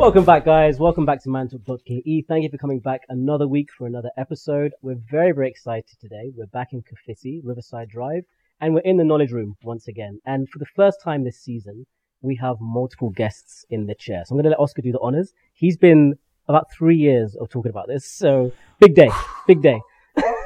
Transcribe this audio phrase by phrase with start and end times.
[0.00, 0.78] Welcome back, guys.
[0.78, 2.24] Welcome back to mantalk.ke.
[2.26, 4.72] Thank you for coming back another week for another episode.
[4.80, 6.32] We're very, very excited today.
[6.34, 8.24] We're back in Kafisi, Riverside Drive,
[8.62, 10.18] and we're in the knowledge room once again.
[10.24, 11.84] And for the first time this season,
[12.22, 14.22] we have multiple guests in the chair.
[14.24, 15.34] So I'm going to let Oscar do the honors.
[15.52, 16.14] He's been
[16.48, 18.06] about three years of talking about this.
[18.10, 19.10] So big day,
[19.46, 19.80] big day.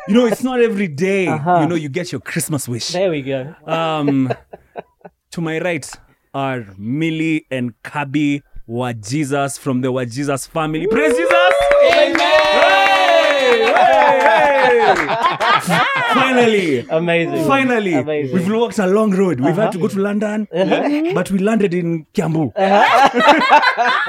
[0.08, 1.60] You know, it's not every day, Uh-huh.
[1.60, 2.88] you know, you get your Christmas wish.
[2.88, 3.54] There we go.
[3.66, 4.34] Um,
[5.30, 5.88] to my right
[6.34, 10.86] are Milly and Kabi Wajesus from the Wajesus family.
[10.86, 11.32] Praise Jesus!
[11.82, 12.14] Hey!
[12.16, 13.93] Hey!
[14.84, 16.14] Hey!
[16.14, 16.86] Finally!
[16.90, 17.44] Amazing.
[17.46, 18.34] Finally, Amazing.
[18.36, 19.40] we've walked a long road.
[19.40, 19.88] We've had to Uh-huh.
[19.88, 20.48] go to London,
[21.14, 22.52] but we landed in Kiambu,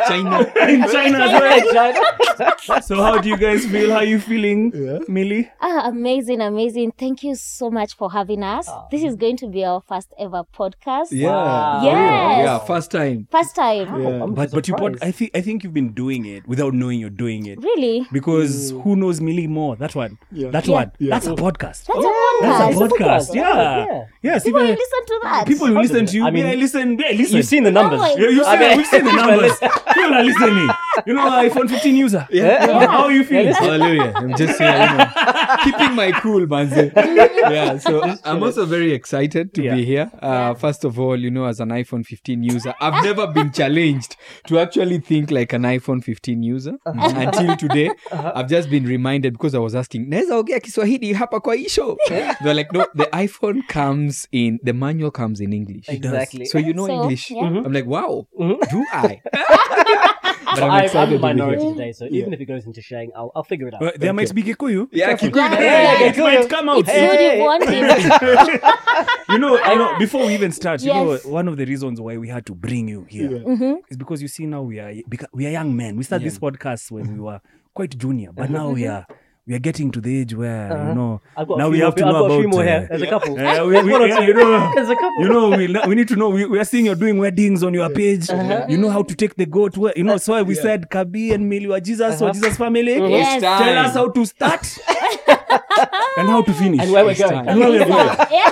[0.08, 0.40] China.
[0.70, 1.74] in China as well.
[2.66, 2.82] China.
[2.82, 3.90] So, how do you guys feel?
[3.92, 4.72] How are you feeling,
[5.08, 5.50] Milly?
[5.62, 6.92] Ah, amazing, amazing.
[6.98, 8.70] Thank you so much for having us.
[8.92, 11.08] This is going to be our first ever podcast.
[11.12, 11.30] Yeah.
[11.30, 11.82] Wow.
[11.84, 12.46] Yes.
[12.46, 13.28] Yeah, first time.
[13.32, 14.02] First time.
[14.02, 14.24] Yeah.
[14.24, 15.00] I'm But but you surprised.
[15.00, 17.60] pod, I think I think you've been doing it without knowing you're doing it.
[17.64, 18.06] Really?
[18.12, 19.76] Because who knows Milly more?
[19.76, 20.18] That one.
[20.32, 20.50] Yeah.
[20.52, 20.74] That Yeah.
[20.76, 20.92] one.
[21.00, 21.86] That's a podcast.
[21.86, 22.86] That's Yeah, a That's podcast.
[22.86, 23.30] a podcast.
[23.30, 23.36] podcast.
[23.36, 23.86] Yeah.
[23.86, 24.06] Yeah.
[24.22, 24.44] Yes.
[24.44, 25.48] People even- listen to that.
[25.48, 26.24] people will listen to you.
[26.24, 27.00] I I mean, mean, I listen.
[27.08, 27.38] I listen.
[27.38, 28.00] You've seen the numbers.
[28.04, 29.52] Oh, Yeah, you I see, mean- we've seen the numbers.
[29.60, 30.70] People are listening.
[31.06, 32.28] You know, iPhone 15 user.
[32.32, 32.88] Yeah.
[32.88, 33.54] How are you feeling?
[33.54, 34.14] Hallelujah.
[34.16, 36.92] I'm just saying, you know, keeping my cool, manze.
[36.96, 39.76] Yeah, so I'm also very excited to Yeah.
[39.76, 40.12] be here.
[40.22, 44.16] Uh, first of all, you know, as an iPhone 15 user, I've never been challenged
[44.48, 47.92] to actually think like an iPhone 15 user until today.
[48.12, 51.98] I've just been reminded because I was asking, naweza ongea Kiswahili hapa kwa hii show?
[52.08, 55.90] They're like, no, the iPhone comes in, the manual comes in English.
[55.90, 56.46] Exactly.
[56.46, 57.32] So you know So, English.
[57.32, 57.44] yeah.
[57.66, 58.58] I'm like, wow, Mhm.
[58.72, 59.22] do I?
[60.46, 62.46] but So I'm I, I'm excited the to be minority today, so even if it
[62.48, 63.82] goes into sharing, I'll, I'll figure it out.
[63.84, 64.88] Uh, there might be Kikuyu.
[64.92, 65.62] Yeah, Yeah, Kikuyu.
[65.62, 66.80] yeah, it might come out.
[66.80, 67.38] It's good Hey.
[67.40, 67.64] you want
[69.30, 72.18] you know, you know, before we even start, you know, one of the reasons why
[72.18, 73.78] we had to bring you here Mhm.
[73.90, 74.94] is because you see now we are
[75.34, 75.98] we are young men.
[75.98, 77.40] We started this podcast when we were
[77.74, 79.06] quite junior, but now we are
[79.48, 80.88] we are getting to the age where Uh-huh.
[80.90, 81.22] you know
[81.58, 82.88] now we have more, to know got a about more here.
[82.92, 83.34] uh, There's a couple.
[83.40, 84.24] uh, we, we, There's one or two.
[84.24, 85.22] you know, There's a couple.
[85.24, 86.30] you know, we, we need to know.
[86.30, 88.30] We, we are seeing you're doing weddings on your page.
[88.30, 88.66] Uh-huh.
[88.68, 89.78] You know how to take the goat.
[89.78, 92.34] Where, you know, so we said Kabi and Milly wa Jesus or Uh-huh.
[92.34, 92.96] Jesus family.
[92.98, 93.42] Yes.
[93.42, 94.66] Tell us how to start
[96.18, 96.82] and how to finish.
[96.82, 97.32] and where we're going.
[97.32, 97.48] time.
[97.48, 98.18] And where we're going.
[98.32, 98.52] Yeah.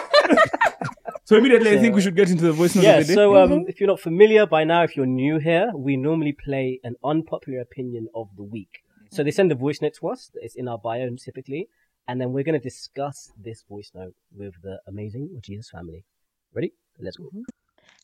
[1.26, 3.16] So immediately, I think we should get into the voice note Yeah, of the day.
[3.16, 6.80] so um, if you're not familiar by now, if you're new here, we normally play
[6.84, 8.84] an unpopular opinion of the week.
[9.14, 10.32] So they send a voice note to us.
[10.34, 11.70] It's in our bio typically.
[12.08, 16.04] And then we're going to discuss this voice note with the amazing Jesus family.
[16.52, 16.74] Ready?
[17.00, 17.30] Let's go.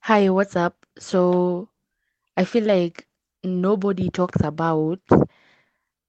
[0.02, 0.86] Hi, what's up?
[1.00, 1.70] So
[2.38, 3.08] I feel like
[3.44, 5.00] nobody talks about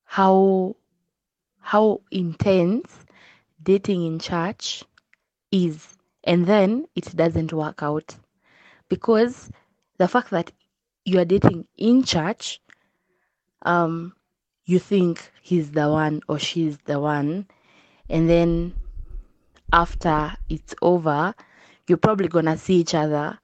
[0.05, 0.77] how
[1.61, 3.07] how intense
[3.63, 4.85] dating in church
[5.51, 8.17] is and then it doesn't work out
[8.91, 9.51] because
[9.97, 10.53] the fact that
[11.07, 12.61] you are dating in church
[13.63, 14.13] um
[14.71, 17.47] you think he's the one or she's the one
[18.09, 18.75] and then
[19.73, 21.35] after it's over
[21.87, 23.39] you're probably gonna see each other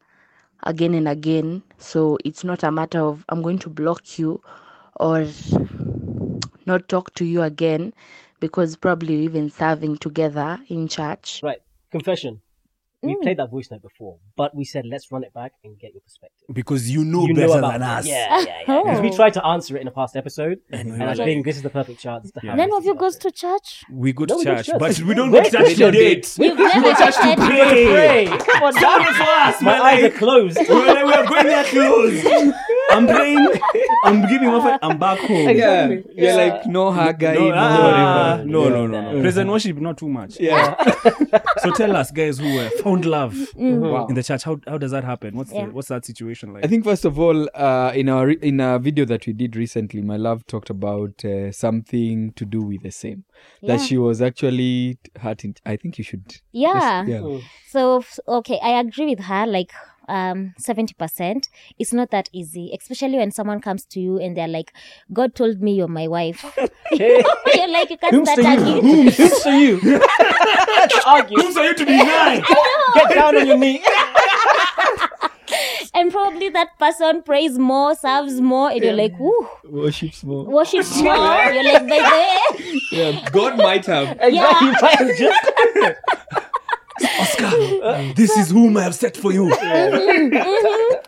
[0.63, 1.63] again and again.
[1.79, 4.43] So it's not a matter of I'm going to block you
[4.97, 5.27] or
[6.67, 7.95] not talk to you again
[8.41, 11.41] because probably even serving together in church.
[11.43, 11.59] Right.
[11.91, 12.43] Confession.
[13.07, 13.23] We Mm.
[13.23, 16.01] played that voice note before, but we said let's run it back and get your
[16.03, 16.47] perspective.
[16.53, 17.99] because you know you better know about than it.
[17.99, 18.07] us.
[18.07, 18.83] Yeah, yeah, yeah.
[18.85, 19.17] Because we Oh.
[19.17, 21.45] tried to answer it in a past episode, And we and were I like- think
[21.45, 22.57] this is the perfect chance to have.
[22.57, 22.97] None of you discussion.
[22.99, 23.85] goes to church?
[23.93, 24.79] We go to No, we go to church, church.
[24.79, 26.37] but we don't Wait, go to church to don't date.
[26.39, 27.39] You've never dated.
[27.39, 27.87] Pray.
[27.97, 28.27] Pray.
[28.47, 30.59] Come on, Pray for us, My eyes are closed.
[30.69, 32.25] we're, like, we're going there close.
[32.91, 33.49] I'm praying.
[34.05, 34.79] I'm giving off.
[34.83, 35.49] I'm back home.
[35.57, 36.35] Yeah, you're Yeah.
[36.37, 37.83] like no Haggai, No, no, ah,
[38.37, 38.45] whatever.
[38.49, 38.69] no, Yeah.
[38.71, 39.21] no, no, no.
[39.23, 40.39] Present worship, not too much.
[40.41, 40.75] Yeah.
[41.63, 43.79] So tell us, guys, who uh, found love Mm.
[43.91, 44.07] Wow.
[44.07, 44.45] in the church.
[44.45, 45.37] How how does that happen?
[45.37, 45.67] What's Yeah.
[45.67, 46.65] the, what's that situation like?
[46.65, 49.57] I think first of all, uh, in our re- in a video that we did
[49.57, 53.25] recently, my love talked about uh, something to do with the same.
[53.63, 55.57] That she was actually hurting.
[55.67, 56.37] I think you should.
[56.53, 57.05] Yeah.
[57.07, 57.19] Yeah.
[57.19, 57.43] Mm.
[57.69, 59.47] So okay, I agree with her.
[59.47, 59.73] Like
[60.09, 61.49] um, seventy percent.
[61.79, 64.73] It's not that easy, especially when someone comes to you and they're like,
[65.13, 66.41] "God told me you're my wife."
[66.91, 67.23] Hey.
[67.55, 68.47] you're like, you can't Whom's start you?
[68.49, 68.83] arguing.
[69.11, 69.81] Whom's to you?
[69.81, 71.37] to argue.
[71.43, 72.43] Who's are you to deny?
[72.95, 73.83] Get down on your knee.
[75.95, 80.45] and probably that person prays more, serves more, and you're like, "Woo, Worships more.
[80.45, 81.15] worships more."
[81.53, 84.17] You're like, "By the way." Yeah, God might have.
[84.21, 84.67] Exactly.
[84.69, 86.46] You might have just.
[87.21, 89.53] Oscar, this is whom I have set for you.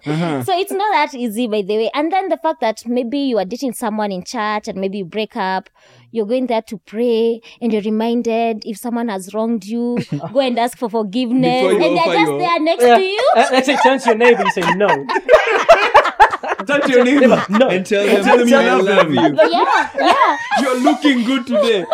[0.06, 0.43] Uh-huh.
[0.45, 1.91] So it's not that easy, by the way.
[1.93, 5.05] And then the fact that maybe you are dating someone in church and maybe you
[5.05, 5.69] break up,
[6.12, 9.99] you're going there to pray and you're reminded if someone has wronged you,
[10.33, 11.62] go and ask for forgiveness.
[11.62, 12.97] Before And they're just your- there next Yeah.
[12.97, 13.31] to you.
[13.37, 14.89] Uh, Let's say turn to your neighbor and you say no.
[16.67, 17.44] Turn to your neighbor.
[17.49, 17.69] No.
[17.69, 19.12] and tell them, tell them you I love love them.
[19.12, 19.51] you.
[19.51, 20.37] yeah, yeah.
[20.61, 21.85] You're looking good today.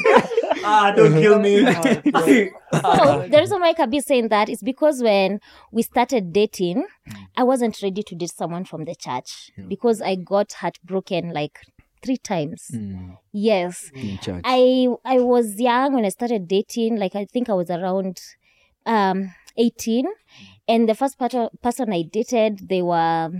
[0.64, 1.62] ah, don't kill me.
[2.72, 5.40] So the reason why Kabi is saying that is because when
[5.72, 6.86] we started dating,
[7.36, 11.58] I wasn't ready to date someone from the church because I got heartbroken like
[12.02, 12.70] three times.
[13.32, 13.90] Yes.
[13.94, 14.42] In church.
[14.44, 16.96] I I was young when I started dating.
[16.96, 18.20] Like I think I was around
[18.86, 20.06] um 18,
[20.66, 23.30] and the first part person I dated, they were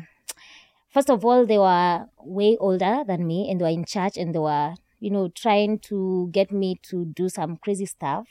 [0.90, 4.34] first of all they were way older than me, and they were in church, and
[4.34, 8.26] they were you know trying to get me to do some crazy stuff.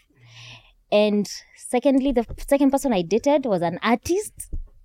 [0.92, 4.34] And secondly, the second person I dated was an artist.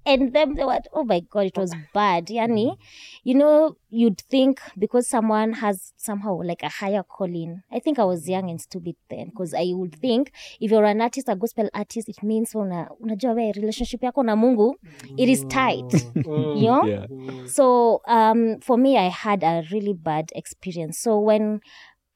[0.06, 1.78] And then they were, oh my God, it was oh.
[1.92, 2.26] bad.
[2.26, 2.78] Yani, mm.
[3.24, 7.62] you know, you'd think because someone has somehow like a higher calling.
[7.72, 8.28] I think I was mm.
[8.28, 12.08] young and stupid then because I would think if you're an artist, a gospel artist,
[12.08, 14.74] it means una, unajua we relationship yako na Mungu,
[15.18, 15.92] it is tight.
[16.14, 16.84] you oh, know?
[16.86, 17.46] Yeah.
[17.46, 21.00] So um, for me, I had a really bad experience.
[21.00, 21.60] So when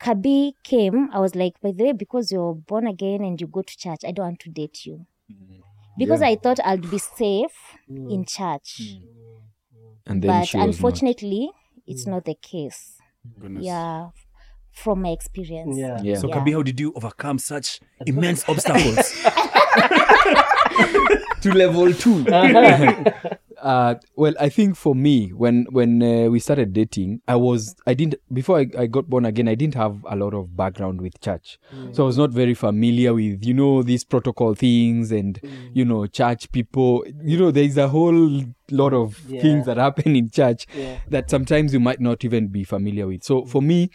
[0.00, 3.62] Kabi came, I was like, by the way, because you're born again and you go
[3.62, 5.06] to church, I don't want to date you.
[5.30, 5.60] Mm.
[6.00, 7.52] Because I thought I'd be safe
[7.90, 8.10] mm.
[8.12, 8.80] in church.
[8.80, 9.02] Mm.
[10.06, 10.74] And then But she was not.
[10.74, 11.50] unfortunately,
[11.86, 12.08] it's mm.
[12.12, 12.96] not the case.
[13.60, 14.08] Yeah,
[14.72, 15.76] from my experience.
[15.76, 16.00] Yeah.
[16.02, 16.16] Yeah.
[16.16, 16.36] So, Yeah.
[16.36, 18.96] Kabi, how did you overcome such immense obstacles?
[21.42, 22.26] to level two.
[22.26, 23.04] Uh-huh.
[23.62, 27.94] uh, well, I think for me, when when uh, we started dating, I was I
[27.94, 29.48] didn't before I, I got born again.
[29.48, 31.58] I didn't have a lot of background with church,
[31.92, 35.40] so I was not very familiar with you know these protocol things and
[35.72, 37.04] you know church people.
[37.22, 39.42] You know, there is a whole lot of Yeah.
[39.42, 40.98] things that happen in church Yeah.
[41.08, 43.24] that sometimes you might not even be familiar with.
[43.24, 43.90] So for me,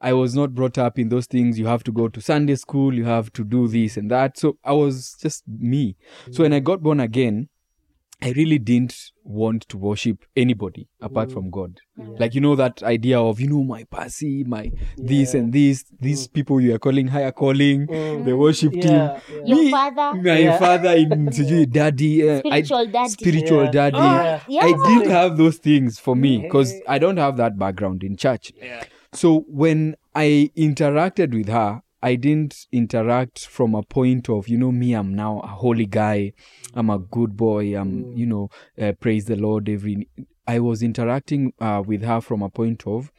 [0.00, 1.58] I was not brought up in those things.
[1.58, 4.38] You have to go to Sunday school, you have to do this and that.
[4.38, 5.96] So I was just me.
[6.30, 7.48] So when I got born again,
[8.20, 11.32] I really didn't want to worship anybody apart mm.
[11.34, 11.78] from God.
[11.96, 16.26] Like you know that idea of you know my passy, my this and this, these
[16.26, 16.32] mm.
[16.32, 18.38] people you are calling higher calling, the mm.
[18.38, 18.80] worship Yeah.
[18.82, 18.92] team.
[18.92, 19.20] yeah.
[19.46, 20.58] Your Me, father, my Yeah.
[20.58, 23.10] father in sijui daddy, uh, I- spiritual daddy.
[23.10, 23.70] spiritual Yeah.
[23.70, 23.96] daddy.
[23.96, 24.40] Oh, yeah.
[24.48, 24.64] Yeah.
[24.64, 28.52] I didn't have those things for me because I don't have that background in church.
[29.12, 34.72] So when I interacted with her, I didn't interact from a point of, you know,
[34.72, 36.32] me, I'm now a holy guy.
[36.74, 37.76] I'm a good boy.
[37.76, 38.50] I'm, you know,
[38.80, 40.08] uh, praise the Lord every.
[40.46, 43.10] I was interacting uh, with her from a point of,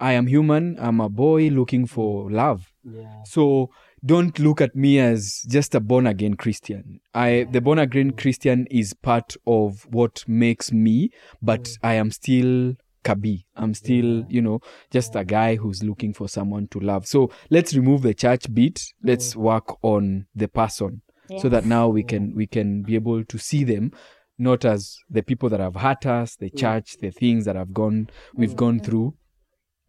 [0.00, 0.76] I am human.
[0.80, 2.72] I'm a boy looking for love.
[2.82, 3.22] Yeah.
[3.24, 3.70] So
[4.04, 7.00] don't look at me as just a born again Christian.
[7.14, 12.74] I the born again Christian is part of what makes me, but I am still
[13.02, 13.44] Kabi.
[13.56, 14.60] I'm still, you know,
[14.90, 17.06] just a guy who's looking for someone to love.
[17.06, 18.80] So let's remove the church bit.
[19.02, 19.38] Let's mm.
[19.38, 21.02] work on the person
[21.40, 23.92] so that now we can we can be able to see them
[24.38, 26.58] not as the people that have hurt us, the mm.
[26.58, 28.84] church, the things that have gone we've gone mm.
[28.84, 29.14] through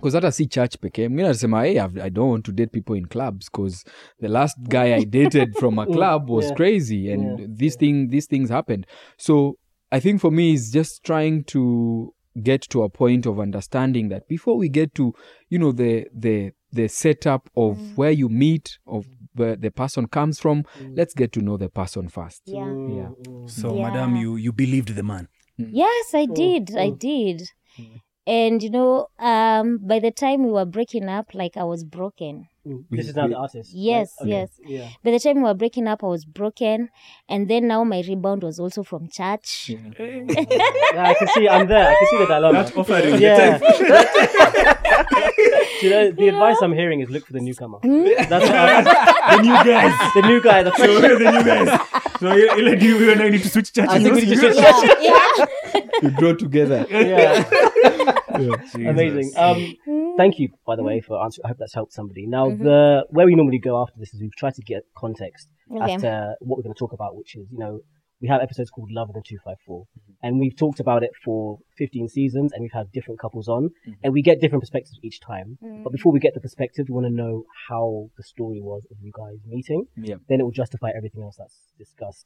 [0.04, 2.98] because hata si church pekee mngine anasema hey, I've- i don't want to date people
[2.98, 3.86] in clubs because
[4.20, 6.56] the last guy i dated from a club was Yeah.
[6.56, 7.48] crazy and Yeah.
[7.50, 8.86] this thing these things happened
[9.18, 9.58] so
[9.92, 14.28] i think for me is just trying to get to a point of understanding that
[14.28, 15.14] before we get to
[15.50, 17.96] you know the the the setup of mm.
[17.96, 20.98] where you meet of where the person comes from mm.
[20.98, 22.74] let's get to know the person first Yeah.
[22.90, 23.10] yeah
[23.48, 23.90] So, Yeah.
[23.90, 25.28] madam, you you believed the man.
[25.60, 25.70] Mm.
[25.72, 26.76] Yes, I oh, did.
[26.76, 26.96] I oh.
[26.96, 27.44] did.
[28.26, 32.48] And you know, um, by the time we were breaking up, like I was broken.
[32.90, 33.72] This is now the artist.
[33.74, 34.26] Yes, right?
[34.26, 34.32] Okay.
[34.32, 34.50] yes.
[34.66, 34.90] Yeah.
[35.04, 36.90] By the time we were breaking up, I was broken,
[37.28, 39.70] and then now my rebound was also from church.
[39.70, 39.80] Yeah,
[40.98, 41.50] I can see.
[41.50, 41.90] I'm there.
[41.90, 42.64] I can see the dilemma.
[42.64, 43.22] That offering.
[43.22, 43.60] Yeah.
[45.84, 47.80] Do you know, the advice I'm hearing is look for the newcomer.
[47.80, 48.06] Hmm?
[48.06, 50.12] That's what I, the new guys.
[50.16, 50.64] the new guy.
[50.64, 51.80] The So, we're the new guys.
[52.20, 53.92] So, you, you, you, you and I need to switch churches.
[53.92, 55.82] I think we need to switch yeah, yeah.
[56.04, 57.44] we grow together yeah.
[58.38, 58.76] Jesus.
[58.76, 59.32] Amazing.
[59.38, 61.46] Um, thank you, by the way, for answering.
[61.46, 62.26] I hope that's helped somebody.
[62.28, 62.64] Now, mm-hmm.
[62.64, 65.96] the where we normally go after this is we've tried to get context Okay.
[65.96, 67.82] as to what we're going to talk about, which is you know
[68.22, 70.14] we have episodes called Love and the Two Five Four, mm-hmm.
[70.26, 73.92] and we've talked about it for 15 seasons, and we've had different couples on, mm-hmm.
[74.04, 75.58] and we get different perspectives each time.
[75.64, 75.84] Mm.
[75.84, 78.98] But before we get the perspective, we want to know how the story was of
[79.02, 79.86] you guys meeting.
[79.98, 82.26] yeah Then it will justify everything else that's discussed.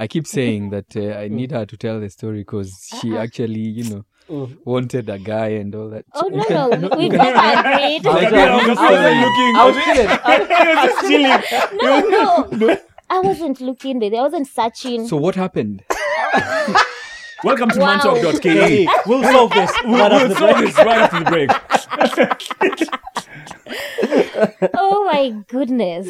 [0.00, 3.60] I keep saying that uh, I need her to tell the story because she actually,
[3.80, 4.58] you know, Mm.
[4.64, 6.04] wanted a guy and all that.
[6.14, 8.04] Oh no, no, we've never agreed.
[8.04, 10.06] Like, I was I'm just- just I was looking.
[10.62, 11.32] I was chilling.
[11.32, 12.78] I- No, no,
[13.10, 14.16] I wasn't looking, baby.
[14.16, 15.08] I wasn't searching.
[15.08, 15.82] So what happened?
[17.42, 17.98] Welcome to Wow.
[17.98, 18.88] mantalk.ke.
[19.06, 20.66] We'll solve this We'll, right after we'll the solve break.
[20.66, 21.50] this right after the break.
[24.74, 26.08] oh my goodness.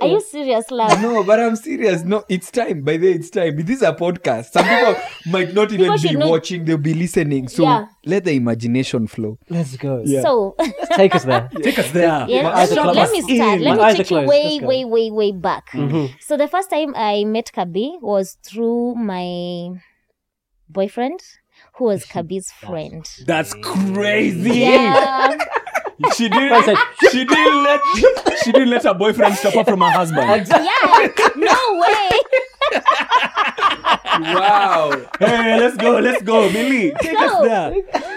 [0.00, 1.00] Are you serious, love?
[1.02, 2.02] No, but I'm serious.
[2.04, 2.82] No, it's time.
[2.82, 3.56] By the way, it's time.
[3.56, 4.50] This is a podcast.
[4.52, 4.94] Some people
[5.32, 7.48] might not even People be should know- watching, they'll be listening.
[7.48, 7.86] So Yeah.
[8.04, 9.38] let the imagination flow.
[9.48, 10.04] Let's go.
[10.06, 10.54] So,
[10.94, 11.48] Take us there.
[11.62, 12.26] Take us there.
[12.28, 13.28] yeah, My let, me, are let closed.
[13.28, 13.58] me start.
[13.58, 13.64] In.
[13.64, 15.70] Let me take you way, way, way, way back.
[15.70, 16.10] Mhm.
[16.20, 19.70] So the first time I met Kabi was through my
[20.72, 21.20] boyfriend,
[21.74, 23.04] who was Kabi's friend.
[23.26, 24.60] That's crazy.
[24.60, 25.36] Yeah.
[26.16, 26.64] She didn't.
[26.64, 26.78] sec.
[27.12, 27.78] She didn't let.
[28.42, 30.48] She didn't let her boyfriend stop her from her husband.
[30.48, 31.08] yeah.
[31.36, 32.08] No way.
[34.34, 34.92] Wow.
[35.18, 35.98] hey, let's go.
[35.98, 36.92] Let's go, Milly.
[37.00, 37.70] Take us there.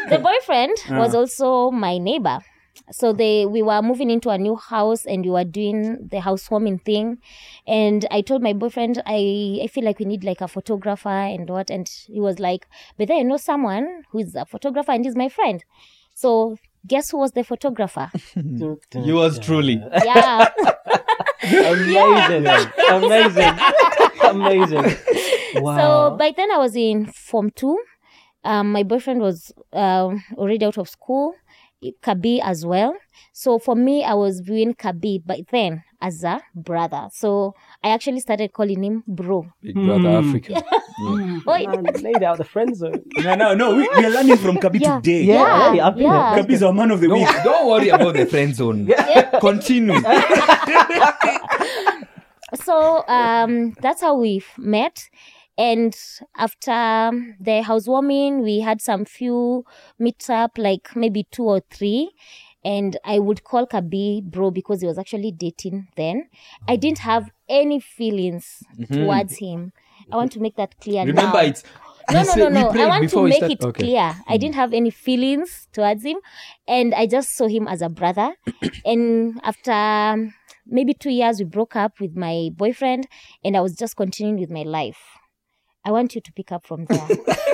[0.10, 1.20] The boyfriend was Uh.
[1.20, 2.40] also my neighbor.
[2.92, 6.80] So they we were moving into a new house and we were doing the housewarming
[6.80, 7.20] thing.
[7.66, 11.50] And I told my boyfriend I, I feel like we need like a photographer and
[11.50, 15.06] what and he was like, But then I know someone who is a photographer and
[15.06, 15.64] he's my friend.
[16.14, 18.12] So guess who was the photographer?
[18.94, 19.82] You was truly.
[20.06, 20.50] yeah.
[21.44, 22.48] Amazing.
[22.92, 23.60] Amazing.
[24.24, 24.98] Amazing.
[25.56, 25.78] Wow.
[25.78, 27.78] So by then I was in Form 2.
[28.46, 31.34] Um, my boyfriend was um, already out of school,
[32.02, 32.96] Kabi as well.
[33.34, 37.08] So for me, I was viewing Kabi by then as a brother.
[37.12, 39.48] So I actually started calling him bro.
[39.62, 40.30] Big brother Hmm.
[40.30, 40.64] Africa.
[41.48, 41.66] Oi.
[41.68, 43.04] Man, laid out the friend zone.
[43.18, 43.76] No, no, no.
[43.76, 44.98] We, we are learning from Kabi Yeah.
[44.98, 45.24] today.
[45.24, 46.36] Yeah, Yeah, hey, I've been yeah.
[46.36, 46.44] there.
[46.44, 47.28] Kabi is our man of the No, week.
[47.44, 48.88] don't worry about the friend zone.
[49.42, 50.00] Continue.
[52.64, 55.10] So um, that's how we met.
[55.58, 55.96] And
[56.36, 59.66] after the housewarming, we had some few
[60.00, 62.12] meets up, like maybe two or three.
[62.66, 66.30] And I would call Kabi bro because he was actually dating then.
[66.68, 69.74] I didn't have any feelings towards him.
[70.12, 71.44] I want to make that clear Remember, now.
[71.44, 71.64] it's.
[72.12, 72.84] no, no, no, no.
[72.84, 73.84] I want to make it okay.
[73.84, 74.16] clear.
[74.28, 76.18] I didn't have any feelings towards him,
[76.68, 78.34] and I just saw him as a brother.
[78.86, 80.34] and after um,
[80.66, 83.08] maybe two years, we broke up with my boyfriend,
[83.44, 85.00] and I was just continuing with my life.
[85.86, 87.08] I want you to pick up from there.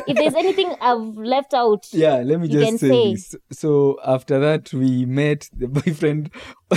[0.07, 3.11] if there's anything I've left out, Yeah, let me just say, say.
[3.13, 3.35] this.
[3.51, 6.29] So after that, we met the boyfriend.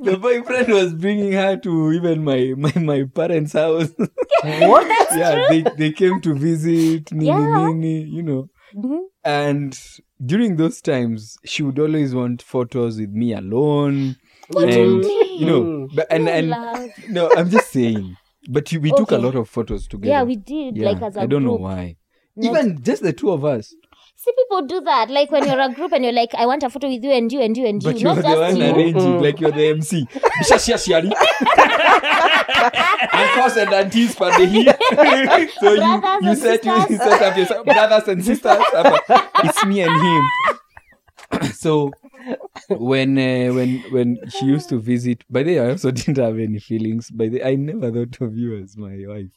[0.00, 3.90] the boyfriend was bringing her to even my my, my parents' house.
[4.44, 4.86] What?
[5.16, 7.12] yeah, they they came to visit.
[7.12, 7.66] Nini, Yeah.
[7.68, 8.48] nini, you know.
[8.74, 9.02] Mhm.
[9.24, 9.78] And
[10.24, 14.16] during those times, she would always want photos with me alone.
[14.48, 15.40] What do you mean?
[15.40, 16.50] you know, but and and
[17.08, 18.16] no, I'm just saying.
[18.48, 19.24] But you, we took a Okay.
[19.24, 20.08] lot of photos together.
[20.08, 21.60] yeah, we did Yeah, like as a I don't group.
[21.60, 21.96] know why.
[22.36, 23.74] Not- Even just the two of us.
[24.16, 25.10] See, people do that.
[25.10, 27.30] Like when you're a group and you're like, I want a photo with you and
[27.32, 27.90] you and you and you.
[27.90, 28.74] But you Not were the just one you.
[28.74, 30.06] arranging, like you're the MC.
[30.12, 31.12] Bisha shia shiari.
[33.12, 34.68] Uncles and aunties for the heat.
[35.60, 36.98] So you, Brothers you and set you, sisters.
[36.98, 38.58] set up your brothers and sisters.
[39.44, 40.24] It's me and him.
[41.54, 41.90] So
[42.68, 46.38] when uh, when when she used to visit, by the way, I also didn't have
[46.38, 47.10] any feelings.
[47.10, 49.30] By the I never thought of you as my wife.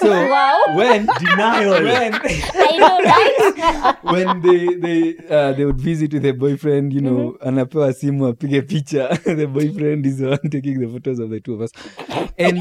[0.00, 0.60] So Wow.
[0.76, 1.82] when Denial.
[1.84, 3.96] when I know, right?
[4.02, 8.62] when they they uh, they would visit with their boyfriend, you know, anapewa simu apige
[8.62, 9.08] picha.
[9.24, 11.70] the boyfriend is the one taking the photos of the two of us.
[12.38, 12.60] And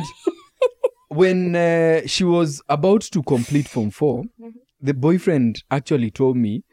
[1.10, 4.24] when uh, she was about to complete Form 4,
[4.82, 6.64] the boyfriend actually told me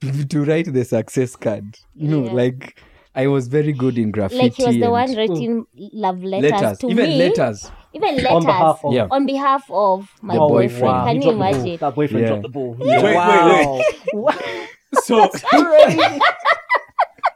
[0.00, 1.76] to, to write the success card.
[1.94, 2.32] You know, Yeah.
[2.32, 2.80] like
[3.14, 4.42] I was very good in graffiti.
[4.42, 5.88] like he was the one writing oh.
[5.94, 7.18] love letters, letters, to even me.
[7.18, 7.70] letters.
[7.94, 8.92] Even letters On behalf of.
[8.92, 9.08] Yeah.
[9.10, 10.80] on behalf of my The boyfriend.
[10.82, 11.06] boyfriend.
[11.06, 11.76] Can He you dropped the imagine?
[11.80, 12.28] That boyfriend Yeah.
[12.28, 12.76] dropped the ball.
[12.78, 13.80] Wait, wait, wow.
[15.02, 15.30] So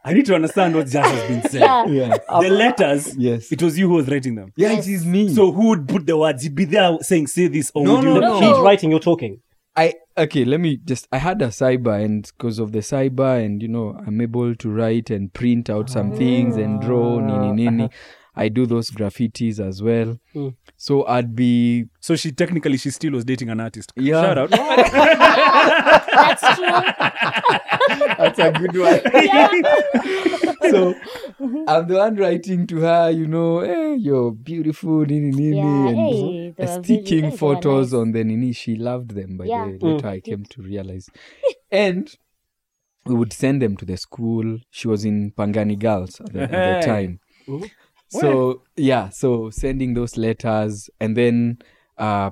[0.02, 1.61] I need to understand what just has been said.
[1.61, 1.87] Yeah.
[1.87, 2.17] Yeah.
[2.40, 3.52] The letters, Yes.
[3.52, 4.52] it was you who was writing them.
[4.57, 4.87] Yeah, Yes.
[4.87, 5.33] it is me.
[5.35, 6.43] So who would put the words?
[6.45, 8.40] You'd be there saying, say this, or No, would no, let- no.
[8.40, 9.40] He's writing, you're talking.
[9.76, 13.62] I okay, let me just I had a cyber and because of the cyber and
[13.62, 17.91] you know I'm able to write and print out some things and draw nini nini.
[18.37, 20.19] I do those graffitis as well.
[20.35, 20.55] Mm.
[20.83, 23.93] So I'd be So she technically she still was dating an artist.
[23.97, 24.23] Yeah.
[24.23, 24.51] Shout out.
[26.11, 26.67] That's true.
[28.17, 29.01] that's a good one.
[30.71, 30.95] so
[31.69, 35.97] I'm the one writing to her, you know, hey, you're beautiful, nini nini Yeah, and
[35.99, 38.01] hey, they uh, sticking really- hey, they photos nice.
[38.01, 38.53] on the nini.
[38.55, 39.67] She loved them by Yeah.
[39.67, 39.83] the Mm.
[39.83, 41.09] later I came to realize.
[41.71, 42.11] and
[43.05, 44.59] we would send them to the school.
[44.71, 47.21] She was in Pangani Girls at the, at the time.
[47.47, 47.71] Mhm.
[48.11, 51.59] So yeah, so sending those letters and then
[51.99, 52.31] uh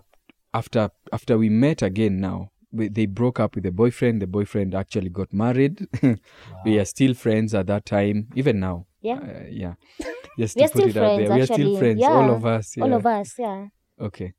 [0.55, 4.75] after after we met again now we, they broke up with the boyfriend the boyfriend
[4.75, 5.87] actually got married
[6.65, 9.19] we are still friends at that time even now Yeah.
[9.19, 9.75] uh, yeah
[10.39, 11.79] just We to are put still it out there friends, we are still actually.
[11.79, 12.85] friends all of us yeah.
[12.85, 13.67] All of us, yeah.
[14.01, 14.33] okay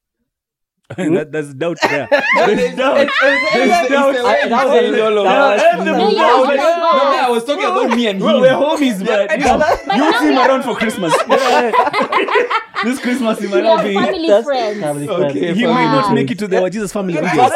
[0.97, 2.07] that, there's doubt there.
[2.09, 3.07] There's doubt.
[3.53, 4.13] There's doubt.
[4.15, 8.41] That was a- yeah, I was- but- I was talking about me and Well, him.
[8.41, 9.57] we're homies, but you know,
[9.95, 11.13] you see him around for Christmas.
[12.83, 13.93] this Christmas, he might not be.
[13.93, 14.79] family That's friends.
[14.79, 15.53] family Okay.
[15.53, 17.51] He family may not make it to the Jesus family videos.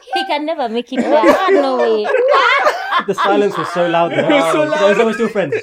[0.14, 1.22] he can never make it there.
[1.24, 2.04] Ah, no way.
[3.06, 4.10] The silence was so loud.
[4.10, 4.28] There.
[4.28, 5.54] was so So so we're still friends.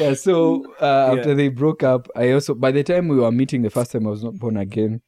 [0.00, 1.34] Yeah so uh, after Yeah.
[1.34, 4.10] they broke up i also by the time we were meeting the first time i
[4.10, 5.00] was not born again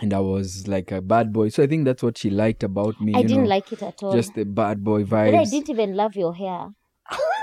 [0.00, 3.00] and i was like a bad boy so i think that's what she liked about
[3.00, 4.12] me I you didn't know, like it at all.
[4.12, 6.70] just the bad boy but I didn't even love your hair.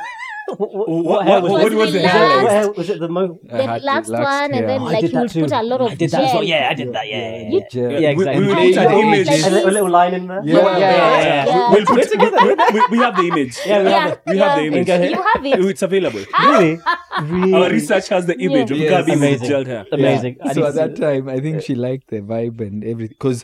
[0.57, 1.75] What, what, What- hair what- was what it?
[1.75, 2.71] was the Was it- hair?
[2.71, 3.39] Was it the mo?
[3.43, 4.43] The had last one, hair.
[4.53, 5.41] and then like you would too.
[5.43, 6.33] put a lot of I did that as well.
[6.33, 6.43] gel.
[6.43, 7.07] Yeah, I did that.
[7.07, 7.59] Yeah, yeah, yeah.
[7.71, 7.91] Gel.
[7.91, 8.39] Yeah, We- exactly.
[8.41, 9.27] we will And put an they- image.
[9.29, 10.41] a a little line in there.
[10.43, 11.23] Yeah, yeah, yeah.
[11.23, 11.45] yeah.
[11.45, 11.71] Yeah.
[11.71, 13.57] We'll put, we, we, we have the image.
[13.65, 14.21] Yeah, we Yeah, have it.
[14.27, 14.87] We have the image.
[14.87, 15.65] You have it.
[15.73, 16.23] It's available.
[16.39, 16.79] Really?
[17.21, 17.53] Really?
[17.53, 18.91] Our research has the image of Yes.
[18.93, 19.49] Kabi with Amazing.
[19.49, 19.85] gelled hair.
[19.91, 20.37] Amazing.
[20.43, 23.43] I so at that time i think she liked the vibe and everything because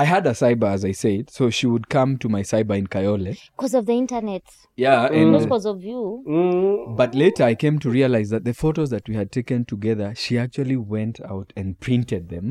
[0.00, 2.86] i had a cyber as i said so she would come to my cyber in
[2.94, 4.42] kayole Because of the internet.
[4.76, 6.24] yeah Not and because of you.
[6.28, 6.96] Mm.
[7.00, 10.38] But later I came to realize that the photos that we had taken together, she
[10.44, 12.46] actually went out and printed them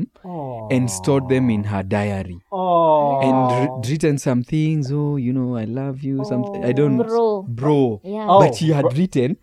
[0.70, 3.20] and stored them in her diary Oh.
[3.28, 4.90] and wr- written some things.
[4.92, 6.24] Oh, you know, I love you.
[6.24, 7.42] Something I don't, Bro.
[7.48, 8.00] bro.
[8.04, 8.26] Yeah.
[8.28, 8.40] Oh.
[8.40, 9.36] But she had written,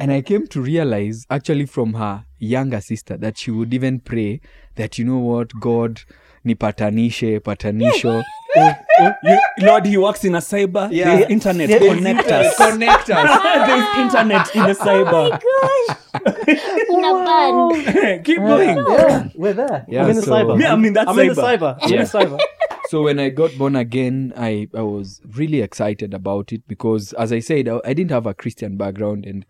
[0.00, 4.40] and I came to realize actually from her younger sister that she would even pray
[4.76, 6.00] that you know what, God,
[6.44, 8.22] nipatanishe, patanisho.
[8.56, 10.88] Oh, oh, you, Lord, he works in a cyber.
[10.90, 11.16] Yeah.
[11.16, 11.68] There's internet.
[11.68, 11.78] Yeah.
[11.78, 12.56] Connect us.
[12.56, 13.66] Connect us.
[13.68, 15.38] There's internet in the cyber.
[16.90, 17.24] Una
[18.14, 18.22] ban.
[18.24, 18.76] Keep going.
[18.78, 19.84] Yeah, we're there.
[19.86, 20.60] Yeah, I'm in the so- cyber.
[20.60, 21.58] Yeah, I'm in that I'm in the cyber.
[21.58, 21.78] cyber.
[21.82, 22.40] I'm in the cyber.
[22.88, 27.32] so when I got born again, I, I was really excited about it because, as
[27.32, 29.44] I said, I, I didn't have a Christian background and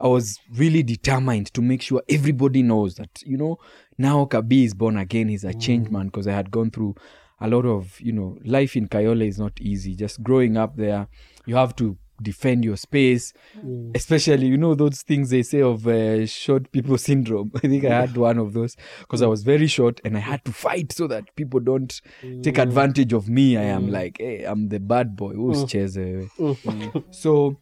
[0.00, 3.58] I was really determined to make sure everybody knows that, you know,
[3.98, 5.28] now Kabi is born again.
[5.28, 6.96] He's a changed man because I had gone through
[7.40, 9.94] a lot of, you know, life in Kayole is not easy.
[9.94, 11.08] Just growing up there,
[11.46, 13.94] you have to defend your space, mm.
[13.94, 17.50] especially, you know, those things they say of uh, short people syndrome.
[17.56, 18.00] I think I mm.
[18.00, 19.30] had one of those because I mm.
[19.30, 22.00] was very short and I had to fight so that people don't
[22.42, 23.56] take advantage of me.
[23.56, 26.28] I am like, hey, I'm the bad boy who's chase away.
[27.10, 27.58] So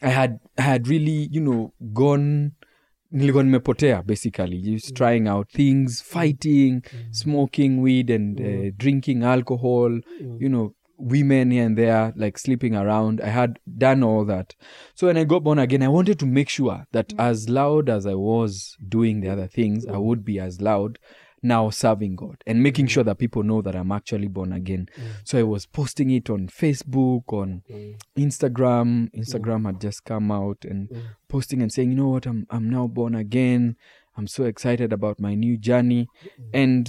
[0.00, 2.52] I had I had really, you know, gone
[3.12, 4.58] nilikuwa nimepotea basically.
[4.60, 10.00] Just trying out things fighting smoking weed and uh, drinking alcohol
[10.40, 13.20] you know women here and there like sleeping around.
[13.20, 14.54] I had done all that.
[14.94, 18.06] So when i got born again i wanted to make sure that as loud as
[18.06, 20.98] i was doing the other things i would be as loud
[21.42, 22.90] now serving god and making mm.
[22.90, 24.88] sure that people know that i'm actually born again.
[24.96, 25.02] Mm.
[25.24, 27.96] So i was posting it on facebook on mm.
[28.16, 29.10] instagram.
[29.12, 30.88] Instagram had just come out and
[31.28, 32.26] posting and saying you know what?
[32.26, 33.76] I'm i'm now born again.
[34.16, 36.06] I'm so excited about my new journey.
[36.52, 36.88] And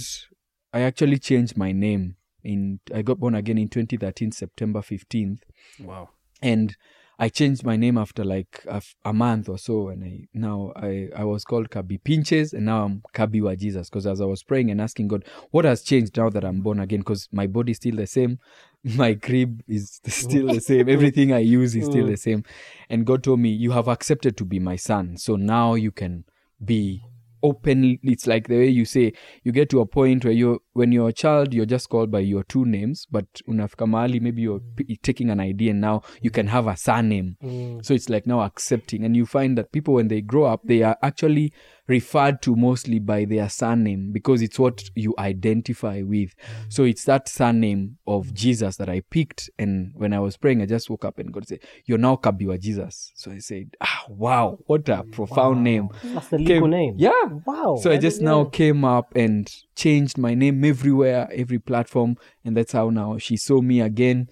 [0.74, 5.38] i actually changed my name in i got born again in 2013 september 15th
[5.80, 6.10] Wow.
[6.42, 6.76] and
[7.18, 8.66] I changed my name after like
[9.04, 12.84] a, month or so, and I now I I was called Kabi Pinches, and now
[12.84, 13.88] I'm Kabi wa Jesus.
[13.88, 16.80] Because as I was praying and asking God, what has changed now that I'm born
[16.80, 17.00] again?
[17.00, 18.38] Because my body is still the same,
[18.84, 22.44] my crib is still the same, everything I use is still the same,
[22.90, 26.24] and God told me, you have accepted to be my son, so now you can
[26.64, 27.02] be
[27.44, 30.92] openly it's like the way you say you get to a point where you when
[30.92, 34.60] you're a child you're just called by your two names but unafika mahali maybe you're
[34.60, 34.86] mm.
[34.86, 37.36] p- taking an idea and now you can have a surname.
[37.42, 37.84] Mm.
[37.84, 40.82] So it's like now accepting and you find that people when they grow up they
[40.82, 41.52] are actually
[41.86, 46.34] referred to mostly by their surname because it's what you identify with.
[46.36, 46.72] Mm.
[46.72, 50.66] So it's that surname of jesus that i picked and when i was praying i
[50.66, 53.12] just woke up and god said you're now kabi wa jesus.
[53.14, 55.88] So i said ah wow what a profound name.
[56.02, 56.94] That's the legal Came- name.
[56.98, 57.10] yeah.
[57.46, 57.76] Wow.
[57.80, 62.72] so I just now came up and changed my name everywhere, every platform, and that's
[62.72, 64.28] how now she saw me again,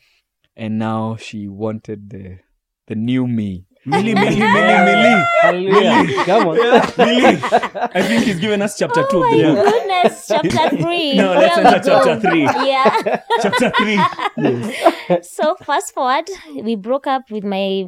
[0.56, 2.38] and now she wanted the
[2.86, 3.66] the new me.
[3.84, 5.24] Milly, Milly, Milly, Milly.
[5.42, 6.24] Hallelujah.
[6.24, 6.56] Come on.
[6.56, 7.38] Milly.
[7.94, 9.66] I think he's given us chapter two Oh of my the book.
[9.72, 11.16] goodness, chapter three.
[11.16, 12.42] No, let's Where enter chapter three.
[12.44, 13.22] Yeah.
[13.42, 13.98] Chapter three.
[15.22, 16.28] so fast forward,
[16.62, 17.86] we broke up with my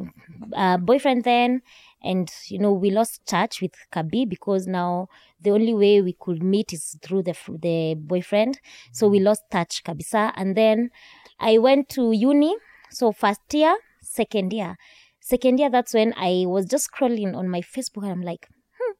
[0.53, 1.61] uh, boyfriend then,
[2.05, 5.07] and you know we lost touch with Kabi because now
[5.41, 8.59] the only way we could meet is through the the boyfriend.
[8.91, 10.31] So we lost touch, kabisa.
[10.35, 10.91] And then
[11.39, 12.55] I went to uni.
[12.91, 14.77] So first year, second year,
[15.19, 15.69] second year.
[15.69, 18.93] That's when I was just scrolling on my Facebook, and I'm like, hmm,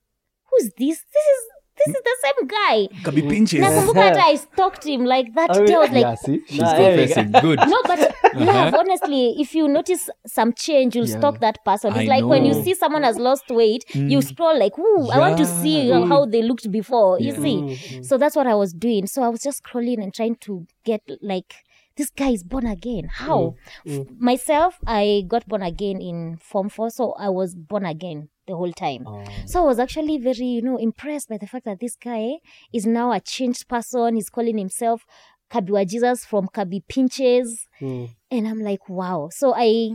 [0.50, 1.04] who's this?
[1.14, 2.88] This is this is the same guy.
[3.04, 3.30] Kabi mm-hmm.
[3.30, 3.60] pinches.
[3.62, 6.60] nakumbuka hata i stalked him like that Oh, day I was like yeah, see, she's
[6.60, 7.32] Nah, there we confessing.
[7.42, 7.60] Good.
[7.60, 8.46] no but uh-huh.
[8.46, 11.18] love honestly if you notice some change you'll Yeah.
[11.18, 11.92] stalk that person.
[11.92, 14.10] It's I like when you see someone has lost weight mm.
[14.12, 16.06] you scroll like ooh i want to see Yeah.
[16.08, 17.42] how they looked before you Yeah.
[17.42, 17.58] see.
[17.58, 18.04] Mm-hmm.
[18.04, 19.08] So that's what i was doing.
[19.08, 21.54] So i was just scrolling and trying to get like
[21.98, 23.08] this guy is born again.
[23.10, 23.56] How?
[23.88, 24.02] Mm.
[24.02, 28.56] F- myself i got born again in form 4 so i was born again the
[28.56, 29.24] whole time Oh.
[29.46, 32.36] so I was actually very, you know, impressed by the fact that this guy
[32.74, 34.16] is now a changed person.
[34.16, 35.06] He's calling himself
[35.52, 37.68] Kabi wa Jesus from Kabi Pinches.
[37.82, 38.10] Mm.
[38.32, 39.30] And I'm like, wow.
[39.32, 39.92] So I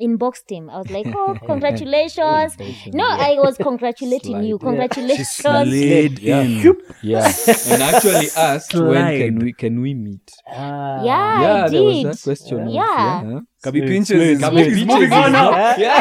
[0.00, 0.70] inboxed him.
[0.70, 2.56] I was like, oh, congratulations.
[2.92, 4.58] No, I was congratulating you.
[4.58, 4.62] Slide.
[4.62, 4.68] Yeah.
[4.70, 5.28] Congratulations.
[5.28, 6.40] She slid Yeah.
[6.42, 6.76] in.
[7.02, 7.26] Yeah,
[7.70, 10.30] and actually asked when can we can we meet?
[10.48, 11.04] Ah.
[11.04, 12.60] Yeah, yeah, I there was that question.
[12.66, 13.22] of- Yeah.
[13.30, 13.40] yeah.
[13.64, 14.08] Kabi Smooth, pinches.
[14.08, 14.74] smooth, is- smooth.
[14.74, 15.50] He's moving on now.
[15.76, 16.00] Yeah.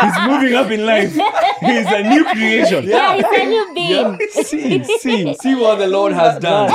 [0.00, 1.12] He's moving up in life.
[1.60, 2.84] He's a new creation.
[2.84, 4.18] Yeah, it's a new being.
[4.48, 6.70] see, see, see what the Lord has done.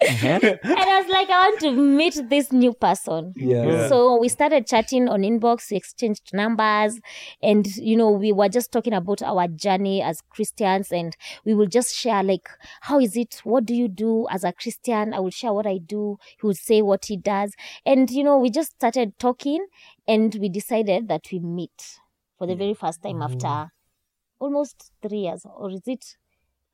[0.00, 0.38] Uh-huh.
[0.62, 3.32] And I was like, I want to meet this new person.
[3.36, 3.88] Yeah.
[3.88, 7.00] So we started chatting on inbox, we exchanged numbers,
[7.42, 11.66] and you know, we were just talking about our journey as Christians, and we will
[11.66, 12.48] just share like,
[12.82, 13.40] how is it?
[13.44, 15.14] What do you do as a Christian?
[15.14, 16.18] I will share what I do.
[16.40, 19.66] He would say what he does, and you know, we just started talking,
[20.06, 21.98] and we decided that we meet
[22.38, 23.72] for the very first time after
[24.38, 26.16] almost three years, or is it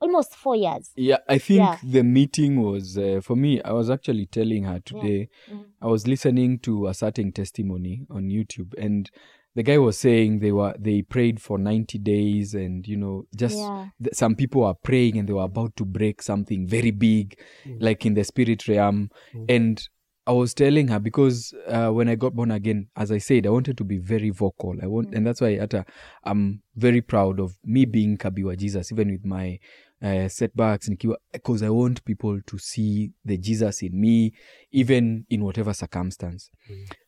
[0.05, 0.91] almost four years?
[0.97, 1.77] Yeah, I think Yeah.
[1.83, 3.61] the meeting was uh, for me.
[3.63, 5.29] I was actually telling her today.
[5.51, 5.65] Mhm.
[5.81, 9.11] I was listening to a certain testimony on YouTube, and
[9.55, 13.59] the guy was saying they were they prayed for ninety days, and you know, just
[13.59, 13.89] Yeah.
[14.03, 17.39] th- some people are praying and they were about to break something very big,
[17.81, 19.11] like in the spirit realm,
[19.49, 19.89] and.
[20.27, 23.51] I was telling her because uh, when I got born again, as I said, I
[23.51, 24.75] wanted to be very vocal.
[24.83, 25.85] I want, and that's why at a,
[26.25, 29.59] I'm very proud of me being Kabi wa Jesus, even with my
[30.03, 34.33] uh, setbacks because I want people to see the Jesus in me,
[34.73, 36.51] even in whatever circumstance.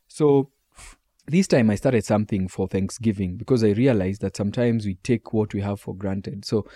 [0.09, 0.51] So
[1.27, 5.53] this time I started something for Thanksgiving because I realized that sometimes we take what
[5.55, 6.45] we have for granted.
[6.45, 6.67] So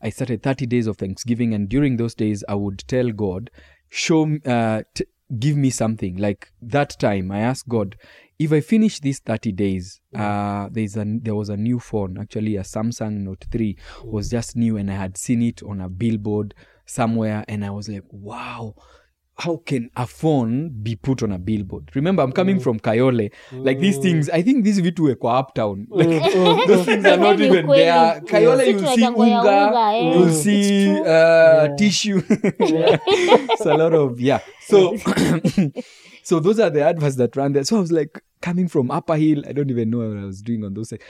[0.00, 3.50] I started 30 days of Thanksgiving, and during those days, I would tell God,
[3.90, 5.04] show me, uh, t-
[5.38, 6.16] give me something.
[6.16, 7.96] Like that time, I asked God,
[8.38, 12.56] if I finish these 30 days, uh, there's a, there was a new phone, actually
[12.56, 16.54] a Samsung Note 3 was just new, and I had seen it on a billboard
[16.86, 18.74] somewhere, and I was like, wow.
[19.40, 21.94] How can a phone be put on a billboard?
[21.94, 23.30] Remember, I'm coming from Kayole.
[23.52, 25.86] Like these things, I think these vitu were uptown.
[25.90, 26.08] Like
[26.66, 28.20] those things are not even there.
[28.22, 30.12] Kayole, you'll see unga, eh.
[30.12, 32.20] you'll see uh, tissue.
[32.28, 34.40] it's a lot of yeah.
[34.62, 34.96] So,
[36.28, 37.64] so those are the adverts that run there.
[37.64, 39.44] So I was like coming from Upper Hill.
[39.48, 40.92] I don't even know what I was doing on those.
[40.92, 41.02] Like,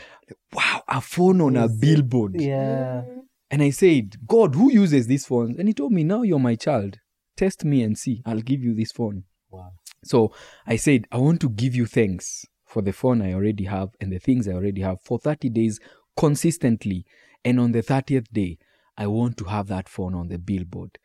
[0.53, 2.41] wow, a phone on a billboard.
[2.41, 3.03] Yeah.
[3.03, 3.21] Mm-hmm.
[3.51, 5.59] And I said, God, who uses these phones?
[5.59, 7.01] And he told me, now you're my child.
[7.37, 8.23] Test me and see.
[8.25, 9.25] I'll give you this phone.
[9.51, 9.73] Wow.
[10.05, 10.33] So
[10.69, 14.13] I said, I want to give you thanks for the phone I already have and
[14.13, 15.81] the things I already have for 30 days
[16.17, 17.05] consistently.
[17.45, 18.59] And on the 30th day,
[18.97, 20.99] I want to have that phone on the billboard.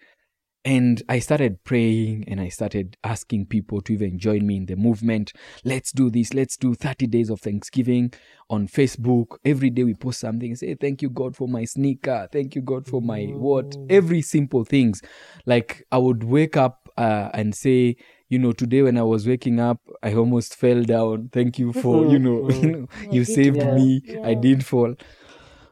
[0.65, 4.77] And I started praying and I started asking people to even join me in the
[4.77, 5.33] movement.
[5.65, 6.33] Let's do this.
[6.33, 8.13] Let's do 30 days of Thanksgiving
[8.49, 9.37] on Facebook.
[9.43, 12.29] Every day we post something say, Thank you, God, for my sneaker.
[12.31, 13.75] Thank you, God, for my what?
[13.89, 15.01] Every simple things.
[15.45, 17.97] Like I would wake up uh, and say,
[18.29, 21.29] you know, today when I was waking up, I almost fell down.
[21.33, 23.75] Thank you for, you know, you, know, you saved Yeah.
[23.75, 24.01] me.
[24.23, 24.95] I didn't fall.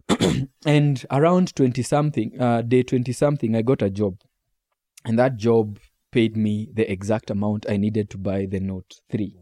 [0.65, 4.17] and around 20 something, uh, day 20 something, I got a job.
[5.05, 5.79] And that job
[6.11, 9.35] paid me the exact amount I needed to buy the Note 3.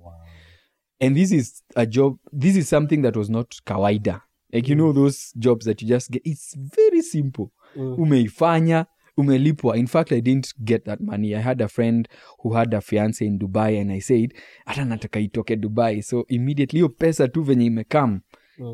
[1.02, 4.22] And this is a job, this is something that was not kawaida.
[4.52, 7.52] Like, you know, those jobs that you just get, it's very simple.
[7.76, 8.86] Umeifanya,
[9.18, 9.78] umelipwa.
[9.78, 11.36] In fact, I didn't get that money.
[11.36, 12.08] I had a friend
[12.40, 14.34] who had a fiance in Dubai and I said,
[14.66, 16.04] hata nataka itoke Dubai.
[16.04, 18.22] So immediately hiyo pesa tu venye imekam,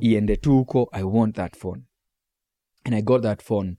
[0.01, 1.81] iende tu huko, I want that phone.
[2.85, 3.77] And I got that phone.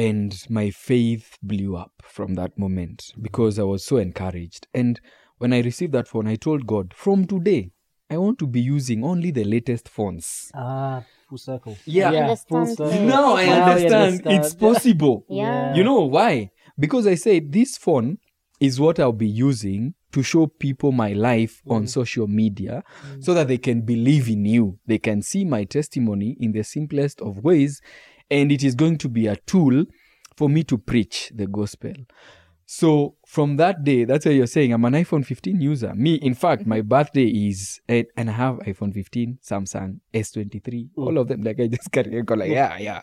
[0.00, 4.66] And my faith blew up from that moment because I was so encouraged.
[4.72, 4.98] And
[5.36, 7.72] when I received that phone, I told God, from today,
[8.08, 10.50] I want to be using only the latest phones.
[10.54, 11.76] Ah, full circle.
[11.84, 12.10] Yeah.
[12.12, 13.02] full Understand circle.
[13.02, 15.26] Now I Now you understand it's possible.
[15.28, 15.74] Yeah.
[15.74, 16.50] You know why?
[16.78, 18.18] Because I said this phone
[18.58, 22.82] is what I'll be using to show people my life on social media
[23.20, 24.78] so that they can believe in you.
[24.86, 27.80] They can see my testimony in the simplest of ways,
[28.30, 29.84] and it is going to be a tool
[30.36, 31.92] for me to preach the gospel.
[32.66, 35.92] So from that day, that's why you're saying I'm an iPhone 15 user.
[35.96, 41.18] Me, in fact, my birthday is eh, and I have iPhone 15, Samsung S23, all
[41.18, 41.42] of them.
[41.42, 43.02] Like I just carry niko like yeah, yeah,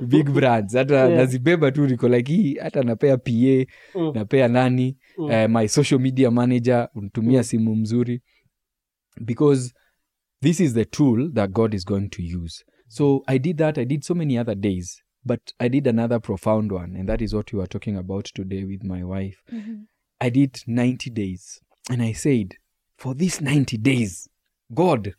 [0.08, 0.74] big brands.
[0.74, 1.08] Hata Yeah.
[1.16, 4.12] nazibeba tu niko like hii hata napea PA, Mm.
[4.14, 5.30] napea nani, Mm.
[5.30, 7.44] eh, my social media manager unitumia Mm.
[7.44, 8.20] simu mzuri
[9.24, 9.72] because
[10.42, 12.64] this is the tool that God is going to use.
[12.94, 13.76] So I did that.
[13.76, 17.34] I did so many other days, but I did another profound one, and that is
[17.34, 19.42] what we were talking about today with my wife.
[19.52, 19.82] Mm-hmm.
[20.20, 22.54] I did 90 days, and I said,
[22.96, 24.28] for these 90 days,
[24.72, 25.12] God,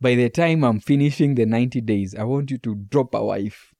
[0.00, 3.74] by the time I'm finishing the 90 days, I want you to drop a wife.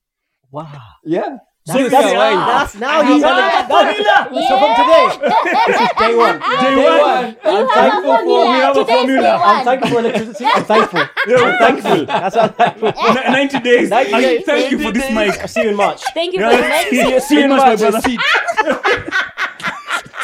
[0.51, 0.83] Wow.
[1.05, 1.37] Yeah.
[1.67, 5.07] That's, Give that's, me a that's now he's on the So from today,
[5.67, 6.39] this is day one.
[6.39, 7.37] Day one.
[7.43, 8.51] I'm thankful for formula.
[8.53, 9.37] we have a formula.
[9.45, 10.45] I'm thankful for electricity.
[10.45, 11.01] I'm thankful.
[11.27, 12.07] I'm thankful.
[12.07, 12.93] That's what I'm thankful.
[13.33, 13.91] 90 days.
[13.91, 14.45] 90 And days.
[14.47, 15.49] Thank you for this mic.
[15.49, 16.03] See you in March.
[16.15, 16.91] Thank you Yeah, for the next.
[16.91, 18.01] see you, see you in March, my brother.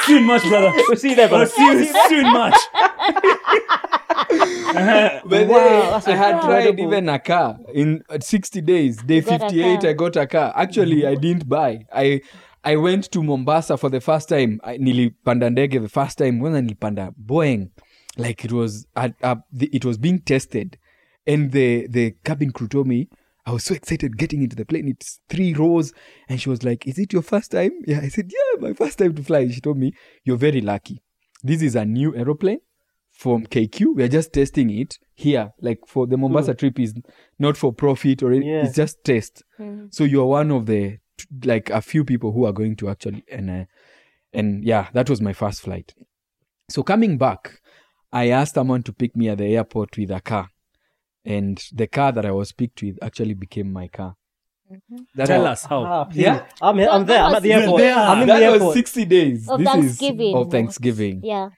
[0.03, 0.07] Seat.
[0.07, 0.73] See you in March, brother.
[0.89, 1.47] We'll see you there, I'll brother.
[1.47, 2.55] see you, see you in March.
[4.75, 5.21] Uh-huh.
[5.27, 9.03] But Wow, then I had tried even a car in uh, 60 days.
[9.03, 9.91] Day got 58, car.
[9.91, 10.53] I got a car.
[10.57, 11.87] Actually, I didn't buy.
[11.93, 12.23] I
[12.65, 14.61] I went to Mombasa for the first time.
[14.65, 16.41] I, nilipanda ndege the first time.
[16.41, 17.69] When I nilipanda Boeing,
[18.17, 20.79] like it was at, uh, the, it was being tested,
[21.27, 23.09] and the the cabin crew told me.
[23.45, 24.89] I was so excited getting into the plane.
[24.89, 25.93] It's three rows.
[26.29, 27.73] And she was like, Is it your first time?
[27.87, 28.01] Yeah.
[28.01, 29.49] I said, Yeah, my first time to fly.
[29.49, 29.93] She told me,
[30.25, 31.03] You're very lucky.
[31.43, 32.61] This is a new aeroplane
[33.11, 33.97] from KQ.
[33.97, 35.51] We are just testing it here.
[35.61, 36.95] Like for the Mombasa trip is
[37.39, 38.65] not for profit or any- Yeah.
[38.67, 39.43] it's just test.
[39.59, 39.93] Mhm.
[39.93, 40.99] So you are one of the
[41.45, 43.65] like a few people who are going to actually and uh,
[44.33, 45.95] and yeah, that was my first flight.
[46.71, 47.61] So coming back,
[48.13, 50.49] I asked someone to pick me at the airport with a car,
[51.25, 54.15] and the car that I was picked with actually became my car.
[55.15, 55.85] That Tell I- us how.
[55.85, 56.09] Ah.
[56.13, 56.47] Yeah.
[56.61, 57.23] I'm, here, I'm there.
[57.23, 57.81] I'm at the You're airport.
[57.81, 57.95] there.
[57.95, 60.35] I'm in that the was 60 days Of This is Thanksgiving.
[60.37, 61.21] of Thanksgiving.
[61.23, 61.49] Yeah.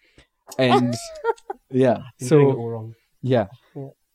[0.59, 0.94] And
[1.70, 2.94] yeah, You're doing it so all wrong.
[3.22, 3.46] yeah,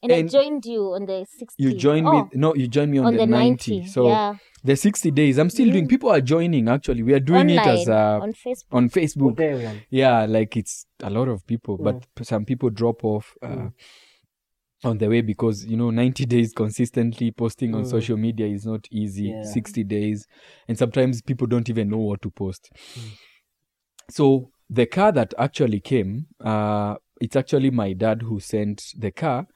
[0.03, 1.61] And, I joined you on the 60.
[1.63, 2.29] you joined oh, me.
[2.35, 3.79] No, you joined me on, on the, the 90.
[3.79, 3.87] 90.
[3.89, 4.35] So yeah.
[4.63, 5.87] the 60 days, I'm still doing.
[5.87, 6.67] People are joining.
[6.69, 8.73] Actually, we are doing Online, it as uh, on Facebook.
[8.73, 9.35] on Facebook.
[9.37, 9.75] day are?
[9.89, 12.25] Yeah, like it's a lot of people, but Mm.
[12.25, 13.69] some people drop off uh,
[14.83, 17.89] on the way because you know 90 days consistently posting on Mm.
[17.89, 19.23] social media is not easy.
[19.29, 19.43] Yeah.
[19.43, 20.25] 60 days,
[20.67, 22.69] and sometimes people don't even know what to post.
[22.95, 23.11] Mm.
[24.09, 29.47] So the car that actually came, uh, it's actually my dad who sent the car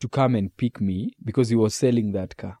[0.00, 2.58] to come and pick me because he was selling that car.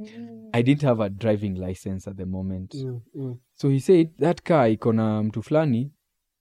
[0.00, 0.50] Mm.
[0.52, 2.72] I didn't have a driving license at the moment.
[2.72, 3.38] Mm, mm.
[3.54, 5.90] So he said that car iko na mtu fulani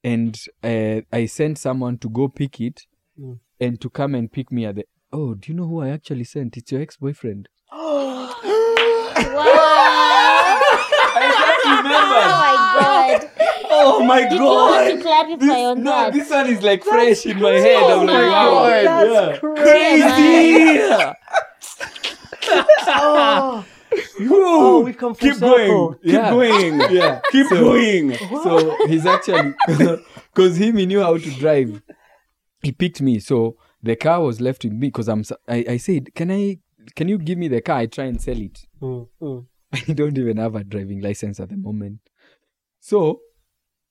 [0.03, 2.81] and uh, I sent someone to go pick it
[3.17, 3.37] Mm.
[3.61, 6.23] And to come and pick me at the Oh, do you know who I actually
[6.23, 6.55] sent?
[6.57, 7.47] It's your ex-boyfriend.
[7.71, 8.31] Wow.
[11.13, 11.27] I
[11.73, 13.29] Oh my god.
[13.73, 15.03] Oh my Did you want to god.
[15.03, 16.13] clarify on no, that?
[16.13, 17.83] this one is like fresh in my head.
[17.83, 18.67] I'm like, Oh, wow.
[18.69, 19.53] That's yeah.
[19.63, 21.13] crazy.
[22.87, 23.65] oh,
[24.21, 25.89] oh, we've come full Keep circle.
[25.89, 25.99] going.
[26.03, 26.29] Keep Yeah.
[26.29, 26.81] going.
[26.91, 27.19] Yeah.
[27.31, 28.15] Keep So- going.
[28.43, 29.53] So he's actually
[30.33, 31.81] because him he knew how to drive.
[32.63, 35.21] He picked me, so the car was left with me because I'm.
[35.21, 36.59] s- I, I said, "Can I?
[36.95, 37.77] Can you give me the car?
[37.77, 39.45] I try and sell it." Mm, mm.
[39.73, 41.99] I don't even have a driving license at the moment.
[42.79, 43.21] So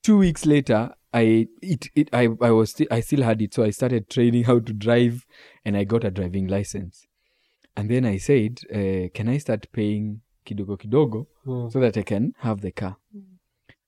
[0.02, 3.64] two weeks later, I it, it I I was still I still had it, so
[3.64, 5.26] I started training how to drive,
[5.64, 7.06] and I got a driving license.
[7.76, 11.72] And then I said, uh, "Can I start paying kidogo kidogo Mm.
[11.72, 12.96] so that I can have the car?"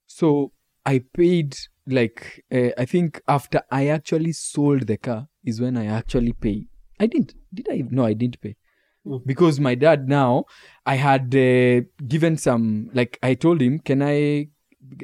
[0.06, 0.52] So
[0.84, 5.86] I paid like uh, I think after I actually sold the car is when I
[5.86, 6.66] actually pay.
[7.00, 7.34] I didn't.
[7.52, 7.82] Did I?
[7.90, 8.56] No, I didn't pay
[9.04, 9.20] Mm.
[9.26, 10.44] because my dad now
[10.86, 14.46] I had uh, given some like I told him, can I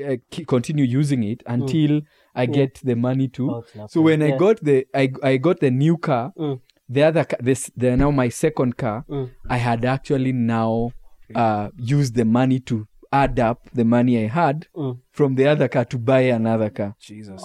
[0.09, 2.53] uh, continue using it until I Mm.
[2.55, 3.51] get the money to?
[3.51, 6.61] Oh, So when I got the I I got the new car, Mm.
[6.89, 9.31] the other car, this the now my second car, Mm.
[9.51, 10.93] I had actually now
[11.35, 14.99] uh used the money to add up the money I had Mm.
[15.13, 16.95] from the other car to buy another car.
[17.01, 17.43] Jesus.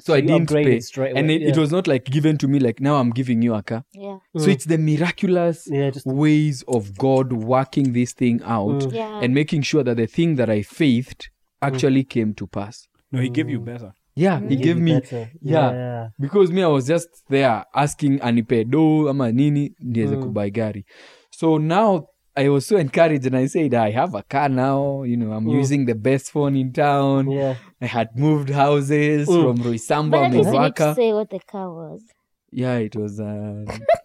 [0.00, 1.60] So I didn't pay, straight and away, it, it yeah.
[1.60, 3.84] was not like given to me like now I'm giving you a car.
[3.92, 4.18] Yeah.
[4.36, 4.52] So Mm.
[4.52, 8.92] it's the miraculous yeah, just ways of God working this thing out Mm.
[8.92, 9.20] Yeah.
[9.22, 11.30] and making sure that the thing that I faithed
[11.62, 12.88] actually came to pass.
[13.12, 13.92] No, he gave you better.
[14.16, 15.30] Yeah, he give gave me better.
[15.42, 15.72] yeah.
[15.72, 16.08] yeah.
[16.20, 20.22] because me I was just there asking anipe do ama nini ndiweze Mm.
[20.22, 20.84] kubuy gari.
[21.30, 22.06] So now
[22.36, 25.46] I was so encouraged and I said I have a car now, you know, I'm
[25.46, 25.52] Mm.
[25.52, 27.30] using the best phone in town.
[27.30, 27.54] Yeah.
[27.80, 29.42] I had moved houses Mm.
[29.42, 32.02] from But Roysambu, at least you need to say what the car was.
[32.50, 33.64] Yeah, it was uh,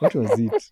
[0.00, 0.70] what was it?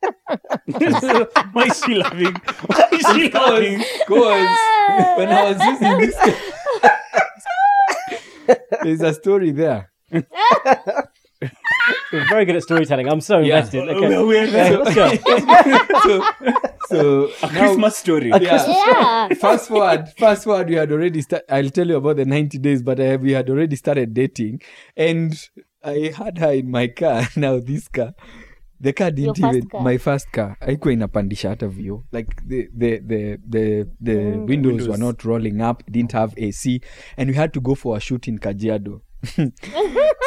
[1.53, 2.35] Why is she laughing?
[2.67, 3.79] Why is she laughing?
[3.99, 4.59] Because
[5.19, 6.17] when I was using this
[8.83, 9.91] there's a story there.
[12.13, 13.09] You're very good at storytelling.
[13.09, 13.59] I'm so Yeah.
[13.59, 13.89] invested.
[13.89, 14.09] Okay.
[14.09, 14.79] well, we're Yeah, there.
[14.79, 15.09] let's go.
[16.03, 16.25] so,
[16.89, 18.29] so A now- Christmas story.
[18.41, 18.67] yeah.
[18.67, 19.29] Yeah.
[19.35, 20.69] fast forward, fast forward.
[20.69, 21.43] We had already start.
[21.49, 24.63] I'll tell you about the ninety days, but I, we had already started dating,
[24.97, 25.35] and
[25.85, 27.29] I had her in my car.
[27.37, 28.15] Now this car,
[28.81, 29.83] the car didn't Your first even car.
[29.83, 30.57] my first car.
[30.61, 32.05] Haikuwa inapandisha hata view.
[32.13, 34.47] Like the the the the the Mm.
[34.49, 35.83] windows, were not rolling up.
[35.91, 36.81] Didn't have AC,
[37.17, 39.01] and we had to go for a shoot in Kajiado.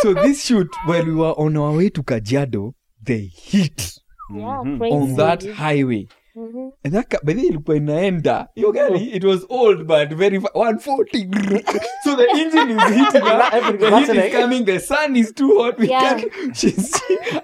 [0.01, 3.93] So this shoot, while we were on our way to Kajiado, the heat
[4.35, 6.07] Yeah, on that highway.
[6.37, 6.69] Mhm.
[6.85, 10.49] and that car, by the ilikuwa inaenda hiyo gari it was old but very fa-
[10.53, 11.27] 140
[12.03, 14.63] so the engine is hitting up the heat is coming.
[14.65, 15.79] The sun is too hot.
[15.79, 16.01] We Yeah.
[16.21, 16.93] can't she's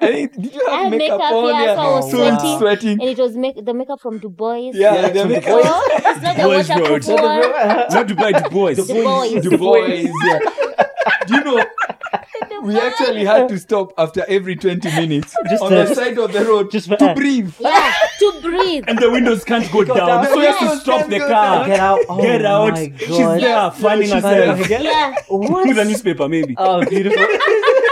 [0.01, 1.49] I think did you have makeup, makeup, on?
[1.63, 2.91] yeah, so was so sweating.
[3.01, 4.57] And it was make the makeup from Du Bois.
[4.73, 5.61] yeah, Yeah, the makeup.
[5.97, 7.21] It's not the Boys waterproof Road.
[7.23, 7.95] one.
[7.95, 8.77] Not to buy the boys.
[8.77, 9.43] The boys.
[9.43, 10.39] the boys yeah
[11.27, 11.65] do you know
[12.63, 16.31] we actually had to stop after every 20 minutes Just on to- the side of
[16.33, 17.15] the road just to air.
[17.15, 18.85] breathe Yeah, to breathe.
[18.87, 19.97] And the windows can't go down.
[19.97, 20.25] down.
[20.27, 21.67] So you have to stop the go car.
[21.67, 21.99] Get out.
[22.09, 22.71] Oh Get out.
[22.73, 23.41] My She's God.
[23.41, 24.69] there ah, finding She's herself.
[24.69, 25.15] Yeah.
[25.27, 25.67] What?
[25.67, 26.55] With a newspaper, maybe.
[26.57, 27.23] Oh, beautiful.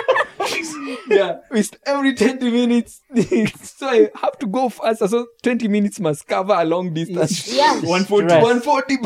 [1.10, 3.02] yeah, we st- every 20 minutes.
[3.78, 5.08] so I have to go faster.
[5.08, 7.48] So 20 minutes must cover a long distance.
[7.54, 7.74] Yeah.
[7.82, 8.28] 140.
[8.30, 8.44] Stress.
[8.44, 8.98] 140.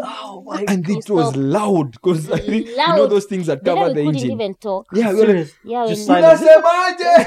[0.00, 1.34] Oh my And it was Stop.
[1.36, 4.30] loud because I think you know those things that cover we the couldn't engine.
[4.32, 4.86] even talk.
[4.92, 5.54] Yeah, we were like, Serious.
[5.64, 6.40] Yeah, Just when- silent.
[6.40, 7.26] unasemaje?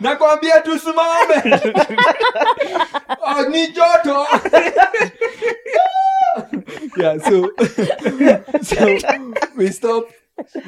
[0.00, 1.60] nakwambia tusimame
[3.26, 4.26] oh, ni joto
[6.96, 7.50] yeah so
[8.62, 8.86] so
[9.56, 10.04] we stop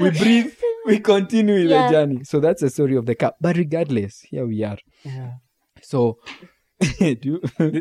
[0.00, 0.52] we breathe
[0.86, 1.86] we continue Yeah.
[1.86, 3.36] the journey so that's the story of the cup.
[3.40, 5.32] but regardless here we are Yeah.
[5.82, 6.18] so
[6.98, 7.40] do you,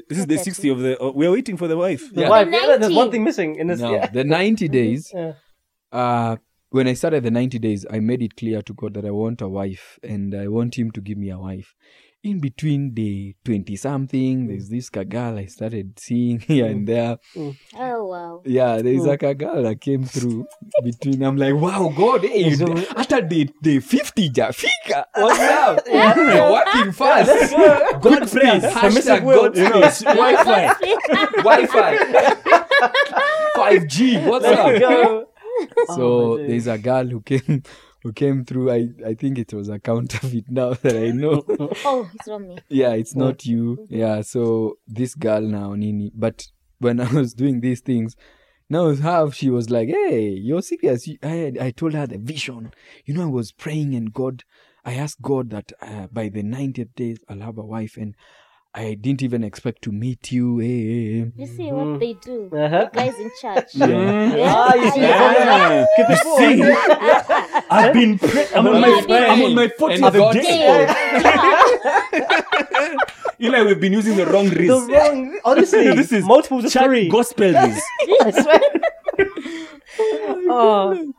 [0.09, 1.01] This is the 60 of the.
[1.01, 2.03] Uh, we're waiting for the wife.
[2.13, 2.29] The Yeah.
[2.29, 3.79] wife, The yeah, there's one thing missing in this.
[3.79, 4.07] no, Yeah.
[4.07, 5.33] the 90 days Yeah.
[5.91, 6.37] uh
[6.69, 9.41] when I started the 90 days, I made it clear to God that I want
[9.41, 11.73] a wife and I want Him to give me a wife.
[12.25, 14.47] In between the 20 something, mm.
[14.47, 16.85] there's this girl I started seeing here and mm.
[16.85, 17.17] there.
[17.35, 17.57] Mm.
[17.75, 18.41] Oh, wow.
[18.45, 20.47] Yeah, there's like a girl that came through
[20.81, 21.21] between.
[21.21, 25.81] I'm like, wow, God, hey, So- after the, the 50 jafika, what's up?
[25.85, 27.51] You're working fast.
[28.01, 28.31] God prayers.
[28.31, 30.05] speed, Permissive hashtag God you know, speed.
[30.05, 30.73] Wi-Fi.
[31.43, 31.97] Wi-Fi.
[33.55, 34.79] 5G, what's There up?
[34.79, 35.27] go.
[35.87, 37.63] so Oh, there's a girl who came
[38.03, 41.43] who came through i i think it was a counterfeit now that i know.
[41.85, 42.57] Oh, it's not me.
[42.69, 43.85] yeah it's not you.
[43.89, 46.47] Yeah so this girl now nini but
[46.79, 48.15] when i was doing these things
[48.69, 51.07] now how she was like hey you're serious?
[51.07, 52.71] You- i i told her the vision.
[53.05, 54.43] You know i was praying and god
[54.85, 58.15] i asked god that uh, by the 90th days i'll have a wife and
[58.75, 61.31] i didn't even expect to meet you hey, hey, hey.
[61.37, 62.49] You see what they do.
[62.51, 62.89] Uh-huh.
[62.91, 63.69] Guys in church.
[63.75, 64.53] Yeah.
[64.55, 65.85] Ah, you see, Yeah.
[65.95, 66.63] Keep it You see?
[67.69, 68.17] I've been.
[68.17, 68.87] Pre- I'm on my.
[68.87, 70.85] I've been- I'm on my And 40th God day.
[72.13, 72.41] Yeah.
[73.45, 74.89] Eli, we've been using the wrong The wrist.
[74.89, 77.81] wrong, honestly, This is multiple of Chat gospel is.
[78.21, 78.61] I swear.
[80.49, 81.13] oh,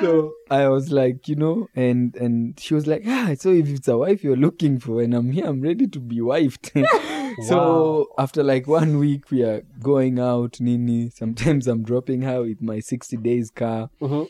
[0.00, 3.88] so I was like, you know, and and she was like, ah, so if it's
[3.88, 6.70] a wife you're looking for, and I'm here, I'm ready to be wifed.
[7.48, 11.10] so after like one week, we are going out, Nini.
[11.10, 14.28] Sometimes I'm dropping her with my 60 days car, Mhm.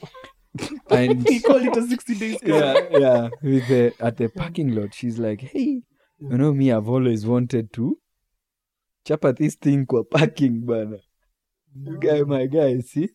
[0.91, 2.39] and He called it a 60 days.
[2.41, 2.51] car.
[2.51, 5.83] yeah, yeah, with the at the parking lot, she's like, hey,
[6.21, 7.99] you know me, I've always wanted to
[9.05, 10.99] chapa this thing kwa parking, bana.
[11.75, 13.11] You guy, my guy, see,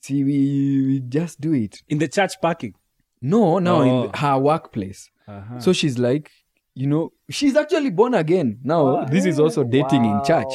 [0.00, 1.82] see, we we just do it.
[1.88, 2.74] In the church parking.
[3.22, 4.04] No, no, Oh.
[4.04, 5.10] in her workplace.
[5.28, 5.60] Uh-huh.
[5.60, 6.30] So she's like,
[6.74, 8.58] you know, she's actually born again.
[8.64, 10.52] Now, this is also dating in church.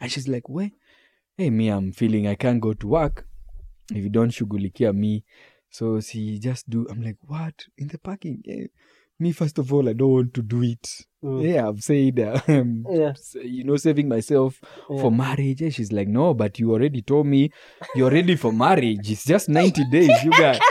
[0.00, 0.72] And she's like, wait,
[1.36, 3.26] hey, me, I'm feeling I can't go to work
[3.90, 5.24] if you don't shugulikia me.
[5.70, 7.54] So she just do, I'm like, what?
[7.78, 8.42] In the parking?
[8.48, 8.66] Eh,
[9.22, 10.86] Me, first of all, I don't want to do it.
[11.24, 11.42] Mm.
[11.48, 13.12] Yeah, I've said, um, Yeah.
[13.44, 15.00] you know, saving myself Yeah.
[15.00, 15.62] for marriage.
[15.62, 17.50] And she's like, no, but you already told me
[17.94, 19.08] you're ready for marriage.
[19.10, 20.58] It's just 90 days, you guys.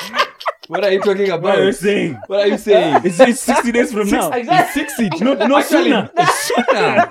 [0.68, 1.42] What are you talking about?
[1.44, 2.18] What are you saying?
[2.28, 3.02] What are you saying?
[3.04, 4.30] It's, it's 60 days from now.
[4.34, 5.10] It's 60.
[5.22, 6.10] No, no Actually, sooner.
[6.48, 7.08] sooner.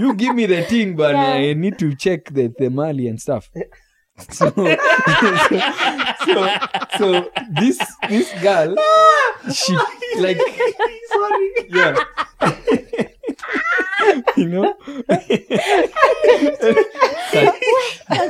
[0.00, 1.34] you give me the thing, but Yeah.
[1.34, 3.48] I need to check the themali and stuff.
[4.30, 4.50] So,
[6.24, 6.58] so,
[6.98, 8.76] so this this girl,
[9.52, 9.74] she
[10.18, 10.38] like,
[11.68, 11.96] yeah,
[14.36, 14.74] you know,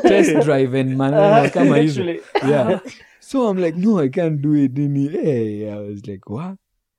[0.02, 2.02] test driving man maneno kama hizo.
[2.04, 2.20] Literally.
[2.48, 2.80] Yeah.
[3.20, 4.76] So I'm like, no, I can't do it.
[4.78, 6.56] And he- hey, I was like, what?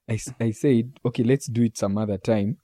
[0.09, 2.57] I, I said, okay, let's do it some other time.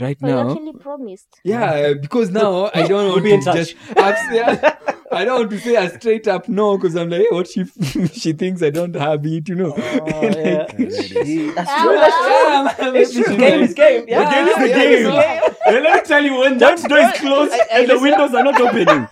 [0.00, 1.40] Right But you now, actually promised.
[1.44, 3.56] yeah, uh, because now I don't want be in to touch.
[3.56, 3.74] just.
[3.96, 4.78] I've, yeah,
[5.10, 7.64] I don't want to say a straight up no because I'm like, hey, what she
[8.12, 9.74] she thinks I don't have it, you know.
[9.76, 10.66] Oh, yeah.
[10.76, 11.52] That's true.
[11.54, 12.94] That's true.
[12.94, 13.36] It's true.
[13.36, 14.04] Game is game.
[14.06, 14.24] Yeah.
[14.24, 15.42] The game is the Yeah, game.
[15.46, 17.94] it's Hey, let me tell you, when that door is closed I- I and the
[17.94, 19.08] listen- windows are not opening,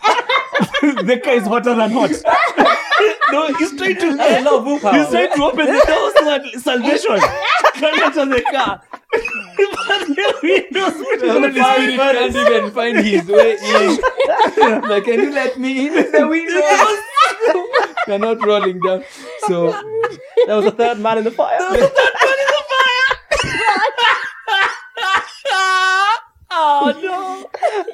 [1.06, 2.10] the car is hotter than hot.
[3.32, 4.16] no, he's trying to.
[4.16, 4.94] That's a lot of.
[4.94, 7.18] He's trying to open the doors to salvation.
[7.74, 8.82] Can't enter the car.
[9.16, 13.98] The Spirit can't even find his way in.
[14.82, 17.62] like, can you let me in the window?
[18.06, 19.04] They're not rolling down.
[19.46, 19.72] So
[20.46, 21.58] There was a third man in the fire.
[21.58, 22.16] There was a
[26.58, 27.50] oh no!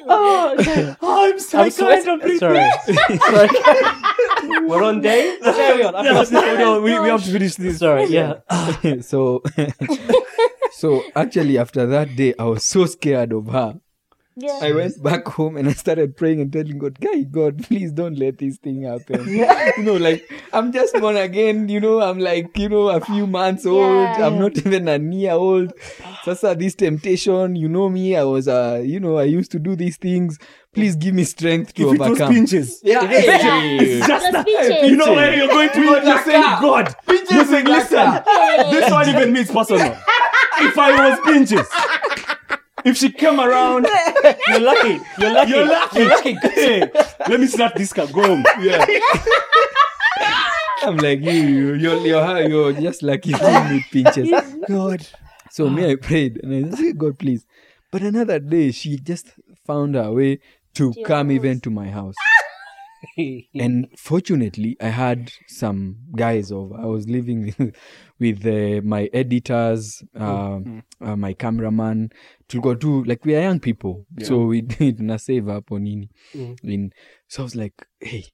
[0.07, 0.95] Oh, okay.
[1.01, 2.37] I'm so I'm so sorry.
[2.37, 3.49] sorry.
[4.67, 5.37] We're on day.
[5.41, 5.93] Carry on.
[5.93, 7.79] No, the- no, no, we, we have to finish this.
[7.79, 8.05] Sorry.
[8.05, 8.39] Yeah.
[9.01, 9.41] so
[10.77, 13.79] so actually after that day I was so scared of her.
[14.35, 14.59] Yeah.
[14.63, 18.17] I went back home and I started praying and telling God, Guy, God, please don't
[18.17, 19.27] let this thing happen.
[19.77, 23.27] you know, like I'm just born again, you know, I'm like, you know, a few
[23.27, 23.83] months old.
[24.17, 24.25] Yeah.
[24.27, 25.73] I'm not even a year old.
[26.23, 29.75] Sasa this temptation, you know me, I was uh, you know, I used to do
[29.75, 30.39] these things.
[30.73, 32.33] Please give me strength to If it was overcome.
[32.33, 32.79] pinches.
[32.83, 33.07] yeah, Yeah.
[33.39, 33.99] hey.
[33.99, 34.89] Just The a- pinches.
[34.89, 38.23] you know where you're going to go, you're saying, God, you're saying, listen,
[38.71, 39.95] this one even means personal.
[40.55, 41.67] If I was pinches,
[42.85, 43.87] if she came around,
[44.47, 44.99] You're lucky.
[45.17, 45.51] You're lucky.
[45.51, 45.99] you're lucky.
[45.99, 46.35] You're lucky.
[46.53, 46.91] Hey,
[47.29, 48.07] let me start this car.
[48.07, 48.45] Go home.
[48.61, 48.85] Yeah.
[50.83, 54.29] I'm like you, you you're, you're, you're just like you with pinches.
[54.67, 55.07] God.
[55.49, 57.45] So me, I prayed and I said, God, please.
[57.91, 59.31] But another day, she just
[59.65, 60.39] found her way
[60.73, 61.35] to To your come house.
[61.35, 62.15] even to my house.
[63.53, 66.75] And fortunately, I had some guys over.
[66.75, 67.75] I was living with,
[68.23, 72.09] with uh, my editors, um, uh, my cameraman.
[72.49, 75.83] To go to like we are young people, so we did na save up on
[75.83, 76.09] nini.
[76.35, 76.55] Mm.
[76.63, 76.91] In
[77.27, 78.25] so I was like, hey,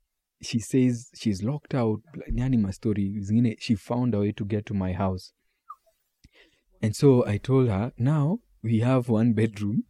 [0.42, 2.02] she says she's locked out.
[2.16, 3.16] Like, Ni my story.
[3.22, 5.34] zingine, She found a way to get to my house.
[6.82, 9.84] And so I told her, now we have one bedroom,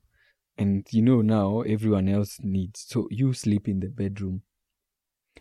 [0.58, 2.86] and you know now everyone else needs.
[2.88, 4.42] So you sleep in the bedroom,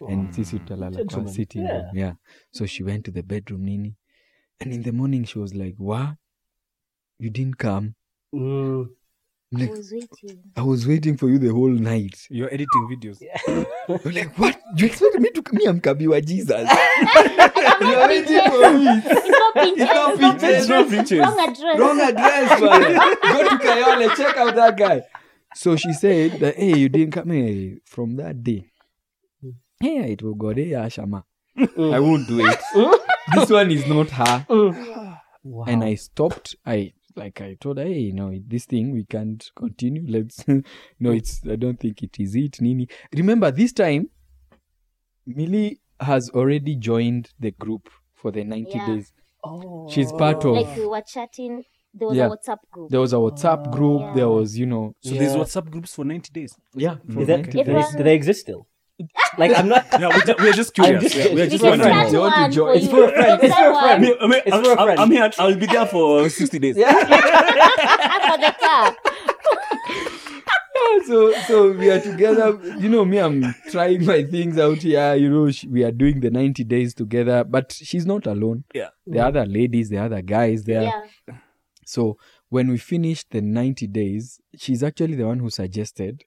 [0.08, 1.72] and sisi tutalala kwa sitting Yeah.
[1.76, 1.86] room.
[1.94, 2.12] Yeah.
[2.52, 3.96] So she went to the bedroom, Nini,
[4.60, 6.16] and in the morning she was like, "What?
[7.18, 7.94] You didn't come?"
[8.34, 8.88] Mm.
[9.54, 10.38] I'm I was waiting.
[10.56, 12.26] I was waiting for you the whole night.
[12.28, 13.22] You're editing videos.
[13.88, 14.60] I'm like, what?
[14.76, 15.64] You expect me to me?
[15.64, 16.50] I'm Kabiwa Jesus.
[17.80, 19.02] You're waiting for me.
[19.06, 19.88] It's not pinches.
[19.88, 20.68] It's not It's pinches.
[20.68, 21.18] no pinches.
[21.20, 21.78] Wrong address.
[21.78, 23.16] Wrong address, man.
[23.22, 25.02] Go to Kayole, check out that guy.
[25.54, 28.70] So she said that, hey, you didn't come hey, from that day.
[29.80, 31.24] Hey, it will go there, Ashama.
[31.56, 33.04] I won't do it.
[33.34, 34.46] This one is not her.
[34.50, 35.16] Oh.
[35.44, 35.64] Wow.
[35.66, 36.56] And I stopped.
[36.66, 40.04] I like I told her, hey, you know, this thing we can't continue.
[40.06, 40.44] Let's
[41.00, 42.88] no, it's I don't think it is it, Nini.
[43.14, 44.10] Remember this time,
[45.26, 48.86] Milly has already joined the group for the 90 Yeah.
[48.86, 49.12] days.
[49.44, 49.88] Oh.
[49.90, 51.64] She's part of Like we were chatting.
[51.94, 52.26] There was Yeah.
[52.26, 52.90] a WhatsApp group.
[52.90, 53.70] there was a WhatsApp oh.
[53.70, 54.14] group, Yeah.
[54.14, 55.20] there was, you know, So Yeah.
[55.20, 56.54] there's WhatsApp groups for 90 days.
[56.74, 56.96] yeah.
[57.10, 58.67] for Is that, 90 do, they, do they exist still?
[59.36, 59.86] Like I'm not.
[59.92, 61.02] Yeah, we're, ju- we're just curious.
[61.02, 62.08] just- Yeah, we're just for can a wondering.
[62.08, 62.76] start You want to join?
[62.76, 63.40] It's for a friend.
[63.42, 63.84] It's for a friend.
[63.84, 65.00] I mean, I mean, It's I'm, for a I'm- friend.
[65.00, 65.30] I'm here.
[65.38, 66.76] I'll be there for 60 days.
[66.76, 66.84] one.
[66.94, 68.96] for the car.
[71.06, 75.28] so so we are together you know me i'm trying my things out here you
[75.30, 78.88] know we are doing the 90 days together but she's not alone Yeah.
[79.06, 80.82] the other ladies the other guys there
[81.28, 81.34] Yeah.
[81.84, 82.16] so
[82.48, 86.22] when we finished the 90 days she's actually the one who suggested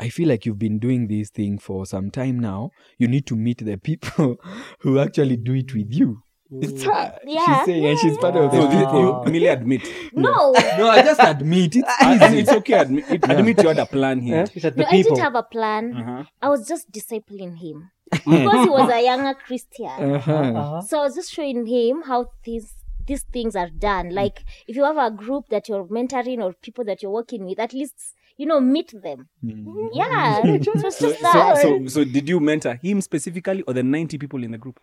[0.00, 3.36] i feel like you've been doing this thing for some time now you need to
[3.36, 4.36] meet the people
[4.80, 6.22] who actually do it with you
[6.62, 7.44] it's her Yeah.
[7.58, 9.82] she's saying and she's part of the So people you merely admit.
[10.14, 10.52] No.
[10.78, 12.72] no i just admit it's And easy it's okay.
[12.80, 14.46] Admit, it, admit you had a plan here.
[14.46, 15.94] She said the No, I didn't have a plan.
[15.94, 16.24] Uh-huh.
[16.40, 19.86] I was just discipling him because he was a younger Christian.
[20.14, 20.32] uh-huh.
[20.32, 20.80] Uh-huh.
[20.80, 22.72] So I was just showing him how these
[23.06, 24.14] these things are done.
[24.14, 27.58] Like if you have a group that you're mentoring or people that you're working with,
[27.58, 29.28] at least you know meet them.
[29.44, 29.90] Mm.
[29.92, 31.58] Yeah, so it's just So, that.
[31.60, 34.80] so, so did you mentor him specifically or the 90 people in the group?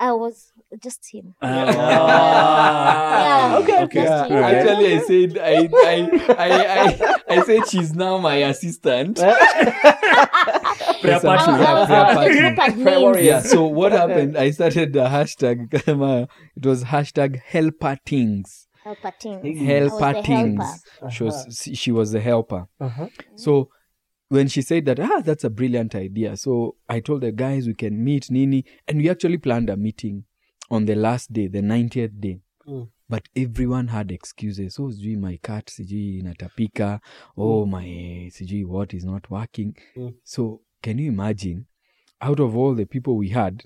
[0.00, 1.34] I was just him.
[1.42, 3.24] Ah.
[3.24, 3.58] Yeah.
[3.62, 4.02] Okay, okay.
[4.04, 4.44] Just Yeah, him.
[4.44, 6.08] actually, I said I, I,
[6.46, 6.48] I,
[6.78, 9.16] I, I said she's now my assistant.
[9.16, 9.34] Prayer
[11.20, 11.58] partner.
[11.58, 12.28] yeah, I was prayer on the partner.
[12.28, 13.00] group Prayer admins.
[13.00, 13.22] warrior.
[13.22, 13.40] Yeah.
[13.40, 14.36] So what happened?
[14.36, 15.72] I started the hashtag.
[16.56, 18.67] It was hashtag helper things.
[18.88, 19.56] Helper team.
[19.66, 20.84] Helper I was the things.
[21.14, 22.66] She was she was the helper.
[22.80, 23.08] Uh-huh.
[23.36, 23.68] So
[24.28, 26.36] when she said that, ah, that's a brilliant idea.
[26.36, 30.24] So I told the guys we can meet Nini, and we actually planned a meeting
[30.70, 32.40] on the last day, the 90th day.
[32.66, 32.88] Mm.
[33.08, 34.78] But everyone had excuses.
[34.78, 37.00] Oh, sijui my cat, sijui inatapika.
[37.36, 39.74] Oh, my sijui what is not working.
[39.96, 40.14] Mm.
[40.24, 41.66] So can you imagine
[42.20, 43.64] out of all the people we had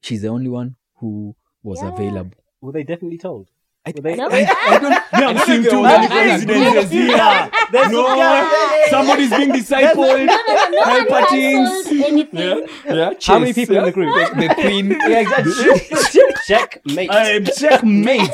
[0.00, 1.92] she's the only one who was Yeah.
[1.94, 3.48] available Were they definitely told?
[3.86, 4.28] I, Were they- No.
[4.30, 7.50] I, I don't Me, I'm seeing too many was- coincidences here.
[7.72, 8.50] No,
[8.88, 10.24] somebody's being discipled.
[10.24, 12.02] No, no, no, no one Hyperteens.
[12.02, 12.68] anything.
[12.86, 14.14] yeah, How many people in the group?
[14.14, 16.32] the, the queen Yeah, exactly.
[16.46, 17.10] Checkmate.
[17.12, 18.30] I'm checkmate.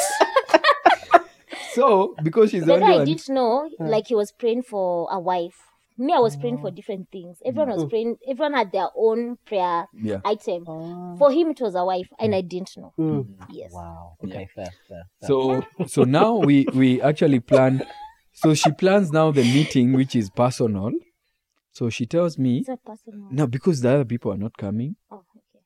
[1.73, 5.09] so because she's the Then only I one didn't know, like he was praying for
[5.11, 5.70] a wife.
[6.01, 6.75] Me, I was praying for mm.
[6.75, 7.43] different things.
[7.45, 7.87] Everyone was mm.
[7.87, 7.89] oh.
[7.91, 8.17] praying.
[8.27, 10.65] Everyone had their own prayer yeah item.
[10.67, 11.17] Oh.
[11.19, 12.37] For him, it was a wife, and mm.
[12.37, 12.95] I didn't know.
[12.99, 13.27] Mm.
[13.51, 13.71] Yes.
[13.71, 14.17] Wow.
[14.25, 15.03] Okay, fair, fair.
[15.21, 15.29] fair.
[15.29, 17.83] so so now we we actually plan
[18.33, 20.91] so she plans now the meeting which is personal
[21.73, 23.29] so she tells me It's a personal.
[23.31, 25.65] no because the other people are not coming Oh, okay.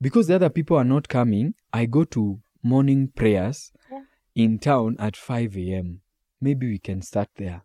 [0.00, 4.02] because the other people are not coming i go to morning prayers Yeah.
[4.34, 6.00] in town at 5 a.m
[6.40, 7.62] maybe we can start there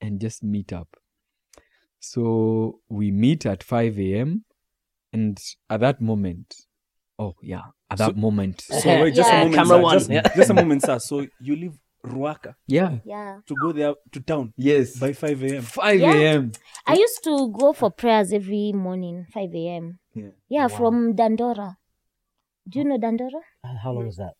[0.00, 0.96] and just meet up
[2.02, 4.44] so we meet at 5 a.m
[5.12, 5.38] and
[5.70, 6.54] at that moment
[7.18, 9.42] oh yeah at that So- moment So wait, just Yeah.
[9.42, 9.82] a moment, Camera sir.
[9.82, 10.34] one, Just, yeah.
[10.36, 10.98] just a moment, sir.
[10.98, 13.38] So you leave Ruaka yeah Yeah.
[13.46, 15.62] to go there to town yes by 5 a.m.
[15.62, 16.14] 5 Yeah.
[16.14, 16.52] a.m
[16.86, 19.98] I used to go for prayers every morning, 5 a.m.
[20.14, 20.30] Yeah.
[20.48, 21.76] Yeah, from Dandora.
[22.68, 23.40] Do you know Dandora?
[23.82, 24.34] How long is that?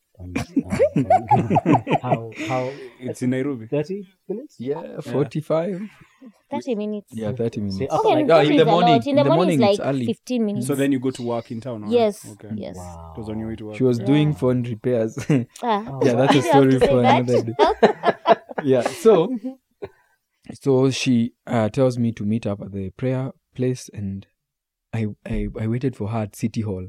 [2.03, 2.71] How how
[3.01, 3.67] It's in Nairobi.
[3.67, 4.57] thirty minutes?
[4.59, 5.81] yeah 45
[6.51, 7.09] 30 minutes.
[7.13, 9.61] yeah 30 minutes See, Okay, like- No, that in is the morning- In the, morning,
[9.63, 10.07] it's it's like early.
[10.07, 10.67] 15 minutes.
[10.67, 11.83] So then you go to work in town.
[11.83, 11.91] right?
[11.91, 12.51] yes, Okay.
[12.55, 12.77] yes.
[12.77, 13.13] Wow.
[13.17, 13.77] It was on your way to work.
[13.77, 14.05] she was Yeah.
[14.07, 15.19] doing phone repairs
[15.63, 17.29] Ah, yeah that's a story for that.
[17.29, 17.55] another day
[18.65, 19.35] yeah so
[20.53, 24.27] so she uh, tells me to meet up at the prayer place and
[24.93, 26.89] I, I i waited for her at city hall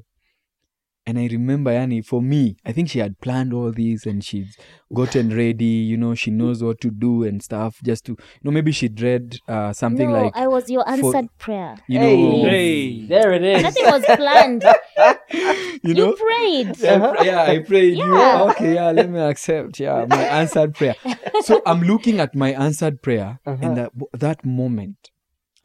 [1.06, 4.58] and i remember yani for me i think she had planned all this and she's
[4.94, 8.52] gotten ready you know she knows what to do and stuff just to you know
[8.52, 11.76] maybe she'd read uh, something no, like I was your for- answered prayer.
[11.88, 12.16] you Hey.
[12.22, 13.06] know Hey.
[13.08, 13.64] There it is.
[13.64, 14.64] Nothing was planned.
[15.34, 16.78] you you know prayed.
[16.80, 17.98] yeah, I yeah, I prayed.
[17.98, 18.44] You, Yeah.
[18.52, 19.80] okay, yeah, let me accept.
[19.80, 20.96] Yeah, my answered prayer.
[21.42, 25.10] So I'm looking at my answered prayer, and that that moment,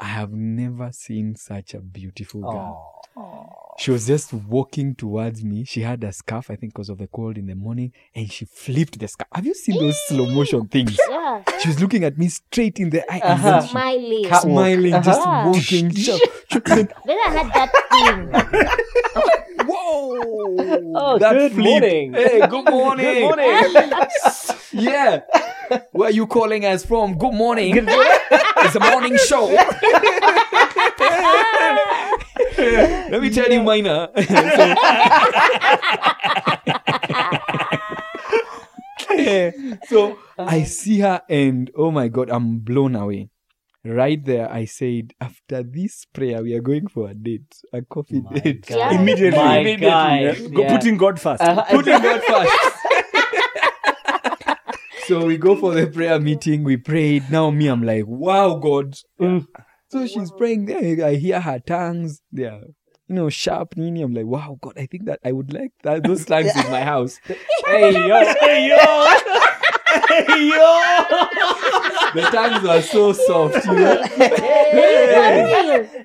[0.00, 3.02] I have never seen such a beautiful girl.
[3.78, 5.64] She was just walking towards me.
[5.64, 8.44] She had a scarf, I think, because of the cold in the morning, and she
[8.44, 9.28] flipped the scarf.
[9.32, 10.98] Have you seen those slow motion things?
[11.08, 11.42] Yeah.
[11.60, 14.24] She was looking at me straight in the eye, and then she Smiling.
[14.24, 15.42] Cat- smiling, just Uh-huh.
[15.46, 15.92] walking.
[15.94, 16.18] So-
[16.50, 19.66] so- then, Then I had that thing.
[19.68, 20.22] Whoa!
[20.96, 21.64] Oh, that good flip.
[21.64, 22.12] morning.
[22.14, 23.28] Hey, good morning.
[23.28, 23.92] Good morning.
[24.72, 25.20] yeah.
[25.92, 27.16] Where are you calling us from?
[27.18, 27.74] Good morning.
[27.86, 29.46] it's a morning show.
[32.58, 34.10] Let me tell you, Mina.
[39.08, 43.30] so, so I see her, and oh my god, I'm blown away.
[43.84, 48.20] Right there, I said, after this prayer, we are going for a date, a coffee
[48.20, 48.66] My date.
[48.66, 48.92] God.
[48.92, 49.38] Immediately.
[49.38, 49.86] My immediately.
[49.86, 50.20] guy.
[50.20, 50.48] yeah.
[50.48, 50.76] Go- Yeah.
[50.76, 51.40] Putting God first.
[51.42, 52.52] Uh, Putting God first.
[55.08, 56.64] So we go for the prayer meeting.
[56.64, 57.30] We prayed.
[57.30, 58.94] Now me, I'm like, wow, God.
[59.18, 59.46] Mm.
[59.90, 61.06] So she's praying there.
[61.06, 62.20] I hear her tongues.
[62.30, 62.60] They are,
[63.08, 63.74] you know, sharp.
[63.78, 64.02] Nini.
[64.02, 64.74] I'm like, wow, God.
[64.76, 67.18] I think that I would like that those tongues in my house.
[67.66, 69.56] hey yo, hey yo!
[70.08, 70.80] hey yo!
[72.14, 73.64] The tongues are so soft.
[73.66, 74.02] You know?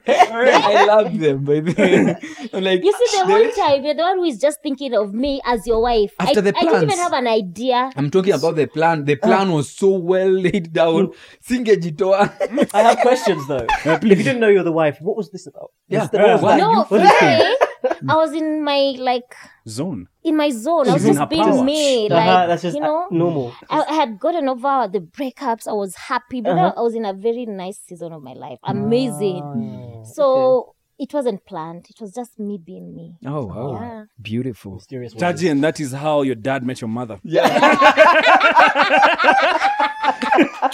[0.06, 1.44] Hey, I love them.
[1.44, 4.26] By the way, I'm like, You see, the there- whole time you're the one who
[4.26, 6.14] is just thinking of me as your wife.
[6.20, 7.92] After I, the I didn't even have an idea.
[7.96, 9.06] I'm talking about the plan.
[9.06, 9.26] The uh.
[9.28, 11.08] plan was so well laid down.
[11.08, 11.16] Mm.
[11.48, 12.70] Singejitoa.
[12.74, 13.66] I have questions though.
[13.86, 15.72] if you didn't know you were the wife, what was this about?
[15.88, 16.00] Yeah.
[16.00, 16.58] What's the- what was Why?
[16.58, 16.58] that?
[16.58, 17.56] No, What is today
[18.10, 19.36] I was in my like
[19.68, 20.08] Zone.
[20.24, 20.90] in my zone.
[20.90, 21.64] I was She's just being power.
[21.64, 22.08] me.
[22.08, 23.54] Uh-huh, Like that's just you know, normal.
[23.70, 25.68] I, I had gotten over the breakups.
[25.68, 26.74] I was happy, but Uh-huh.
[26.78, 28.60] I was in a very nice season of my life.
[28.64, 29.42] Amazing.
[29.44, 31.86] Ah, So it wasn't planned.
[31.90, 33.16] It was just me being me.
[33.26, 34.04] Oh wow, Yeah.
[34.22, 34.76] beautiful.
[34.76, 35.14] mysterious.
[35.14, 37.20] Taji, and that is how your dad met your mother.
[37.24, 37.48] Yeah.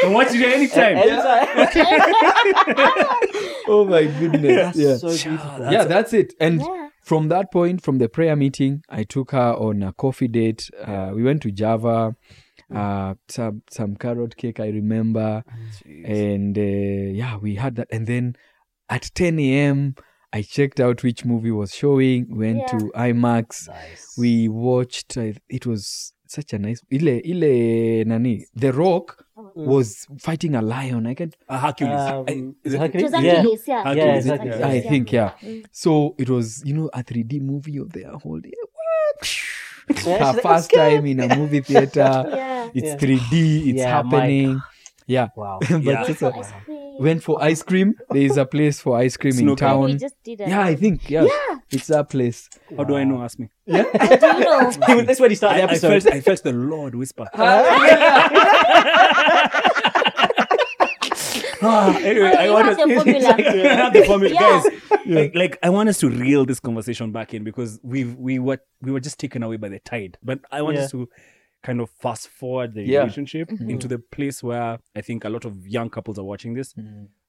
[0.00, 0.96] Can watch it anytime.
[3.72, 4.74] Oh my goodness.
[4.74, 4.96] That's yeah.
[4.96, 5.70] so beautiful.
[5.72, 6.34] yeah, that's it.
[6.40, 6.88] And Yeah.
[7.04, 10.68] from that point, from the prayer meeting, I took her on a coffee date.
[10.84, 12.16] Uh, we went to Java,
[12.74, 15.44] uh, some some carrot cake, I remember,
[16.04, 17.86] and uh, yeah, we had that.
[17.92, 18.34] And then
[18.90, 19.94] at 10 a.m.,
[20.32, 22.36] I checked out which movie was showing.
[22.36, 23.68] Went to IMAX.
[23.68, 24.14] Nice.
[24.16, 25.16] We watched.
[25.16, 26.80] Uh, it was such a nice.
[26.92, 28.46] Ile ile nani.
[28.54, 29.24] The Rock
[29.56, 31.06] was fighting a lion.
[31.08, 32.00] I can Uh, Hercules.
[32.12, 33.12] Um, I- is it Hercules?
[33.12, 33.34] It was Yeah.
[33.42, 33.82] Hercules, yeah.
[33.82, 34.58] Hercules, Yeah.
[34.58, 34.68] Yeah.
[34.68, 35.32] I think, yeah.
[35.42, 35.64] Mm.
[35.72, 38.52] So it was, you know, a 3D movie of their whole day.
[38.72, 40.06] What?
[40.06, 42.24] Yeah, Her first "Let's time in a movie theater.
[42.30, 42.70] Yeah.
[42.72, 42.96] It's Yeah.
[42.98, 43.70] 3D.
[43.70, 44.58] It's Yeah, Mike.
[45.16, 45.16] Happening.
[45.16, 45.28] Yeah.
[45.36, 45.58] Wow.
[45.84, 46.04] But Yeah.
[46.06, 47.94] just So a- went for ice cream.
[48.10, 49.78] There is a place for ice cream in Snooker.
[49.78, 49.98] we town.
[49.98, 50.40] just did.
[50.40, 51.26] Yeah, I think yeah,
[51.70, 52.48] it's that place.
[52.76, 53.22] How do I know?
[53.22, 53.48] Ask me.
[53.66, 53.84] Yeah.
[53.94, 54.70] I Do you know?
[55.06, 56.02] That's when you start I, the I episode.
[56.02, 57.26] felt, I felt the Lord whisper.
[61.62, 64.62] Ah, anyway, Oh, I want us, the have the formula, Yeah.
[64.62, 64.64] guys.
[65.06, 68.58] Like, like, I want us to reel this conversation back in because we we were
[68.80, 70.16] we were just taken away by the tide.
[70.22, 70.84] But I want Yeah.
[70.84, 71.08] us to
[71.62, 73.00] kind of fast forward the Yeah.
[73.00, 73.70] relationship Mm-hmm.
[73.70, 76.74] into the place where I think a lot of young couples are watching this.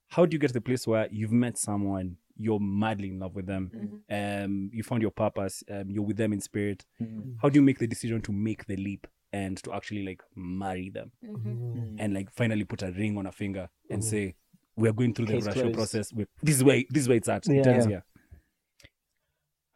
[0.09, 3.35] How do you get to the place where you've met someone, you're madly in love
[3.35, 4.43] with them, Mm-hmm.
[4.45, 6.85] um, you found your purpose, um, you're with them in spirit?
[7.01, 7.35] Mm.
[7.41, 10.89] How do you make the decision to make the leap and to actually like marry
[10.89, 11.11] them?
[11.25, 11.95] Mm-hmm.
[11.99, 14.05] and like finally put a ring on a finger and Mhm.
[14.05, 14.35] say
[14.77, 15.75] we're going through the Case Russia closed.
[15.75, 16.13] process.
[16.13, 17.45] We, this is where this is where it's at.
[17.47, 17.55] Yeah.
[17.61, 18.01] It ends Yeah.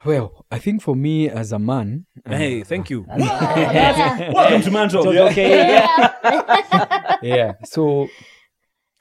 [0.06, 0.22] Here.
[0.22, 3.02] Well, I think for me as a man, uh, Hey, thank you.
[3.08, 5.04] Welcome to ManTalk.
[5.04, 7.16] So- okay, yeah.
[7.22, 7.54] yeah.
[7.64, 8.08] So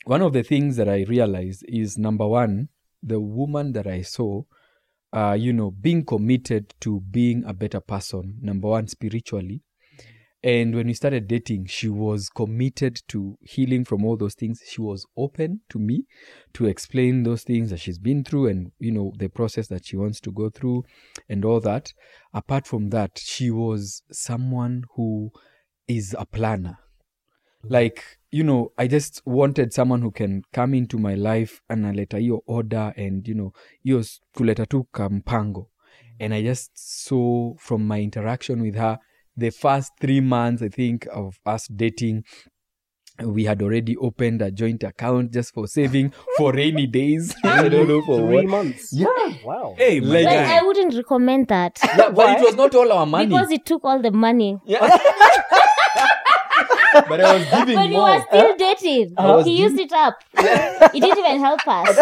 [0.05, 2.69] one of the things that I realized is number one,
[3.03, 4.43] the woman that I saw,
[5.13, 8.39] uh, you know, being committed to being a better person.
[8.41, 9.63] Number one, spiritually.
[10.45, 14.61] And when we started dating, she was committed to healing from all those things.
[14.69, 16.05] She was open to me
[16.53, 19.97] to explain those things that she's been through and, you know, the process that she
[19.97, 20.85] wants to go through
[21.31, 21.95] and all that.
[22.35, 25.31] Apart from that, she was someone who
[25.89, 26.77] is a planner.
[27.63, 32.41] Like, you know, I just wanted someone who can come into my life analeta hiyo
[32.47, 33.53] order and, you know,
[33.99, 35.69] s- kuleta tu kampango.
[36.21, 38.99] And I just saw from my interaction with her,
[39.37, 42.23] the first three months, I think, of us dating,
[43.23, 47.35] we had already opened a joint account just for saving for rainy days.
[47.45, 48.47] I don't know for Three what.
[48.47, 48.89] months.
[48.93, 49.07] Yeah.
[49.45, 49.75] Wow.
[49.79, 52.11] Hey, my Like- I wouldn't recommend that yeah.
[52.11, 53.27] But it was not all our money.
[53.27, 54.59] because it took all the money.
[54.67, 54.81] Yeah.
[57.09, 58.17] but I was giving When you more.
[58.17, 60.17] were still dating, I was he used it up.
[60.93, 61.99] He didn't even help us.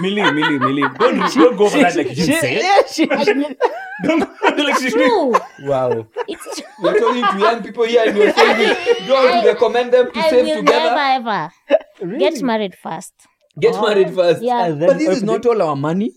[0.00, 0.82] Milly, Milly, Milly.
[0.98, 2.62] Don't, don't go for that like you didn't say it.
[2.62, 3.06] Yeah, she,
[4.02, 5.34] Don't go like she It's true.
[5.68, 6.06] Wow.
[6.28, 6.66] It's true.
[6.82, 10.12] You're talking to young people here and you're saying, do you want to recommend them
[10.12, 10.94] to I save will together?
[10.96, 11.52] never ever
[12.02, 12.18] really?
[12.18, 13.12] get married first.
[13.58, 14.42] Get oh, married first.
[14.42, 16.12] Yeah, But this is not all our money.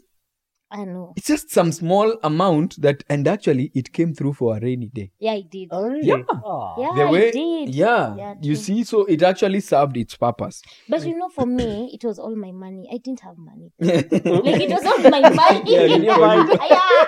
[0.69, 1.13] I know.
[1.15, 5.11] It's just some small amount that, and actually, it came through for a rainy day.
[5.17, 5.69] Yeah, I did.
[5.71, 6.05] Oh, really?
[6.07, 6.15] Yeah.
[6.27, 6.81] Aw.
[6.81, 7.73] Yeah, the I way, did.
[7.73, 8.63] yeah, Yeah, you true.
[8.63, 10.61] see, so it actually served its purpose.
[10.89, 12.89] But you know, for me, it was all my money.
[12.91, 13.71] I didn't have money.
[13.79, 15.71] Like it was all my money.
[15.71, 16.59] Yeah, you didn't have money.
[16.69, 17.05] Yeah.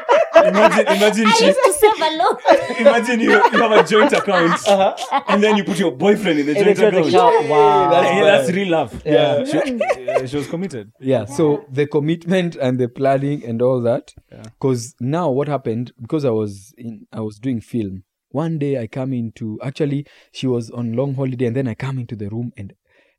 [0.49, 2.37] Imagine, imagine, I she, used to save alone.
[2.79, 5.21] imagine you, you have a joint account uh-huh.
[5.27, 7.07] and then you put your boyfriend in the joint joint account.
[7.09, 7.49] account.
[7.49, 7.89] Wow.
[7.89, 9.01] That's Yeah, that's real love.
[9.05, 9.43] Yeah.
[9.43, 10.91] She, yeah, she was committed.
[10.99, 14.05] yeah so the commitment and the planning and all that.
[14.31, 14.43] Yeah.
[14.59, 18.03] because now what happened because i was in i was doing film
[18.43, 21.97] one day i come into actually she was on long holiday and then i come
[22.03, 22.73] into the room and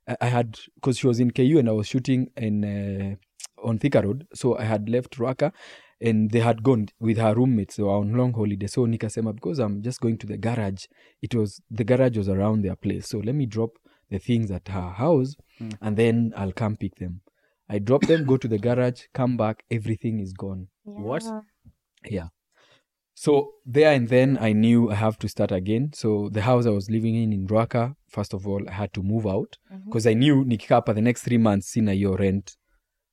[0.09, 3.15] i, I had because she was in ku and i was shooting in uh,
[3.69, 4.27] on thika road.
[4.35, 5.53] So i had left Ruaka
[6.09, 8.67] and they had gone with her roommates they were on long holiday.
[8.69, 10.85] So nikasema because i'm just going to the garage.
[11.23, 13.05] It was the garage was around their place.
[13.09, 13.73] So let me drop
[14.11, 15.75] the things at her house Mm.
[15.83, 17.21] and then i'll come pick them
[17.71, 20.67] I drop them, go to the garage, come back, everything is gone.
[20.83, 21.23] What?
[21.23, 21.41] Yeah.
[22.05, 22.29] Yeah.
[23.15, 25.93] So there and then I knew I have to start again.
[25.95, 29.03] So the house I was living in in Ruaka, first of all, I had to
[29.03, 29.85] move out mm-hmm.
[29.85, 32.57] because I knew nikikapa the next three months sina your rent.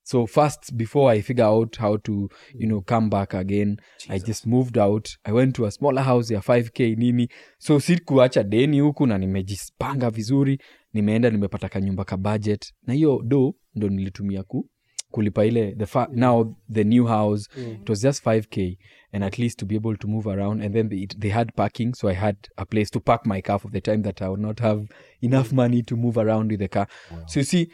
[0.09, 3.77] So first, before I figure out how to, you know, come back again,
[4.09, 5.09] I just moved out.
[5.25, 7.27] I went to a smaller house ya 5k nini.
[7.57, 10.59] So sikuacha deni huku na nimejipanga vizuri,
[10.93, 12.73] nimeenda nimepata kanyumba ka budget.
[12.83, 14.69] Na hiyo do ndo nilitumia ku
[15.11, 17.49] kulipa ile the fa- now the new house.
[17.81, 18.77] It was just 5k
[19.11, 20.61] and at least to be able to move around.
[20.63, 23.41] And then they, it, they had parking so i had a place to park my
[23.41, 24.87] car for the time that i would not have
[25.21, 26.87] enough money to move around with the car.
[27.27, 27.67] So you see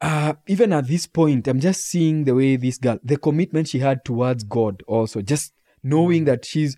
[0.00, 3.78] uh, even at this point i'm just seeing the way this girl the commitment she
[3.78, 6.76] had towards god also just knowing that she's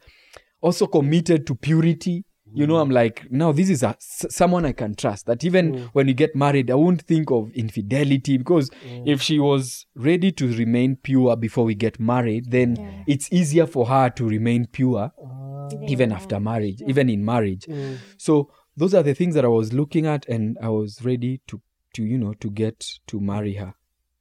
[0.60, 2.24] also committed to purity.
[2.52, 5.72] You know i'm like now this is a s- someone i can trust that even
[5.72, 5.90] mm.
[5.92, 9.06] when you get married i won't think of infidelity because mm.
[9.06, 13.86] if she was ready to remain pure before we get married then it's easier for
[13.86, 15.68] her to remain pure ah.
[15.86, 17.66] even after marriage even in marriage.
[17.66, 17.98] Mm.
[18.18, 21.62] So those are the things that i was looking at and i was ready to
[21.94, 23.74] to you know to get to marry her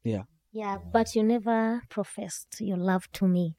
[0.03, 3.55] yeah Yeah, but you never professed your love to me.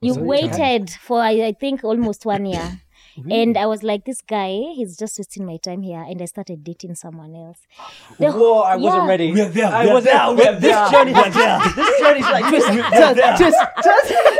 [0.00, 2.80] You some waited for I, I think almost one year.
[3.30, 6.04] And I was like, this guy, he's just wasting my time here.
[6.08, 7.58] And I started dating someone else.
[8.18, 9.32] The- Whoa, I wasn't ready.
[9.32, 10.14] We are there, I we are wasn't.
[10.14, 11.58] there, we are This there, journey, we are there.
[11.78, 13.58] this journey is like twist, twist, twist,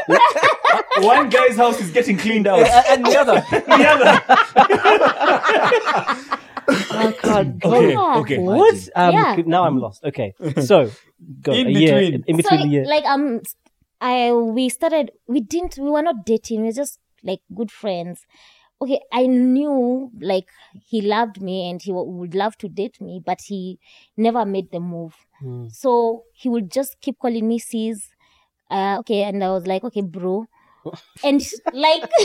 [0.07, 0.23] twist,
[1.15, 2.61] One guy's house is getting cleaned out.
[2.91, 3.43] and the other.
[3.51, 4.13] the other.
[6.91, 7.65] I can't.
[7.65, 8.19] Okay, Yeah.
[8.21, 8.39] okay.
[8.39, 8.89] What?
[8.95, 9.43] Um, Yeah.
[9.47, 10.05] Now I'm lost.
[10.05, 10.91] Okay, so
[11.43, 12.15] go In a year between.
[12.15, 12.85] in, in so between the year.
[12.85, 13.41] like um
[14.01, 18.27] i we started we didn't we were not dating we were just like good friends
[18.81, 20.47] okay i knew like
[20.87, 23.79] he loved me and he w- would love to date me but he
[24.17, 25.67] never made the move Hmm.
[25.69, 28.11] so he would just keep calling me sis
[28.71, 30.47] uh okay and i was like okay bro
[31.25, 32.03] and like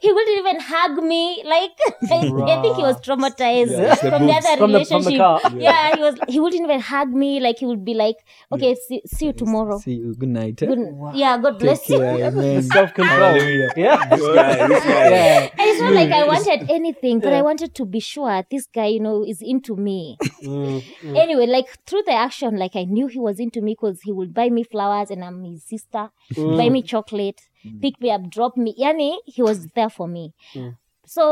[0.00, 1.70] he wouldn't even hug me like
[2.10, 5.60] i think he was traumatized Yeah, it's the from the other From the the relationship
[5.60, 5.94] yeah.
[5.96, 8.16] he was he wouldn't even hug me like he would be like
[8.52, 10.14] okay see, see you tomorrow See you.
[10.14, 10.62] Good night.
[10.62, 10.66] eh?
[10.66, 10.80] Good,
[11.14, 12.62] yeah god bless Take you care, man.
[12.62, 13.18] Self control.
[13.18, 13.70] Hallelujah.
[13.76, 13.96] Yeah.
[14.16, 15.10] This guy, this guy.
[15.10, 15.40] yeah.
[15.58, 18.86] and it's not like i wanted anything but i wanted to be sure this guy
[18.86, 21.16] you know is into me Mm, mm.
[21.16, 24.34] anyway like through the action like i knew he was into me because he would
[24.34, 26.56] buy me flowers and i'm his sister Mm.
[26.56, 27.40] buy me chocolate
[27.82, 28.70] pick me up drop me.
[28.84, 30.24] Yani he was there for me.
[30.54, 30.72] Mm.
[31.16, 31.24] so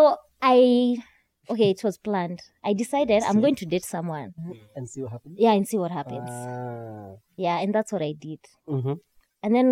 [0.42, 0.58] i
[1.52, 2.40] okay it was planned.
[2.70, 4.30] I decided i'm going to date someone.
[4.76, 5.36] And see what happens.
[5.44, 6.30] yeah and see what happens.
[6.30, 7.10] Ah.
[7.46, 8.40] yeah and that's what i did.
[8.68, 8.96] Mhm.
[9.42, 9.68] And then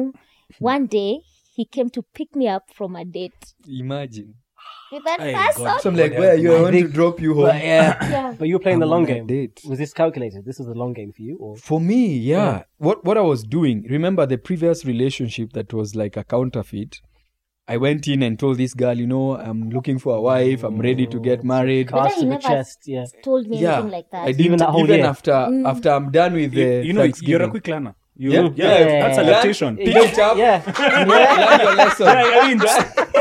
[0.72, 1.10] one day
[1.54, 3.42] he came to pick me up from a date.
[3.84, 4.34] Imagine.
[4.92, 5.64] with that Hey, person.
[5.64, 5.80] God.
[5.80, 6.54] So I'm like, where you?
[6.56, 7.44] I want to drop you home.
[7.46, 8.34] But yeah, Yeah.
[8.38, 9.26] but you were playing the I'm long on a game.
[9.26, 9.60] date.
[9.66, 10.44] Was this calculated?
[10.44, 12.62] This is the long game for you, or For me, yeah.
[12.78, 17.00] What what I was doing, remember the previous relationship that was like a counterfeit?
[17.70, 20.78] I went in and told this girl, you know, I'm looking for a wife, I'm
[20.78, 21.90] ready to get married.
[21.90, 22.78] But cast he to the never chest?
[22.86, 23.04] Yeah.
[23.22, 23.74] Told me Yeah.
[23.74, 24.22] anything like that.
[24.24, 25.06] I didn't Even that whole even year?
[25.06, 25.68] after Mm.
[25.68, 27.94] after I'm done with the You, you know, you're a quick learner.
[28.16, 28.40] You, Yeah.
[28.40, 29.00] yeah, Yeah.
[29.02, 29.22] that's Yeah.
[29.24, 29.76] adaptation.
[29.76, 30.38] Pick it up.
[30.38, 30.62] Yeah.
[31.06, 32.06] Learn your lesson.
[32.06, 32.58] Yeah, I mean,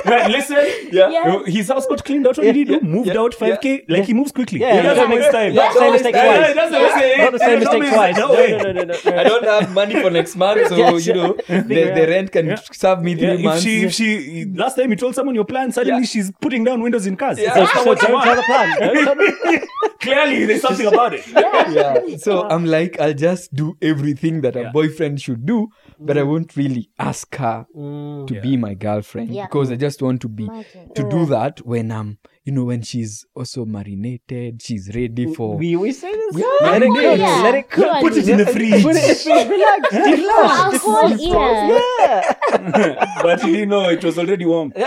[0.06, 0.58] right, listen.
[0.91, 1.10] Yeah.
[1.10, 1.36] Yeah.
[1.36, 2.38] Uh, His house got cleaned out.
[2.38, 2.74] What did he do?
[2.74, 2.80] Yeah.
[2.82, 3.20] Moved Yeah.
[3.22, 3.86] out 5k.
[3.89, 4.60] Like he moves quickly.
[4.60, 5.54] Yeah, he doesn't make- time.
[5.56, 6.26] Not the same mistake twice.
[6.26, 7.18] yeah, that's what I'm saying.
[7.18, 8.18] Not the same Yeah, mistake twice.
[8.18, 8.52] No, no way.
[8.52, 9.18] no, no, no, no, no.
[9.18, 12.45] I don't have money for next month, so Yes, you know the, the rent can
[12.48, 12.60] Yeah.
[12.72, 13.64] serve me three Yeah, if months.
[13.64, 16.08] she, if she, last time you told someone your plan, suddenly Yeah.
[16.08, 17.39] she's putting down windows in cars.
[17.39, 17.54] Yeah.
[17.54, 18.80] So, That's not so what tell the plan.
[18.80, 19.68] Don't tell the-
[20.00, 21.24] Clearly, there's something about it.
[21.28, 22.18] yeah.
[22.18, 25.70] So I'm like, I'll just do everything that a boyfriend should do,
[26.00, 28.28] but I won't really ask her Mm.
[28.28, 28.41] to Yeah.
[28.41, 29.45] be my girlfriend Yeah.
[29.48, 30.89] because I just want to be Imagine.
[30.95, 35.58] to do that when I'm, you know, when she's also marinated, she's ready for.
[35.58, 36.38] We we say this.
[36.38, 37.16] Yeah, let it we go.
[37.16, 37.22] do.
[37.22, 37.41] Yeah.
[37.43, 38.02] Let it Go cook.
[38.02, 38.84] Put it in the fridge.
[38.84, 39.26] Put it.
[39.26, 39.93] Relax.
[39.93, 40.68] Relax.
[40.68, 41.82] A This whole is- year.
[42.00, 43.20] Yeah.
[43.24, 44.72] but he didn't know it was already warm.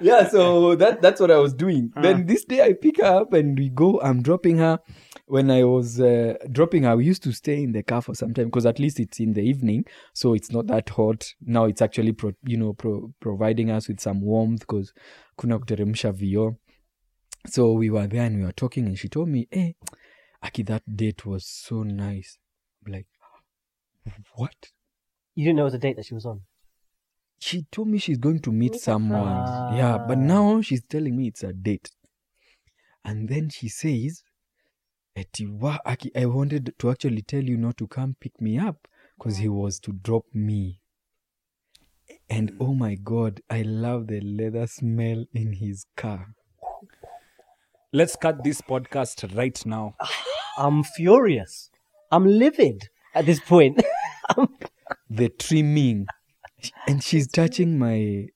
[0.00, 1.92] yeah, so that that's what I was doing.
[1.96, 2.02] Uh.
[2.02, 4.00] Then this day I pick her up and we go.
[4.00, 4.80] I'm dropping her.
[5.28, 8.32] When I was uh, dropping her, we used to stay in the car for some
[8.32, 11.26] time because at least it's in the evening, so it's not that hot.
[11.40, 14.92] Now it's actually, pro, you know, pro, providing us with some warmth because
[15.38, 16.56] kuna kuteremsha vio.
[17.48, 19.74] So we were there and we were talking, and she told me, "Hey,
[20.42, 22.38] Aki, that date was so nice."
[22.86, 23.06] I'm like,
[24.36, 24.70] what?
[25.34, 26.42] You didn't know it was a date that she was on.
[27.38, 29.44] she told me she's going to meet Meet someone.
[29.46, 29.76] friend.
[29.76, 31.90] Yeah, but now she's telling me it's a date.
[33.04, 34.22] And then she says,
[35.16, 38.86] Eti, wa, Aki, I wanted to actually tell you not to come pick me up
[39.16, 40.82] because he was to drop me.
[42.28, 46.34] And oh my God, I love the leather smell in his car.
[47.94, 49.96] Let's cut this podcast right now.
[50.58, 51.70] I'm furious.
[52.12, 53.82] I'm livid at this point.
[55.08, 56.06] The trimming.
[56.86, 58.26] And she's touching my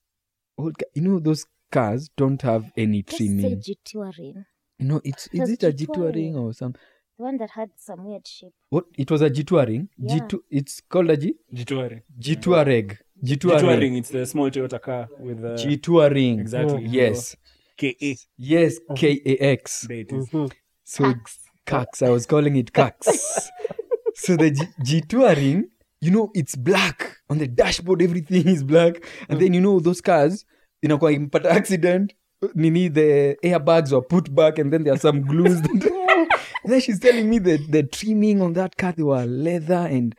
[0.56, 0.88] old car.
[0.94, 3.60] You know, those cars don't have any Just trimming.
[3.60, 4.44] Jituarin.
[4.80, 5.76] You know, it's is it a Jituarin.
[5.78, 6.72] G-touring or some
[7.18, 8.54] The one that had some weird shape.
[8.70, 8.84] what?
[8.96, 9.88] It was a G-touring.
[9.98, 10.18] Yeah.
[10.20, 10.38] G2.
[10.50, 11.34] It's called a G.
[11.52, 12.02] Jituaring.
[12.18, 12.96] G-touareg.
[13.22, 13.58] G-touring.
[13.60, 16.40] Jituaring, it's the small Toyota car with the G-touring.
[16.40, 16.84] exactly.
[16.86, 17.36] Yes.
[17.76, 18.14] KA.
[18.38, 18.78] Yes.
[18.96, 19.82] K A X.
[19.88, 20.28] There it is.
[20.30, 20.50] Mhm.
[20.84, 22.02] So it's Cax.
[22.06, 23.02] I was calling it Cax.
[24.14, 25.68] so the G- G-touring,
[26.00, 28.00] you know, it's black on the dashboard.
[28.02, 30.44] Everything is black, and then you know those cars.
[30.82, 32.14] You know, but accident.
[32.54, 35.60] Nini, the airbags were put back, and then there are some glues.
[35.60, 36.30] and
[36.64, 40.14] then she's telling me that the trimming on that car they were leather, and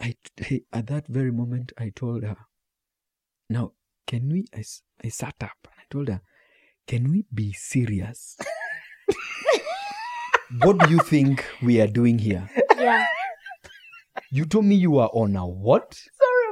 [0.00, 2.36] I hey, at that very moment I told her,
[3.48, 3.72] "Now,
[4.06, 4.64] can we?" i,
[5.04, 6.20] I sat up and I told her,
[6.86, 8.36] "Can we be serious?"
[10.62, 12.48] what do you think we are doing here?
[12.76, 13.06] Yeah.
[14.30, 15.94] You told me you are on a what?
[15.94, 16.44] Sorry,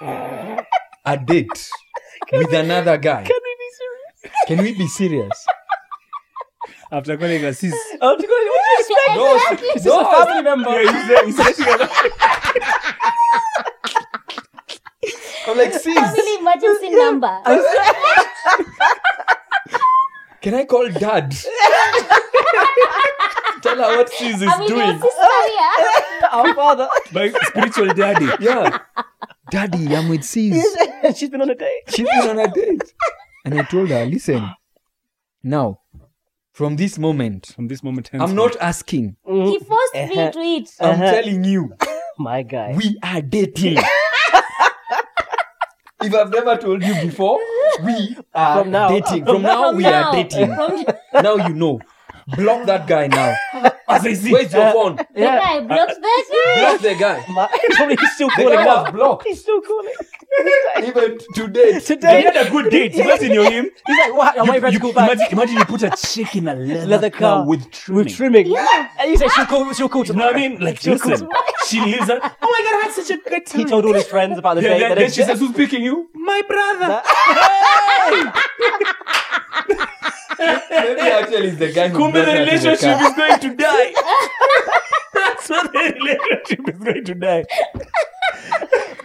[0.00, 0.66] I'm dead.
[1.08, 1.70] A date
[2.32, 3.24] with another guy.
[3.24, 4.36] Can we be serious?
[4.46, 5.46] Can we be serious?
[6.92, 7.74] After calling her sis.
[7.98, 9.38] No, no.
[10.26, 10.70] family member.
[10.70, 11.24] Yeah, he's there.
[11.24, 11.88] He's actually
[15.46, 17.40] I'm like, sis, Family emergency number.
[20.42, 21.34] can I call dad?
[23.62, 25.00] Tell her what sis is I'm doing.
[25.00, 25.08] sister
[25.46, 26.28] here.
[26.32, 26.88] Our father.
[27.12, 28.28] my spiritual daddy.
[28.40, 28.78] Yeah.
[29.50, 30.76] Daddy, I'm with sis.
[31.16, 31.82] She's been on a date.
[31.88, 32.82] She's been on a date.
[33.44, 34.50] And I told her, listen,
[35.42, 35.80] now,
[36.52, 39.16] from this moment, From this moment, I'm henceforth, not asking.
[39.26, 40.30] He forced me Uh-huh.
[40.32, 40.70] to it.
[40.80, 41.10] I'm Uh-huh.
[41.12, 41.72] telling you,
[42.18, 42.74] My guy.
[42.76, 43.78] we are dating.
[46.02, 47.38] if I've never told you before,
[47.84, 48.88] we are From now.
[48.88, 49.24] dating.
[49.24, 50.10] From now, From we now.
[50.10, 50.54] are dating.
[50.54, 50.84] From
[51.22, 51.80] now you know.
[52.36, 53.34] Block that guy now.
[53.88, 54.32] As I see.
[54.32, 54.96] Where's your uh, phone?
[54.96, 56.60] the guy blocked uh, that guy.
[56.60, 57.24] Block the guy.
[57.32, 58.82] My, probably he's still The calling guy now.
[58.84, 59.26] was blocked.
[59.26, 59.94] He's still calling.
[60.84, 61.72] Even today.
[61.72, 62.94] They Today, had a good date.
[62.96, 63.70] Imagine you're him.
[63.86, 64.38] he's like, what?
[64.38, 65.10] I'm You, waiting for to call back.
[65.12, 68.04] imagine, imagine you put a chick in a leather, Leather car, car with trimming.
[68.04, 68.46] With trimming.
[68.48, 68.90] Yeah.
[69.00, 70.60] And you said she'll call, she'll call You know what I mean?
[70.60, 71.28] Like, She'll call listen,
[71.66, 73.58] she lives at, oh my god, I had such a good time.
[73.60, 74.78] He told all his friends about the Yeah, date.
[74.80, 76.10] then, and then she says, who's picking you?
[76.14, 77.02] My brother.
[80.38, 83.54] Maybe actually it's the guy who Kumbe brought the her the relationship is going to
[83.56, 83.92] die.
[85.14, 87.44] That's what the relationship is going to die.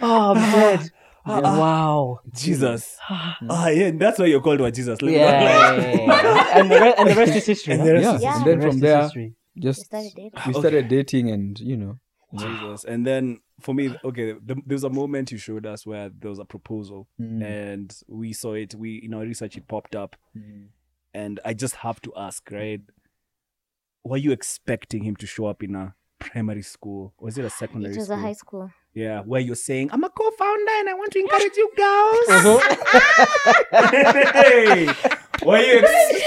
[0.02, 0.36] ah, I'm
[0.78, 0.90] dead.
[1.26, 1.58] Ah, ah.
[1.58, 2.20] wow.
[2.34, 2.96] Jesus.
[3.10, 5.00] Ah, yeah, that's why you're called what Jesus.
[5.00, 5.72] Like, Yeah.
[5.72, 7.74] like- and, the re- and the rest is history.
[7.74, 8.16] And the rest Yeah.
[8.16, 8.36] is Yeah.
[8.36, 9.34] And then rest from there, history.
[9.58, 10.32] just We started dating.
[10.46, 11.98] we started dating and, you know.
[12.36, 12.84] Jesus.
[12.84, 16.28] And then for me, okay, the, there was a moment you showed us where there
[16.28, 17.44] was a proposal, Mm.
[17.44, 18.74] and we saw it.
[18.74, 20.66] We in our research it popped up, mm.
[21.14, 22.80] And I just have to ask, right?
[24.04, 27.14] Were you expecting him to show up in a primary school?
[27.20, 28.18] Was it a secondary It was school?
[28.18, 28.70] a high school.
[28.92, 32.60] Yeah, where you're saying, I'm a co-founder and I want to encourage you girls.
[33.74, 33.90] Uh-huh.
[34.32, 34.86] hey,
[35.44, 36.22] were you ex-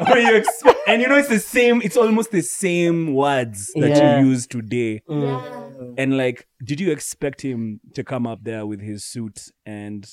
[0.10, 3.90] were you ex- and you know it's the same, it's almost the same words that
[3.90, 4.20] Yeah.
[4.20, 5.02] you use today.
[5.08, 5.94] Mm.
[5.98, 10.08] And like, did you expect him to come up there with his suit and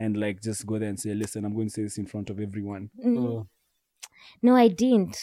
[0.00, 2.30] and like just go there and say, listen, I'm going to say this in front
[2.30, 2.90] of everyone.
[3.04, 3.46] Mm.
[4.42, 5.18] No, I didn't.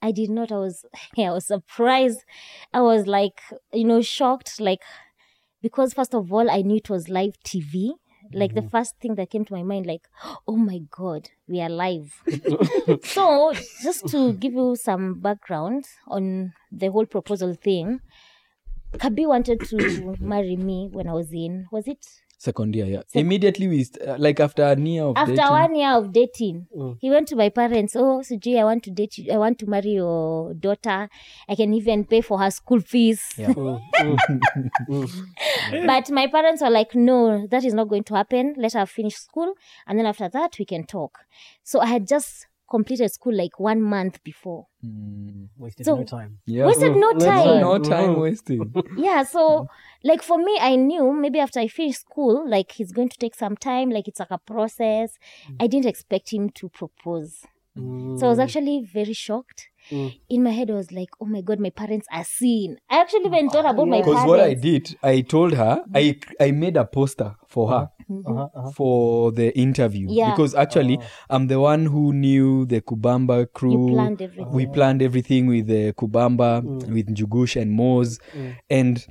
[0.00, 0.52] I did not.
[0.52, 0.86] I was
[1.16, 2.24] yeah, I was surprised.
[2.72, 4.80] I was like, you know, shocked, like
[5.60, 7.90] because first of all, I knew it was live TV.
[8.32, 10.06] Like the first thing that came to my mind, like,
[10.46, 12.22] oh my god, we are live.
[13.02, 18.00] so just to give you some background on the whole proposal thing,
[18.94, 22.06] Kabi wanted to marry me when I was in was it
[22.42, 23.02] Second year, yeah.
[23.12, 25.50] Immediately we, st- uh, like after a year of after dating.
[25.50, 26.96] one year of dating Mm.
[26.98, 29.66] he went to my parents oh sujui i want to date you i want to
[29.66, 31.10] marry your daughter
[31.48, 33.80] i can even pay for her school fees Mm.
[34.00, 34.16] Mm.
[34.88, 35.86] Mm.
[35.92, 39.16] but my parents were like no that is not going to happen let her finish
[39.16, 39.54] school
[39.86, 41.18] and then after that we can talk
[41.62, 46.38] so i had just completed school like one month before Mm, Wasted So- no time.
[46.46, 46.64] yeah.
[46.66, 47.60] wasted no no time time.
[47.60, 48.20] no time Mhm.
[48.20, 48.60] wasted.
[48.96, 49.66] yeah so
[50.02, 53.34] like for me i knew maybe after i finish school like he's going to take
[53.34, 55.18] some time like it's like a process
[55.58, 57.44] i didn't expect him to propose
[58.18, 59.69] So I was actually very shocked.
[59.90, 60.14] Mm.
[60.28, 62.76] In my head, I was like, oh my God, my parents are seeing.
[62.88, 64.28] I actually even thought about my Because parents.
[64.30, 68.70] what I did, I told her, I I made a poster for her Uh-huh, uh-huh.
[68.72, 70.06] for the interview.
[70.10, 70.30] Yeah.
[70.32, 73.88] Because actually, I'm the one who knew the Kubamba crew.
[73.88, 74.52] You planned everything.
[74.52, 76.92] We planned everything with the Kubamba, Mm.
[76.94, 78.18] with Njugush and Moz.
[78.36, 78.56] Mm.
[78.68, 79.06] And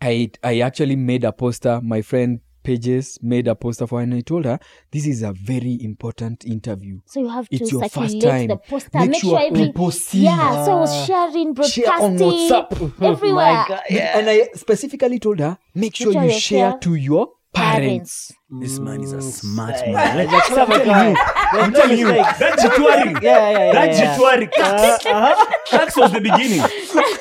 [0.00, 1.80] I I actually made a poster.
[1.82, 4.58] My friend Pages made a poster for her, and I told her,
[4.90, 6.98] this is a very important interview.
[7.06, 8.48] So you have to It's your first circulate time.
[8.48, 8.90] the poster.
[8.98, 10.24] Make Make, sure sure every people see.
[10.24, 13.02] Yeah, so I was sharing, broadcasting Share on WhatsApp.
[13.02, 13.64] everywhere.
[13.68, 14.18] God, yeah.
[14.18, 18.32] And I specifically told her, make sure sure you share share to your parents.
[18.50, 20.16] This man is a smart Say, man.
[20.26, 21.16] Like, I'm telling you.
[21.52, 23.72] I'm telling you, that Jitwari, Yeah, yeah, yeah.
[23.76, 24.16] that yeah.
[24.18, 25.52] Jitwari, Cax, Uh-huh.
[25.70, 26.60] Cax was the beginning.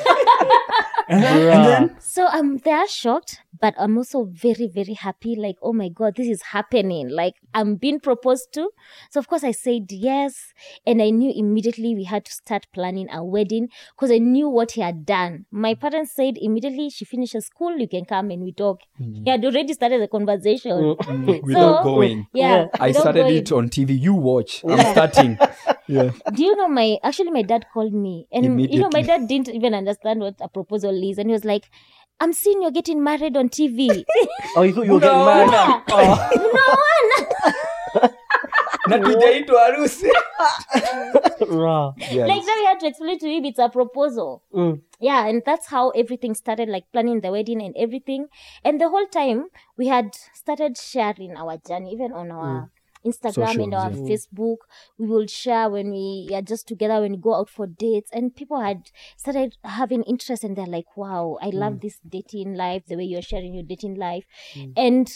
[1.09, 2.01] Bruh.
[2.01, 5.35] So I'm there shocked, but I'm also very, very happy.
[5.35, 7.09] Like, oh my God, this is happening.
[7.09, 8.69] Like, I'm being proposed to.
[9.11, 10.53] So, of course, I said yes.
[10.85, 14.71] And I knew immediately we had to start planning a wedding because I knew what
[14.71, 15.45] he had done.
[15.51, 18.81] My parents said immediately she finishes school, you can come and we talk.
[18.97, 20.71] He had already started the conversation.
[20.71, 21.43] Mm.
[21.43, 22.27] Without So- going.
[22.33, 22.65] Yeah.
[22.79, 23.35] I started going.
[23.37, 23.99] it on TV.
[23.99, 24.63] You watch.
[24.67, 25.37] I'm starting.
[25.87, 26.09] Yeah.
[26.33, 29.49] Do you know my actually my dad called me and you know my dad didn't
[29.49, 31.69] even understand what a proposal is and he was like,
[32.19, 34.03] I'm seeing you're getting married on TV.
[34.55, 35.25] Oh, you thought you were getting No.
[35.25, 35.83] married?
[35.91, 36.29] Oh.
[38.87, 40.09] Na tujaitwa harusi.
[41.49, 41.93] Bruh.
[42.11, 42.27] Yeah.
[42.27, 44.43] like then we had to explain to him it's a proposal.
[44.53, 44.81] Mm.
[44.99, 48.27] Yeah, and that's how everything started, like planning the wedding and everything.
[48.63, 49.45] And the whole time
[49.77, 52.69] we had started sharing our journey, even on our
[53.05, 53.97] Instagram and our yeah.
[53.97, 54.57] Facebook.
[54.97, 58.35] We will share when we are just together when we go out for dates, and
[58.35, 61.53] people had started having interest, and they're like, "Wow, I Mm.
[61.53, 62.83] love this dating life.
[62.87, 64.25] The way you're sharing your dating life."
[64.75, 65.07] And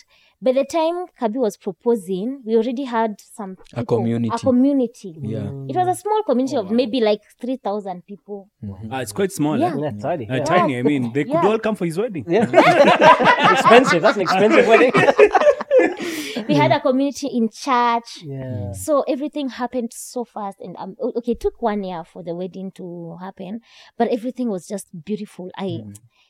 [0.41, 4.31] by the time Kabi was proposing, we already had some A community.
[4.33, 5.15] A community.
[5.21, 5.49] Yeah.
[5.67, 8.47] It was a small community of maybe like three thousand people.
[8.91, 9.57] Ah, it's quite small.
[9.59, 9.73] Yeah.
[9.75, 9.79] eh?
[9.81, 10.29] Yeah, tiny.
[10.29, 10.43] Uh, yeah.
[10.43, 10.77] Tiny.
[10.79, 11.47] I mean, they could Yeah.
[11.47, 12.25] all come for his wedding.
[12.27, 12.47] Yeah.
[13.51, 14.01] expensive.
[14.01, 14.91] That's an expensive wedding.
[16.47, 18.23] We had a community in church.
[18.23, 18.71] yeah.
[18.73, 22.71] So everything happened so fast, and um, okay, it took one year for the wedding
[22.73, 23.61] to happen,
[23.97, 25.49] but everything was just beautiful.
[25.57, 25.83] I,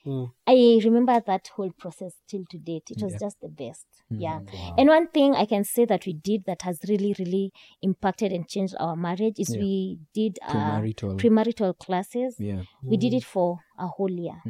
[0.05, 0.31] Mm.
[0.47, 2.83] I remember that whole process till to date.
[2.89, 3.19] It was Yeah.
[3.19, 3.85] just the best.
[4.09, 4.39] Yeah.
[4.77, 8.47] And one thing I can say that we did that has really, really impacted and
[8.47, 9.61] changed our marriage is Yeah.
[9.61, 11.17] we did uh, Premarital.
[11.19, 12.37] premarital classes.
[12.39, 12.61] yeah.
[12.81, 14.41] We did it for a whole year.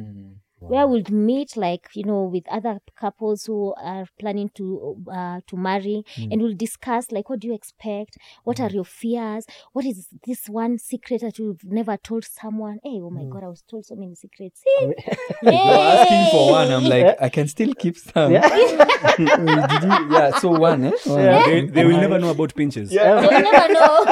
[0.62, 0.68] Mm.
[0.68, 5.56] where we'd meet like you know with other couples who are planning to uh, to
[5.56, 6.32] marry Mm.
[6.32, 10.48] and we'll discuss like what do you expect what are your fears what is this
[10.48, 13.94] one secret that you've never told someone hey oh my god i was told so
[13.94, 14.62] many secrets
[15.42, 16.70] You're asking for one.
[16.70, 18.32] I'm like, I can still keep some.
[18.32, 18.46] Yeah.
[19.16, 20.12] Did you?
[20.12, 20.38] Yeah.
[20.38, 20.84] So one.
[20.84, 20.92] Eh?
[21.04, 21.18] One.
[21.20, 21.46] Yeah.
[21.46, 22.92] They, they will never know about pinches.
[22.92, 23.20] Yeah.
[23.22, 24.04] You'll never know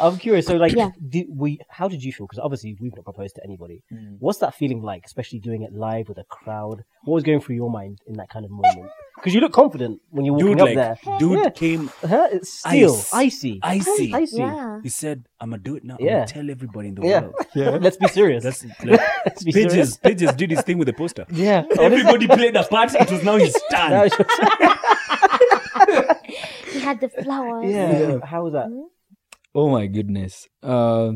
[0.00, 0.46] I'm curious.
[0.46, 0.90] So, like, Yeah.
[1.08, 1.60] did we?
[1.68, 2.26] How did you feel?
[2.26, 3.82] Because obviously we've not proposed to anybody.
[3.92, 4.16] Mm.
[4.18, 6.84] What's that feeling like, especially doing it live with a crowd?
[7.04, 8.90] What was going through your mind in that kind of moment?
[9.14, 11.18] Because you look confident when you're walking Dude, up like, there.
[11.18, 11.50] dude Yeah.
[11.50, 12.28] came Huh?
[12.30, 13.12] It's still Ice.
[13.14, 13.58] icy.
[13.62, 14.14] icy.
[14.14, 14.36] Icy.
[14.38, 15.96] yeah He said, I'm going to do it now.
[15.98, 16.24] I'm Yeah.
[16.24, 17.20] tell everybody in the Yeah.
[17.22, 17.34] world.
[17.54, 17.70] Yeah.
[17.70, 18.44] Let's be serious.
[18.44, 19.96] That's like, Let's be Pages, serious.
[19.96, 21.26] Pages did his thing with the poster.
[21.32, 21.64] Yeah.
[21.80, 22.94] Everybody played a part.
[22.94, 23.90] It was now his turn.
[23.90, 24.40] That was just-
[26.72, 28.18] he had the flowers yeah.
[28.24, 28.68] How was that?
[29.54, 30.46] Oh my goodness.
[30.62, 31.12] Uh,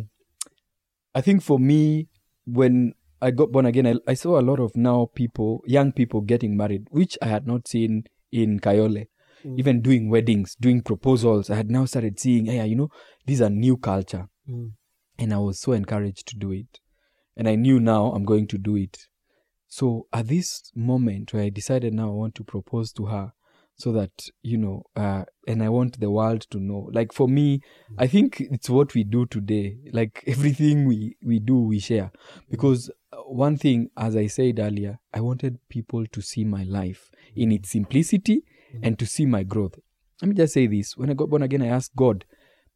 [1.14, 2.08] I think for me,
[2.46, 6.20] when I got born again, I, I saw a lot of now people, young people
[6.20, 9.06] getting married, which I had not seen in Kayole.
[9.56, 12.90] Even doing weddings, doing proposals, I had now started seeing, hey, you know,
[13.26, 14.28] these are new culture.
[14.48, 14.72] Mm.
[15.18, 16.78] And I was so encouraged to do it.
[17.36, 19.08] And I knew now I'm going to do it.
[19.66, 23.32] So at this moment where I decided now I want to propose to her,
[23.76, 26.88] so that you know uh, and i want the world to know.
[26.92, 27.62] Like for me
[27.98, 29.76] i think it's what we do today.
[29.92, 32.12] Like everything we we do we share.
[32.50, 37.10] Because uh, one thing as i said earlier i wanted people to see my life
[37.34, 38.44] in its simplicity
[38.82, 39.78] and to see my growth.
[40.20, 40.96] Let me just say this.
[40.96, 42.24] When i got born again i asked god.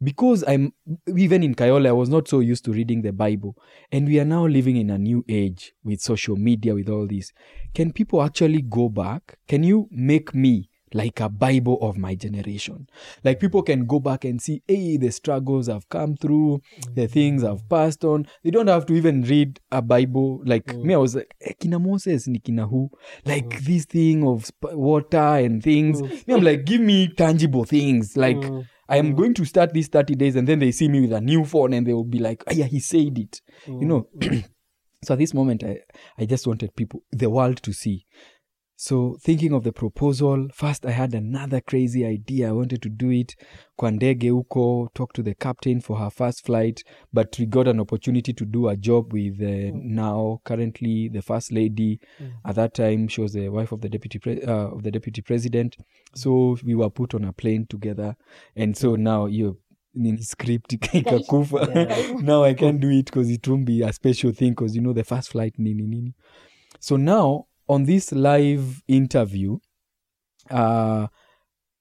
[0.03, 0.75] Because i'm
[1.17, 3.57] even in Kayole, i was not so used to reading the bible.
[3.93, 7.33] And we are now living in a new age with social media with all this.
[7.75, 9.39] Can people actually go back?
[9.49, 12.89] Can you make me like a bible of my generation.
[13.23, 16.63] Like people can go back and see hey the struggles i've come through
[16.95, 17.11] the mm.
[17.11, 18.27] things i've passed on.
[18.43, 20.43] They don't have to even read a bible.
[20.45, 20.83] Like mm.
[20.83, 22.91] me i was like eh, kina moses ni kina who?
[23.25, 23.65] Like mm.
[23.65, 26.03] this thing of sp- water and things.
[26.03, 28.17] Me i'm like give me tangible things.
[28.17, 28.43] Like
[28.89, 31.21] I am going to start these 30 days and then they see me with a
[31.21, 33.41] new phone and they will be like, oh, yeah, he said it.
[33.67, 34.09] You know?
[35.03, 35.81] so at this moment, I,
[36.19, 38.07] I just wanted people, the world to see.
[38.79, 42.49] So thinking of the proposal, first I had another crazy idea.
[42.49, 43.35] I wanted to do it
[43.77, 47.81] kwa ndege huko, talk to the captain for her first flight, but we got an
[47.81, 52.01] opportunity to do a job with uh, now currently the first lady.
[52.45, 55.22] At that time, she was the wife of the deputy pre- uh, of the deputy
[55.22, 55.79] president.
[56.14, 58.14] So we were put on a plane together,
[58.57, 59.59] and so now you
[59.95, 62.20] in script ikakufa.
[62.22, 64.93] now I can't do it because it won't be a special thing because you know
[64.93, 66.14] the first flight nini nini.
[66.79, 69.59] So now on this live interview,
[70.51, 71.09] uh,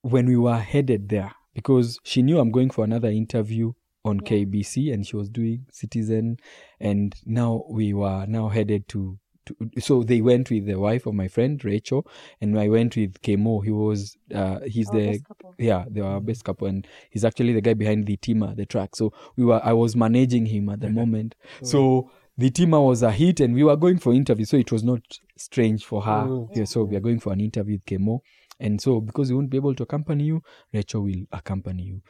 [0.02, 3.74] when we were headed there, because she knew I'm going for another interview
[4.04, 6.38] on KBC and she was doing Citizen,
[6.80, 9.18] and now we were now headed to.
[9.46, 12.08] to so they went with the wife of my friend Rachel,
[12.40, 13.64] and I went with Kemo.
[13.64, 15.24] He was uh, he's Our the best
[15.58, 18.66] yeah they were our best couple, and he's actually the guy behind the Tima the
[18.66, 18.96] track.
[18.96, 21.36] So we were I was managing him at the moment.
[21.64, 24.84] So the Tima was a hit, and we were going for interview, so it was
[24.84, 25.02] not
[25.38, 26.26] strange for her.
[26.26, 26.50] Mm.
[26.56, 28.20] Yeah, so we are going for an interview with Kemo,
[28.60, 30.42] and so because we won't be able to accompany you,
[30.74, 32.02] Rachel will accompany you.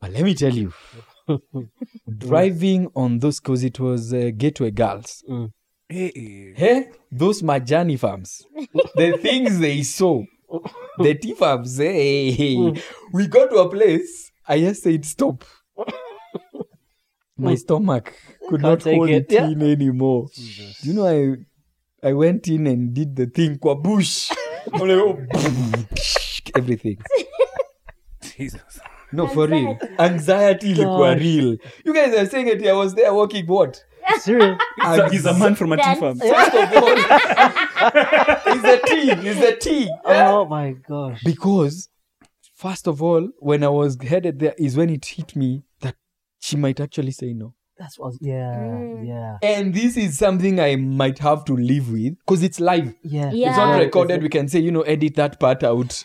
[0.00, 0.72] But let me tell you,
[2.18, 5.22] driving on those because it was uh, Gateway Girls.
[5.88, 8.42] Hey, Hey, those Majani farms,
[8.94, 10.22] the things they saw,
[10.98, 11.76] the tea farms.
[11.76, 12.56] Hey,
[13.12, 14.30] we got to a place.
[14.46, 15.44] I just said stop.
[17.36, 17.58] My mm.
[17.58, 18.14] stomach
[18.48, 19.48] could Can't hold it, it, yeah.
[19.48, 20.28] in anymore.
[20.82, 24.30] You know, I I went in and did the thing kwa bush.
[24.72, 25.18] I'm like, oh,
[26.54, 26.98] everything.
[28.36, 28.80] Jesus.
[29.12, 29.78] No, for real.
[29.98, 31.22] Anxiety ilikuwa Gosh.
[31.22, 31.58] real.
[31.84, 32.66] You guys are saying it.
[32.66, 33.84] I was there walking what?
[34.18, 34.58] Serious?
[34.76, 36.18] He's a, he's a man from a tea farm.
[36.18, 36.94] First of all,
[38.46, 39.10] it's a tea.
[39.10, 39.90] It's the tea.
[40.04, 41.22] Oh my gosh.
[41.24, 41.88] because
[42.54, 45.73] first of all, when I was headed there, is when it hit me that
[46.44, 47.54] she might actually say no.
[47.78, 48.14] That's what.
[48.20, 49.06] Yeah, Mm.
[49.12, 52.94] yeah, And this is something I might have to live with because it's live.
[53.02, 53.30] yeah.
[53.32, 53.48] Yeah.
[53.48, 53.84] It's not Yeah.
[53.84, 54.22] recorded.
[54.22, 56.04] We can say, you know, edit that part out.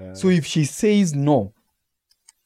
[0.00, 1.52] Uh, So if she says no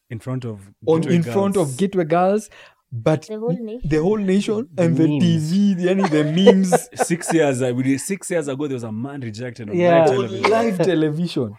[0.08, 2.48] in front of on Gateway in front of Gateway Girls,
[2.92, 3.88] but The whole nation.
[3.92, 6.72] the whole nation and the TV, the, any the memes,
[7.06, 10.04] six years we six years ago there was a man rejected on Yeah.
[10.06, 10.50] live on television.
[10.50, 11.54] live television,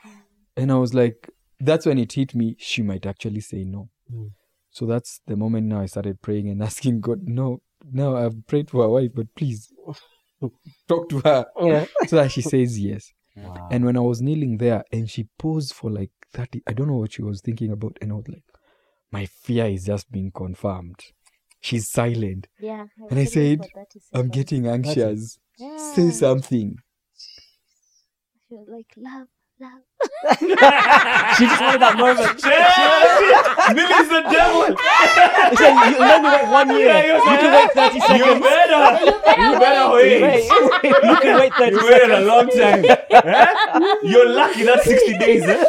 [0.56, 2.56] and I was like, that's when it hit me.
[2.58, 3.90] She might actually say no.
[4.12, 4.32] Mm.
[4.78, 7.62] So that's the moment now I started praying and asking God, no,
[7.92, 9.74] no, I've prayed for a wife, but please
[10.88, 11.86] talk to her Yeah.
[12.06, 13.12] so that she says yes.
[13.36, 13.70] Wow.
[13.72, 16.98] And when I was kneeling there and she paused for like 30, I don't know
[16.98, 17.98] what she was thinking about.
[18.02, 18.44] And I was like,
[19.12, 21.00] my fear is just being confirmed.
[21.60, 22.48] She's silent.
[22.60, 22.86] Yeah.
[23.10, 23.62] And I said,
[24.14, 25.40] I'm getting anxious.
[25.58, 25.94] Yeah.
[25.96, 26.76] Say something.
[28.48, 29.28] She was like, love,
[29.60, 29.82] love.
[31.38, 32.38] she just wanted that moment.
[33.78, 34.76] Lily's the devil.
[35.50, 36.88] She said, you, you let me wait one year.
[36.88, 38.42] Yeah, you can wait 30 You seconds.
[38.42, 38.84] better.
[39.42, 40.22] You better wait.
[40.22, 40.44] Wait.
[41.04, 41.90] you can wait 30 You seconds.
[41.90, 42.86] waited a long time.
[42.86, 43.98] Eh?
[44.04, 45.44] You're lucky that's 60 days.
[45.44, 45.64] Eh?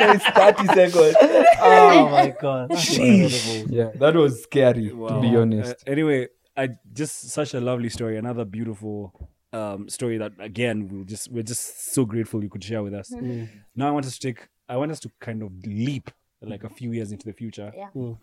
[0.00, 1.16] it's 30 seconds.
[1.60, 2.70] Oh my god.
[2.70, 3.66] That's Sheesh.
[3.70, 5.72] Yeah, that was scary, to be honest.
[5.86, 8.16] Uh, anyway, I just such a lovely story.
[8.18, 9.12] Another beautiful
[9.52, 13.10] um, story that again we'll just we're just so grateful you could share with us.
[13.10, 13.48] Mm.
[13.74, 16.10] Now I want us to take I want us to kind of leap
[16.42, 17.88] like a few years into the future Yeah.
[17.94, 18.18] Mm.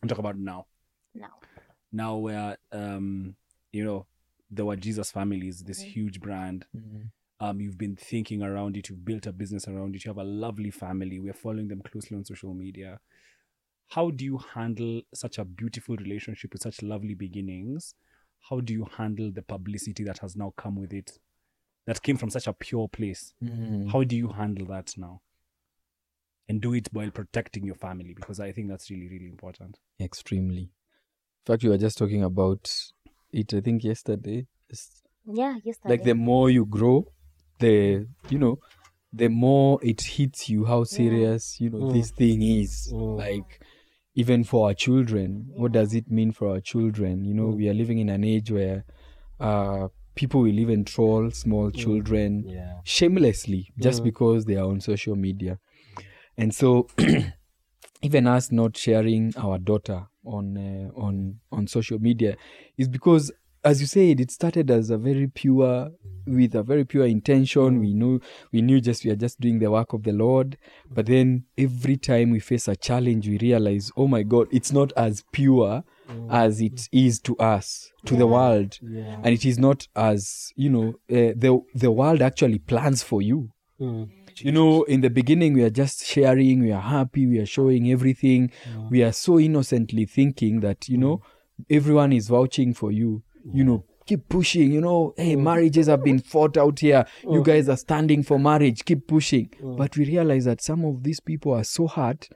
[0.00, 0.66] and talk about now.
[1.14, 1.30] Now.
[1.92, 3.36] Now where um
[3.72, 4.06] you know
[4.50, 6.66] the wa Jesus families, this huge brand.
[7.40, 10.22] Um, you've been thinking around it, you've built a business around it, you have a
[10.24, 11.18] lovely family.
[11.18, 13.00] We're following them closely on social media.
[13.88, 17.94] How do you handle such a beautiful relationship with such lovely beginnings?
[18.48, 21.18] How do you handle the publicity that has now come with it?
[21.86, 23.34] That came from such a pure place.
[23.42, 23.90] Mm.
[23.90, 25.20] How do you handle that now?
[26.48, 29.78] And do it while protecting your family because I think that's really, really important.
[30.00, 30.62] Extremely.
[30.62, 30.70] In
[31.46, 32.72] fact, we were just talking about
[33.32, 34.46] it, I think, yesterday.
[35.24, 35.90] Yeah, yesterday.
[35.96, 37.06] like the more you grow,
[37.58, 38.58] the, you know,
[39.12, 41.92] the more it hits you how serious, you know, Mm.
[41.92, 42.92] this thing is.
[42.92, 43.18] Mm.
[43.18, 43.60] Like,
[44.14, 47.24] even for our children, what does it mean for our children?
[47.24, 47.56] You know, Mm.
[47.56, 48.84] we are living in an age where
[49.40, 52.80] uh, people will even troll small children Yeah.
[52.84, 54.04] shamelessly just Mm.
[54.04, 55.58] because they are on social media.
[56.36, 56.88] And so,
[58.02, 62.36] even us not sharing our daughter on uh, on on social media
[62.76, 63.32] is because,
[63.64, 65.90] as you said, it started as a very pure,
[66.26, 67.78] with a very pure intention.
[67.78, 68.20] We knew
[68.52, 70.56] we knew just we are just doing the work of the Lord.
[70.90, 74.92] But then every time we face a challenge, we realize, oh my God, it's not
[74.96, 75.84] as pure
[76.30, 78.78] as it is to us, to the world.
[78.82, 79.16] Yeah.
[79.22, 83.50] and it is not as you know uh, the the world actually plans for you.
[83.80, 84.10] Mm.
[84.36, 87.90] you know in the beginning we are just sharing we are happy we are showing
[87.90, 88.50] everything.
[88.90, 91.22] We are so innocently thinking that you know
[91.70, 96.18] everyone is vouching for you you know keep pushing you know hey marriages have been
[96.18, 100.60] fought out here you guys are standing for marriage keep pushing but we realize that
[100.60, 102.28] some of these people are so hurt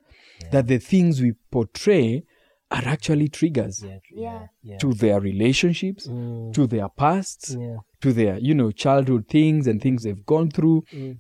[0.53, 2.23] that the things we portray
[2.71, 3.99] are actually triggers Yeah.
[4.13, 4.47] Yeah.
[4.63, 4.79] Yeah.
[4.79, 6.53] to their relationships Mm.
[6.55, 7.79] to their pasts Yeah.
[8.01, 11.19] to their you know childhood things and things they've gone through Mm.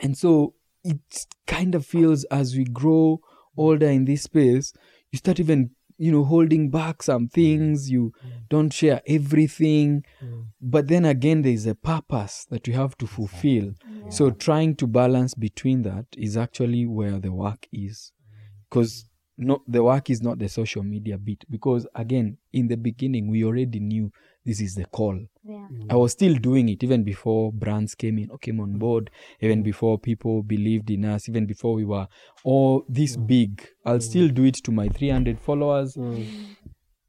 [0.00, 0.54] and so
[0.84, 0.98] it
[1.46, 3.20] kind of feels as we grow
[3.56, 4.72] older in this space
[5.10, 5.70] you start even
[6.02, 7.32] you know holding back some mm.
[7.32, 8.30] things you mm.
[8.48, 10.04] don't share everything.
[10.20, 10.46] Mm.
[10.60, 13.72] but then again there is a purpose that you have to fulfill.
[14.10, 18.10] So trying to balance between that is actually where the work is.
[18.10, 18.64] Mm.
[18.68, 21.44] Because not the work is not the social media bit.
[21.48, 24.10] Because again in the beginning we already knew
[24.44, 25.66] this is the call Yeah.
[25.90, 29.60] I was still doing it even before brands came in or came on board, even
[29.60, 29.64] mm.
[29.64, 32.06] before people believed in us, even before we were
[32.44, 33.26] all this mm.
[33.26, 33.68] big.
[33.84, 34.02] I'll mm.
[34.02, 36.26] still do it to my 300 followers, Mm.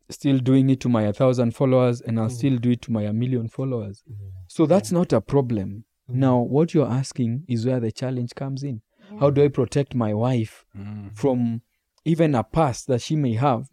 [0.10, 3.14] still doing it to my 1,000 followers, and I'll still do it to my a
[3.14, 4.04] million followers.
[4.48, 5.86] So that's not a problem.
[6.08, 8.82] Now, what you're asking is where the challenge comes in.
[9.20, 10.66] How do I protect my wife
[11.14, 11.62] from
[12.06, 13.70] even a past that she may have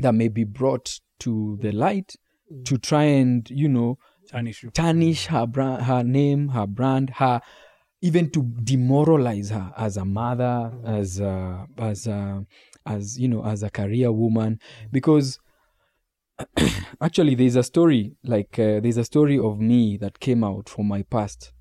[0.00, 2.16] that may be brought to the light
[2.64, 3.98] to try and, you know,
[4.30, 7.40] Tarnish tarnish her brand, her name, her brand, her
[8.00, 12.44] even to demoralize her as a mother, as a, as a,
[12.86, 14.60] as you know, as a career woman,
[14.92, 15.38] because
[17.00, 20.86] actually there's a story like uh, there's a story of me that came out from
[20.86, 21.52] my past,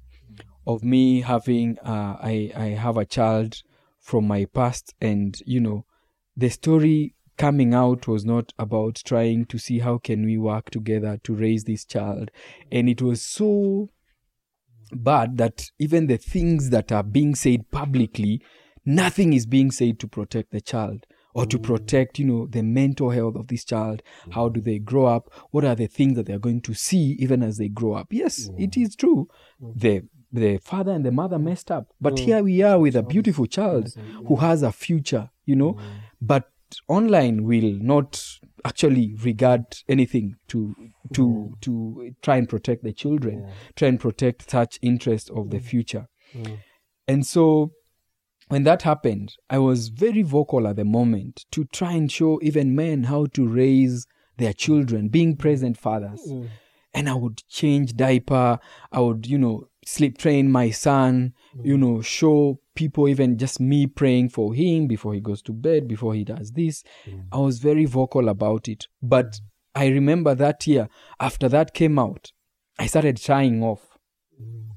[0.65, 3.61] of me having uh, I I have a child
[3.99, 5.85] from my past, and you know,
[6.35, 11.19] the story coming out was not about trying to see how can we work together
[11.23, 12.29] to raise this child
[12.71, 13.89] and it was so
[14.95, 18.41] bad that even the things that are being said publicly,
[18.85, 21.63] nothing is being said to protect the child or to mm.
[21.63, 24.01] protect, you know, the mental health of this child.
[24.27, 24.33] Mm.
[24.33, 25.31] How do they grow up?
[25.51, 28.07] What are the things that they're going to see even as they grow up?
[28.11, 28.83] Yes, it mm.
[28.83, 29.27] is true.
[29.59, 31.89] The the father and the mother messed up.
[32.01, 33.93] But here we are with a beautiful child
[34.27, 35.77] who has a future, you know.
[36.19, 36.49] But
[36.87, 38.23] online will not
[38.65, 40.75] actually regard anything to
[41.13, 41.53] to mm-hmm.
[41.61, 45.63] to try and protect the children, try and protect such interest of the mm.
[45.63, 46.07] future.
[46.35, 46.59] Mm.
[47.07, 47.71] And so
[48.47, 52.75] when that happened, I was very vocal at the moment to try and show even
[52.75, 54.05] men how to raise
[54.37, 56.21] their children, being present fathers.
[56.29, 56.49] Mm.
[56.93, 58.59] And I would change diaper.
[58.91, 61.81] I would, you know, sleep train my son, you mm-hmm.
[61.95, 66.13] know, show people even just me praying for him before he goes to bed, before
[66.13, 66.83] he does this.
[67.05, 67.25] Mm.
[67.31, 68.87] I was very vocal about it.
[69.01, 69.39] But mm.
[69.75, 70.89] I remember that year,
[71.19, 72.31] after that came out,
[72.79, 73.97] I started shying off.
[74.41, 74.69] Mm.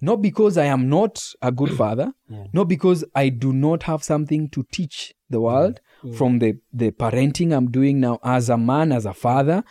[0.00, 2.12] Not because I am not a good father,
[2.52, 5.80] not because I do not have something to teach the world
[6.16, 9.62] from the, the parenting I'm doing now as a man, as a father,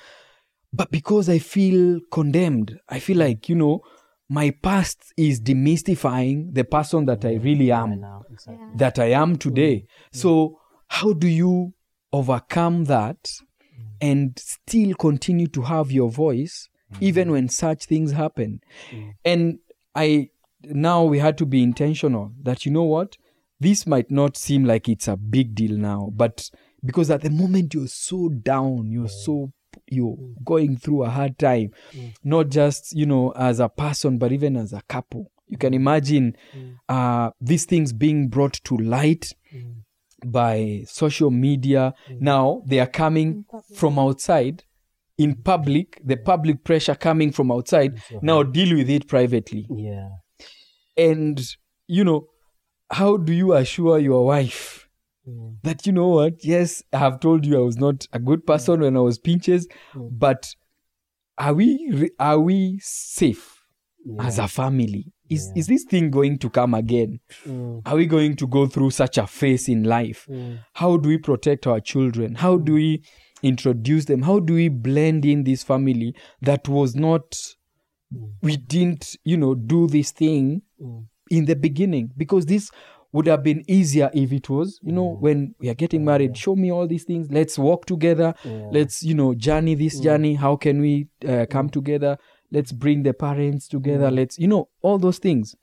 [0.72, 2.80] but because I feel condemned.
[2.88, 3.82] I feel like, you know,
[4.30, 8.68] my past is demystifying the person that I really am, now, exactly.
[8.76, 9.86] that I am today.
[10.12, 11.74] So, how do you
[12.14, 13.86] overcome that mm.
[14.00, 16.98] and still continue to have your voice mm.
[17.02, 18.62] even when such things happen?
[18.92, 19.14] Mm.
[19.26, 19.60] And
[19.96, 20.30] I
[20.64, 23.18] now we had to be intentional that you know what?
[23.60, 26.50] This might not seem like it's a big deal now but
[26.86, 29.52] because at the moment you're so down you're so
[29.88, 31.72] you're going through a hard time.
[31.94, 32.14] Mm.
[32.24, 35.32] Not just you know as a person but even as a couple.
[35.48, 36.76] You can imagine mm.
[36.88, 39.76] uh, these things being brought to light mm.
[40.26, 41.94] by social media.
[42.10, 44.64] Now they are coming from outside.
[45.18, 48.02] In public the public pressure coming from outside.
[48.22, 49.68] Now deal with it privately.
[49.70, 50.10] Yeah.
[51.00, 51.42] and
[51.88, 52.28] you know
[52.92, 54.89] how do you assure your wife
[55.30, 55.58] Mm.
[55.64, 56.44] that you know what?
[56.44, 58.48] Yes i have told you i was not a good mm.
[58.48, 60.10] person when i was pinches mm.
[60.12, 60.56] but
[61.38, 63.60] are we are we safe
[64.20, 65.12] as a family?
[65.30, 67.20] Is is this thing going to come again?
[67.86, 70.28] Are we going to go through such a phase in life?
[70.74, 72.36] How do we protect our children?
[72.36, 73.04] How do we
[73.42, 74.24] introduce them?
[74.24, 77.38] How do we blend in this family that was not
[78.42, 80.64] we didn't you know do this thing
[81.30, 82.12] in the beginning?
[82.18, 82.72] Because this
[83.12, 85.20] would have been easier if it was you know mm.
[85.20, 87.28] when we are getting married show me all these things.
[87.32, 88.34] Let's walk together.
[88.46, 90.04] Let's you know journey this mm.
[90.04, 90.34] journey.
[90.36, 91.74] How can we uh, come mm.
[91.74, 92.18] together?
[92.52, 94.10] Let's bring the parents together.
[94.12, 95.56] Let's you know all those things.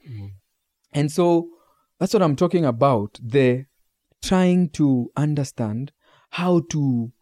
[0.92, 1.50] And so
[1.98, 3.64] that's what i'm talking about the
[4.22, 5.92] trying to understand
[6.30, 7.12] how to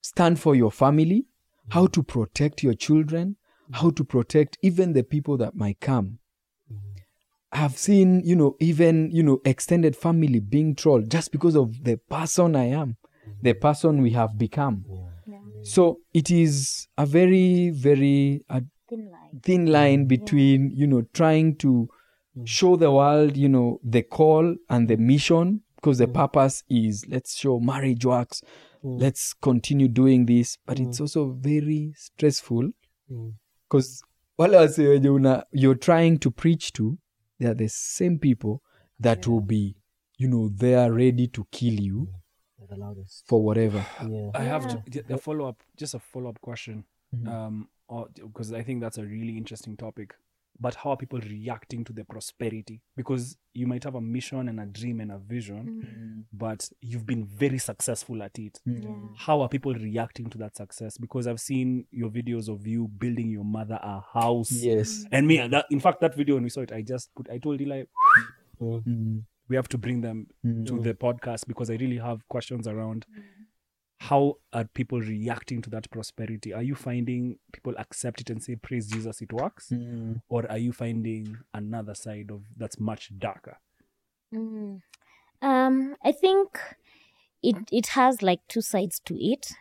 [0.00, 1.26] stand for your family
[1.70, 3.36] how to protect your children
[3.72, 6.18] how to protect even the people that might come
[7.52, 11.96] I've seen, you know, even, you know, extended family being trolled just because of the
[11.96, 12.96] person I am,
[13.42, 13.60] the mm.
[13.60, 14.84] person we have become.
[15.62, 19.40] So it is a very, very uh, Thin line.
[19.42, 21.88] thin line between, you know, trying to
[22.36, 22.46] mm.
[22.46, 26.14] show the world, you know, the call and the mission, because the mm.
[26.14, 28.42] purpose is let's show marriage works,
[28.82, 32.70] let's continue doing this, but it's also very stressful
[33.68, 34.02] because
[34.38, 36.96] wale wase wenye una you're trying to preach to
[37.40, 38.62] they are the same people
[39.00, 39.74] that will be
[40.18, 42.08] you know they are ready to kill you
[42.68, 43.24] The loudest.
[43.26, 44.30] for whatever Yeah.
[44.34, 46.84] I have to the- the follow up, just a follow up question,
[47.26, 47.68] um,
[48.14, 50.14] because I think that's a really interesting topic.
[50.60, 52.82] But how are people reacting to the prosperity?
[52.96, 56.24] Because you might have a mission and a dream and a vision, mm.
[56.32, 58.60] but you've been very successful at it.
[58.68, 59.16] Mm.
[59.16, 60.98] How are people reacting to that success?
[60.98, 64.52] Because I've seen your videos of you building your mother a house.
[64.52, 65.08] yes mm.
[65.12, 67.30] And me, uh, that, in fact, that video when we saw it, I just put,
[67.30, 67.84] I told Eli,
[68.60, 69.22] Mm.
[69.48, 70.26] we have to bring them
[70.66, 73.06] to the podcast because I really have questions around
[74.00, 76.54] how are people reacting to that prosperity?
[76.54, 79.70] Are you finding people accept it and say, Praise Jesus, it works?
[80.30, 83.58] Or are you finding another side of that's much darker?
[84.34, 84.80] Mm.
[85.42, 86.58] Um, I think
[87.42, 89.52] it it has like two sides to it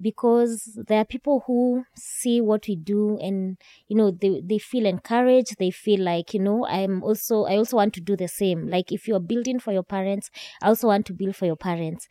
[0.00, 3.56] because there are people who see what we do and
[3.88, 5.56] you know they they feel encouraged.
[5.58, 8.68] They feel like you know i'm also i also want to do the same.
[8.68, 10.30] Like if you're building for your parents
[10.62, 12.08] i also want to build for your parents.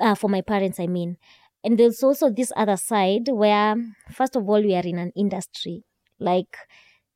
[0.00, 1.16] Uh, for my parents i mean.
[1.64, 3.74] And there's also this other side where
[4.12, 5.84] first of all we are in an industry.
[6.20, 6.56] Like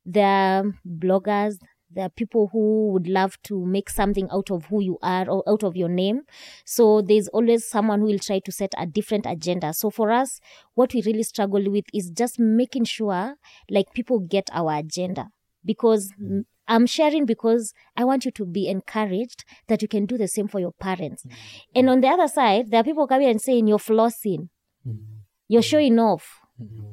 [0.05, 1.57] there are bloggers
[1.93, 5.43] there are people who would love to make something out of who you are or
[5.47, 6.21] out of your name.
[6.65, 9.73] So there's always someone who will try to set a different agenda.
[9.73, 10.39] So for us
[10.73, 13.35] what we really struggle with is just making sure
[13.69, 15.29] like people get our agenda.
[15.65, 20.17] Because mm, I'm sharing because I want you to be encouraged that you can do
[20.17, 21.25] the same for your parents.
[21.75, 24.49] And on the other side, there are people coming and saying you're flossing,
[25.47, 26.39] you're showing off.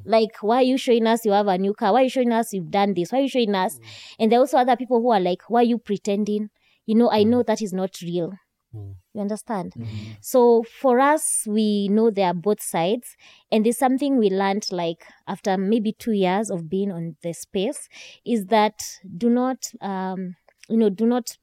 [0.04, 1.92] Like, why are you showing us you have a new car?
[1.92, 3.12] Why are you showing us you've done this?
[3.12, 3.78] Why are you showing us?
[4.18, 6.50] And there are also other people who are like, why are you pretending?
[6.86, 8.32] You know, I know that is not real.
[9.12, 9.74] You understand?
[10.20, 13.16] So for us, we know there are both sides.
[13.50, 17.88] And there's something we learned like after maybe two years of being on the space
[18.24, 18.82] is that
[19.16, 20.36] do not, um,
[20.68, 21.36] you know, do not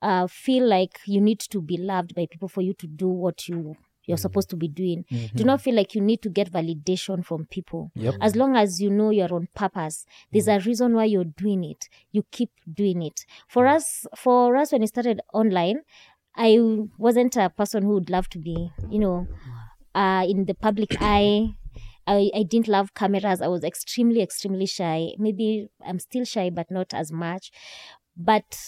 [0.00, 3.48] uh, feel like you need to be loved by people for you to do what
[3.48, 3.76] you
[4.08, 4.20] you're mm.
[4.20, 5.04] supposed to be doing.
[5.10, 5.46] Do mm-hmm.
[5.46, 7.92] not feel like you need to get validation from people.
[7.94, 8.14] Yep.
[8.20, 10.56] As long as you know you're on purpose, there's mm.
[10.56, 11.88] a reason why you're doing it.
[12.10, 13.26] You keep doing it.
[13.46, 13.76] For mm.
[13.76, 15.82] us, for us, when we started online,
[16.34, 16.58] I
[16.96, 19.26] wasn't a person who would love to be, you know,
[19.94, 21.54] uh, in the public eye.
[22.06, 23.42] I, I didn't love cameras.
[23.42, 25.10] I was extremely, extremely shy.
[25.18, 27.50] Maybe I'm still shy, but not as much.
[28.16, 28.58] But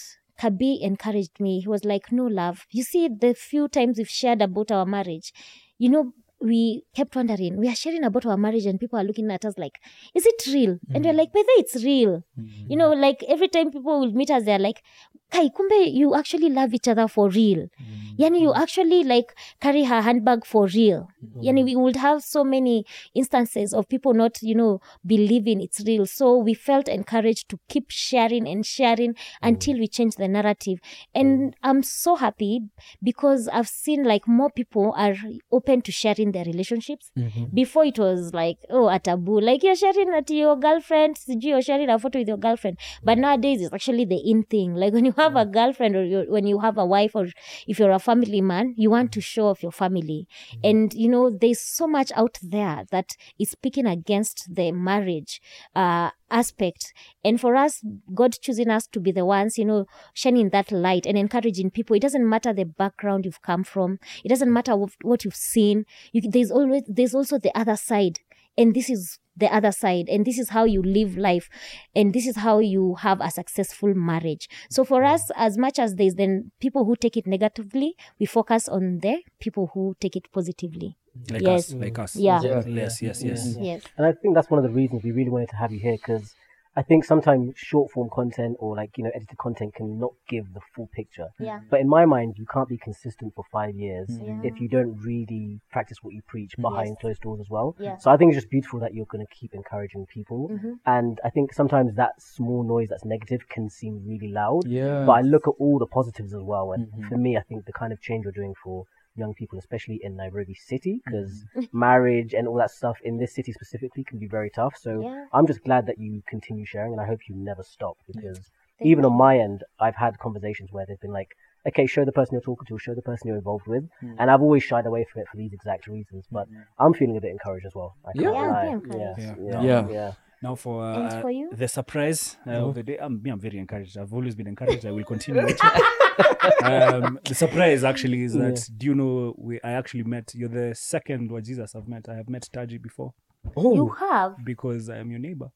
[0.41, 1.61] Kabi encouraged me.
[1.61, 2.67] He was like, No, love.
[2.71, 5.33] You see, the few times we've shared about our marriage,
[5.79, 9.31] you know, we kept wondering, we are sharing about our marriage, and people are looking
[9.31, 9.79] at us like,
[10.15, 10.79] Is it real?
[10.95, 11.19] And we're mm.
[11.19, 12.25] like, Whether it's real.
[12.39, 12.71] Mm.
[12.71, 14.83] You know, like every time people will meet us, they're like,
[15.31, 17.59] Kai, kumbe, you actually love each other for real.
[17.59, 18.23] Mm-hmm.
[18.23, 21.09] Yani, you actually like carry her handbag for real.
[21.25, 21.41] Mm-hmm.
[21.41, 22.85] Yani, we would have so many
[23.15, 26.07] instances of people not, you know, believing it's real.
[26.07, 29.47] So we felt encouraged to keep sharing and sharing mm-hmm.
[29.49, 30.79] until we change the narrative.
[31.15, 32.63] And I'm so happy
[33.03, 35.15] because I've seen like more people are
[35.53, 37.11] open to sharing their relationships.
[37.55, 39.41] Before it was like, oh, a taboo.
[39.41, 42.79] Like you're sharing that to your girlfriend, you're sharing a photo with your girlfriend.
[43.03, 44.75] But nowadays it's actually the in thing.
[44.75, 47.29] Like when you have a girlfriend or you when you have a wife or
[47.67, 50.27] if you're a family man, you want to show off your family.
[50.63, 55.41] And you know, there's so much out there that is speaking against the marriage
[55.75, 56.93] uh aspect.
[57.25, 57.83] And for us,
[58.15, 61.97] God choosing us to be the ones, you know, shining that light and encouraging people.
[61.97, 63.99] It doesn't matter the background you've come from.
[64.25, 65.85] It doesn't matter what, what you've seen.
[66.13, 68.21] You, there's always there's also the other side,
[68.57, 71.49] and this is the other side, and this is how you live life,
[71.95, 74.49] and this is how you have a successful marriage.
[74.71, 78.69] So for us, as much as there's then people who take it negatively, we focus
[78.69, 80.97] on the people who take it positively.
[81.29, 81.71] Like Yes.
[81.71, 82.17] us, like us.
[82.17, 82.43] Yeah.
[82.67, 83.49] Yes, yes, yes.
[83.49, 83.65] Mm-hmm.
[83.65, 83.83] Yes.
[83.97, 85.97] And I think that's one of the reasons we really wanted to have you here
[85.97, 86.35] because
[86.77, 90.55] I think sometimes short form content or like, you know, edited content can not give
[90.55, 91.27] the full picture.
[91.41, 91.61] Yeah.
[91.69, 94.41] But in my mind, you can't be consistent for five years Yeah.
[94.45, 96.99] if you don't really practice what you preach behind Yes.
[97.01, 97.75] closed doors as well.
[97.79, 97.97] Yeah.
[97.97, 100.49] So I think it's just beautiful that you're going to keep encouraging people.
[100.49, 100.79] Mhm.
[100.87, 104.67] And I think sometimes that small noise that's negative can seem really loud.
[104.67, 105.05] Yeah.
[105.05, 106.73] But I look at all the positives as well.
[106.73, 107.09] And Mhm.
[107.09, 108.87] for me, I think the kind of change you're doing for
[109.23, 111.79] young people, especially in Nairobi City, because Mm-hmm.
[111.87, 114.75] marriage and all that stuff in this city specifically can be very tough.
[114.87, 115.27] So Yeah.
[115.37, 118.39] I'm just glad that you continue sharing, and I hope you never stop because
[118.79, 119.11] Thank even you.
[119.11, 121.31] on my end, I've had conversations where they've been like,
[121.69, 124.17] okay, show the person you're talking to, show the person you're involved with, Mm.
[124.19, 126.23] and I've always shied away from it for these exact reasons.
[126.37, 126.47] But
[126.83, 127.91] I'm feeling a bit encouraged as well.
[128.09, 128.43] I can't Yeah.
[128.43, 128.65] Yeah, lie.
[128.67, 129.05] be encouraged.
[129.07, 129.37] Yes, Yeah.
[129.51, 129.83] yeah, Yeah.
[129.99, 130.13] yeah.
[130.47, 131.47] Now for, uh, for you?
[131.63, 132.69] the surprise uh, Oh.
[132.69, 133.95] of the day, me, I'm very encouraged.
[134.01, 134.85] I've always been encouraged.
[134.87, 135.47] I will continue.
[136.29, 136.65] with it.
[136.65, 140.75] um, the surprise actually is that do you know we I actually met you're the
[140.75, 142.09] second wa Jesus I've met.
[142.09, 143.13] I have met Taji before
[143.57, 145.49] oh You have because I am your neighbor.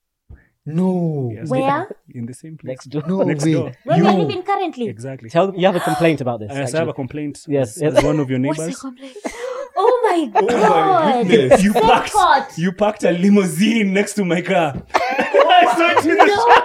[0.66, 1.31] no.
[1.35, 1.49] Yes.
[1.49, 1.89] where?
[2.15, 2.69] In the same place.
[2.73, 3.03] Next door.
[3.07, 3.53] No Next way.
[3.53, 3.73] door.
[3.85, 4.89] Where You- we are living currently?
[4.89, 5.28] Exactly.
[5.31, 6.51] Tell them you have a complaint about this.
[6.53, 7.41] Yes, I have a complaint.
[7.47, 7.95] Yes, as, yes.
[7.99, 8.81] as one of your What's the neighbors.
[8.81, 9.16] complaint?
[9.77, 11.27] Oh my god!
[11.27, 11.62] goodness.
[11.65, 12.12] You Thank parked.
[12.12, 12.47] God.
[12.57, 14.81] You parked a limousine next to my car.
[14.95, 16.65] I saw it in the No chat.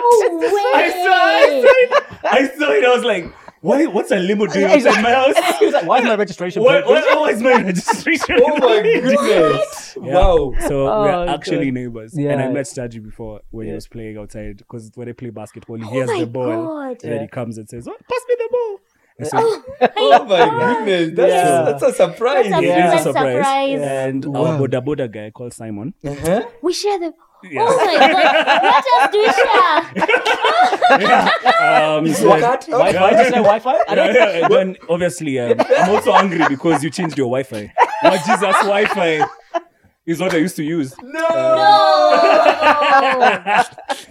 [0.54, 0.64] way!
[0.76, 2.04] I saw, I saw it.
[2.32, 2.86] I saw it.
[2.86, 3.26] I was like,
[3.62, 3.86] why?
[3.86, 5.36] What's a limo doing outside my house?
[5.60, 8.38] he was like, "Why is my registration?" What, plate- what, what is my registration?
[8.42, 9.76] Oh my goodness.
[10.02, 10.14] Yeah.
[10.14, 10.54] Wow.
[10.68, 11.30] So Oh, we're God.
[11.30, 12.14] actually neighbors.
[12.14, 15.78] And I met Staji before when he was playing outside because when they play basketball,
[15.78, 16.98] he Oh hears the ball God.
[17.04, 18.80] and then he comes and says, oh, "Pass me the ball."
[19.22, 20.46] I said, Oh my
[20.86, 21.18] goodness.
[21.18, 21.62] That's, Yeah.
[21.64, 22.50] that's a surprise.
[22.50, 23.82] That's a "It is a surprise." surprise.
[23.82, 24.46] And Wow.
[24.46, 25.94] our boda boda guy called Simon.
[26.06, 26.48] Uh-huh.
[26.62, 27.14] We share the.
[27.44, 27.66] Yeah.
[27.68, 28.62] Oh my god!
[28.64, 30.69] What else do we share?
[30.90, 33.10] Um, so Wi-Fi?
[33.12, 33.72] Did you say Wi-Fi?
[33.72, 34.16] I yeah, don't.
[34.16, 37.74] yeah, and then obviously um, I'm also angry because you changed your Wi-Fi.
[38.04, 39.26] Now Jesus Wi-Fi
[40.10, 40.94] is what I used to use.
[41.04, 41.28] No.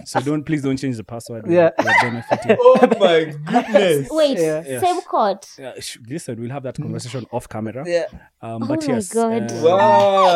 [0.05, 1.45] So don't please don't change the password.
[1.49, 1.69] Yeah.
[1.77, 2.57] We're benefiting.
[2.61, 4.07] Oh my goodness.
[4.11, 4.63] Wait, Yeah.
[4.65, 4.81] Yes.
[4.81, 5.39] same code.
[5.57, 5.73] Yeah,
[6.07, 7.83] listen, we'll have that conversation off camera.
[7.85, 8.05] Yeah.
[8.41, 9.13] Um, Oh but my yes.
[9.13, 9.51] God.
[9.51, 10.35] uh, Wow.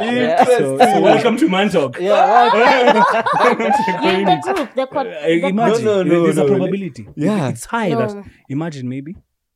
[0.00, 0.44] Yeah, yeah.
[0.44, 0.94] So, Interesting.
[0.94, 1.98] so welcome to ManTalk.
[2.00, 4.02] Yeah, right.
[4.02, 4.74] Name the group.
[4.74, 5.06] The code.
[5.08, 6.44] Uh, the imagine No, no, no, there's no.
[6.46, 7.08] a probability.
[7.16, 7.48] Yeah.
[7.48, 8.06] it's high No.
[8.06, 9.14] that imagine maybe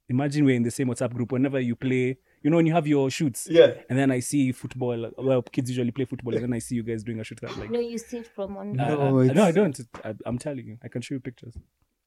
[0.09, 1.33] imagine we're in the same WhatsApp group.
[1.33, 3.41] Whenever you play, You know when you have your shoots.
[3.51, 3.71] Yeah.
[3.91, 5.11] And then I see football.
[5.19, 7.41] Well, kids usually play football, and then I see you guys doing a shoot.
[7.47, 8.79] I'm like, No, you see it from on.
[8.79, 9.81] uh, No, it's- no, I don't.
[10.05, 11.55] I, I'm telling you, I can show you pictures.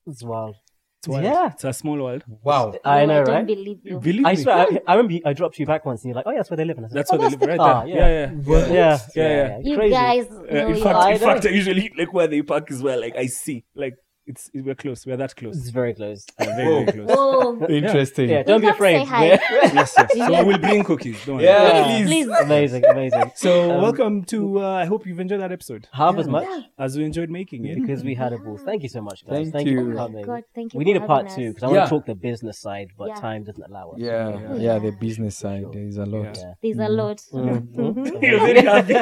[0.07, 0.56] It's wild.
[0.99, 1.24] It's wild.
[1.26, 1.48] Yeah.
[1.56, 2.24] It's a small world.
[2.49, 2.74] Wow.
[2.86, 3.48] I No, know, I don't right?
[3.48, 3.99] believe you.
[3.99, 4.41] Believe I me.
[4.44, 6.38] swear, I, I remember you, I dropped you back once, and you're like, "Oh, yeah,
[6.40, 7.57] that's where they live." And I was like, That's oh, where they live the right
[7.57, 7.86] car.
[7.86, 7.95] there.
[7.95, 8.10] Yeah,
[8.48, 8.74] yeah.
[8.80, 9.60] yeah, Yeah, yeah.
[9.70, 9.94] You Crazy.
[9.94, 12.72] guys Uh, know in your- fact, I in fact, I usually like where they park
[12.72, 12.99] as well.
[13.02, 13.95] Like I see, like
[14.30, 15.06] it's we're close.
[15.07, 15.57] We're that close.
[15.57, 16.26] It's very close.
[16.38, 17.10] Uh, very, very close.
[17.18, 17.65] Whoa.
[17.68, 18.30] Interesting.
[18.30, 19.07] Yeah, don't be come say afraid.
[19.07, 19.26] hi.
[19.80, 20.11] Yes, yes.
[20.30, 21.18] So we'll bring cookies.
[21.26, 21.45] Don't worry.
[21.45, 21.84] Yeah, Yeah.
[21.85, 22.07] please.
[22.07, 22.27] Please.
[22.47, 23.31] amazing, amazing.
[23.35, 24.39] So Um, welcome to.
[24.61, 26.47] Uh, I hope you've enjoyed that episode Half as much
[26.77, 27.76] as we enjoyed making it.
[27.81, 28.57] because we had a ball.
[28.69, 29.34] Thank you so much, guys.
[29.35, 29.80] Thank Thank, you.
[29.80, 29.91] you.
[29.91, 30.26] for coming.
[30.26, 32.15] God, thank you we need a part having two because I want to talk the
[32.30, 33.97] business side, but time doesn't allow us.
[33.99, 34.56] Yeah, Yeah.
[34.68, 35.65] yeah, the business side.
[35.73, 36.38] There is a lot.
[36.38, 36.53] Yeah.
[36.64, 37.19] There's a lot.
[37.34, 38.95] You're very happy.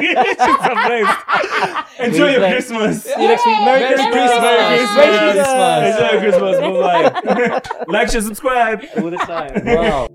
[2.06, 3.02] Enjoy your Christmas.
[3.04, 3.58] See you next week.
[3.68, 5.17] Merry, Merry Christmas.
[5.18, 6.00] Christmas.
[6.00, 6.56] Merry Christmas.
[6.56, 7.62] Enjoy your Christmas.
[7.68, 7.84] Bye bye.
[7.88, 8.84] like, share, subscribe.
[8.96, 9.64] All the time.
[9.64, 10.08] Wow.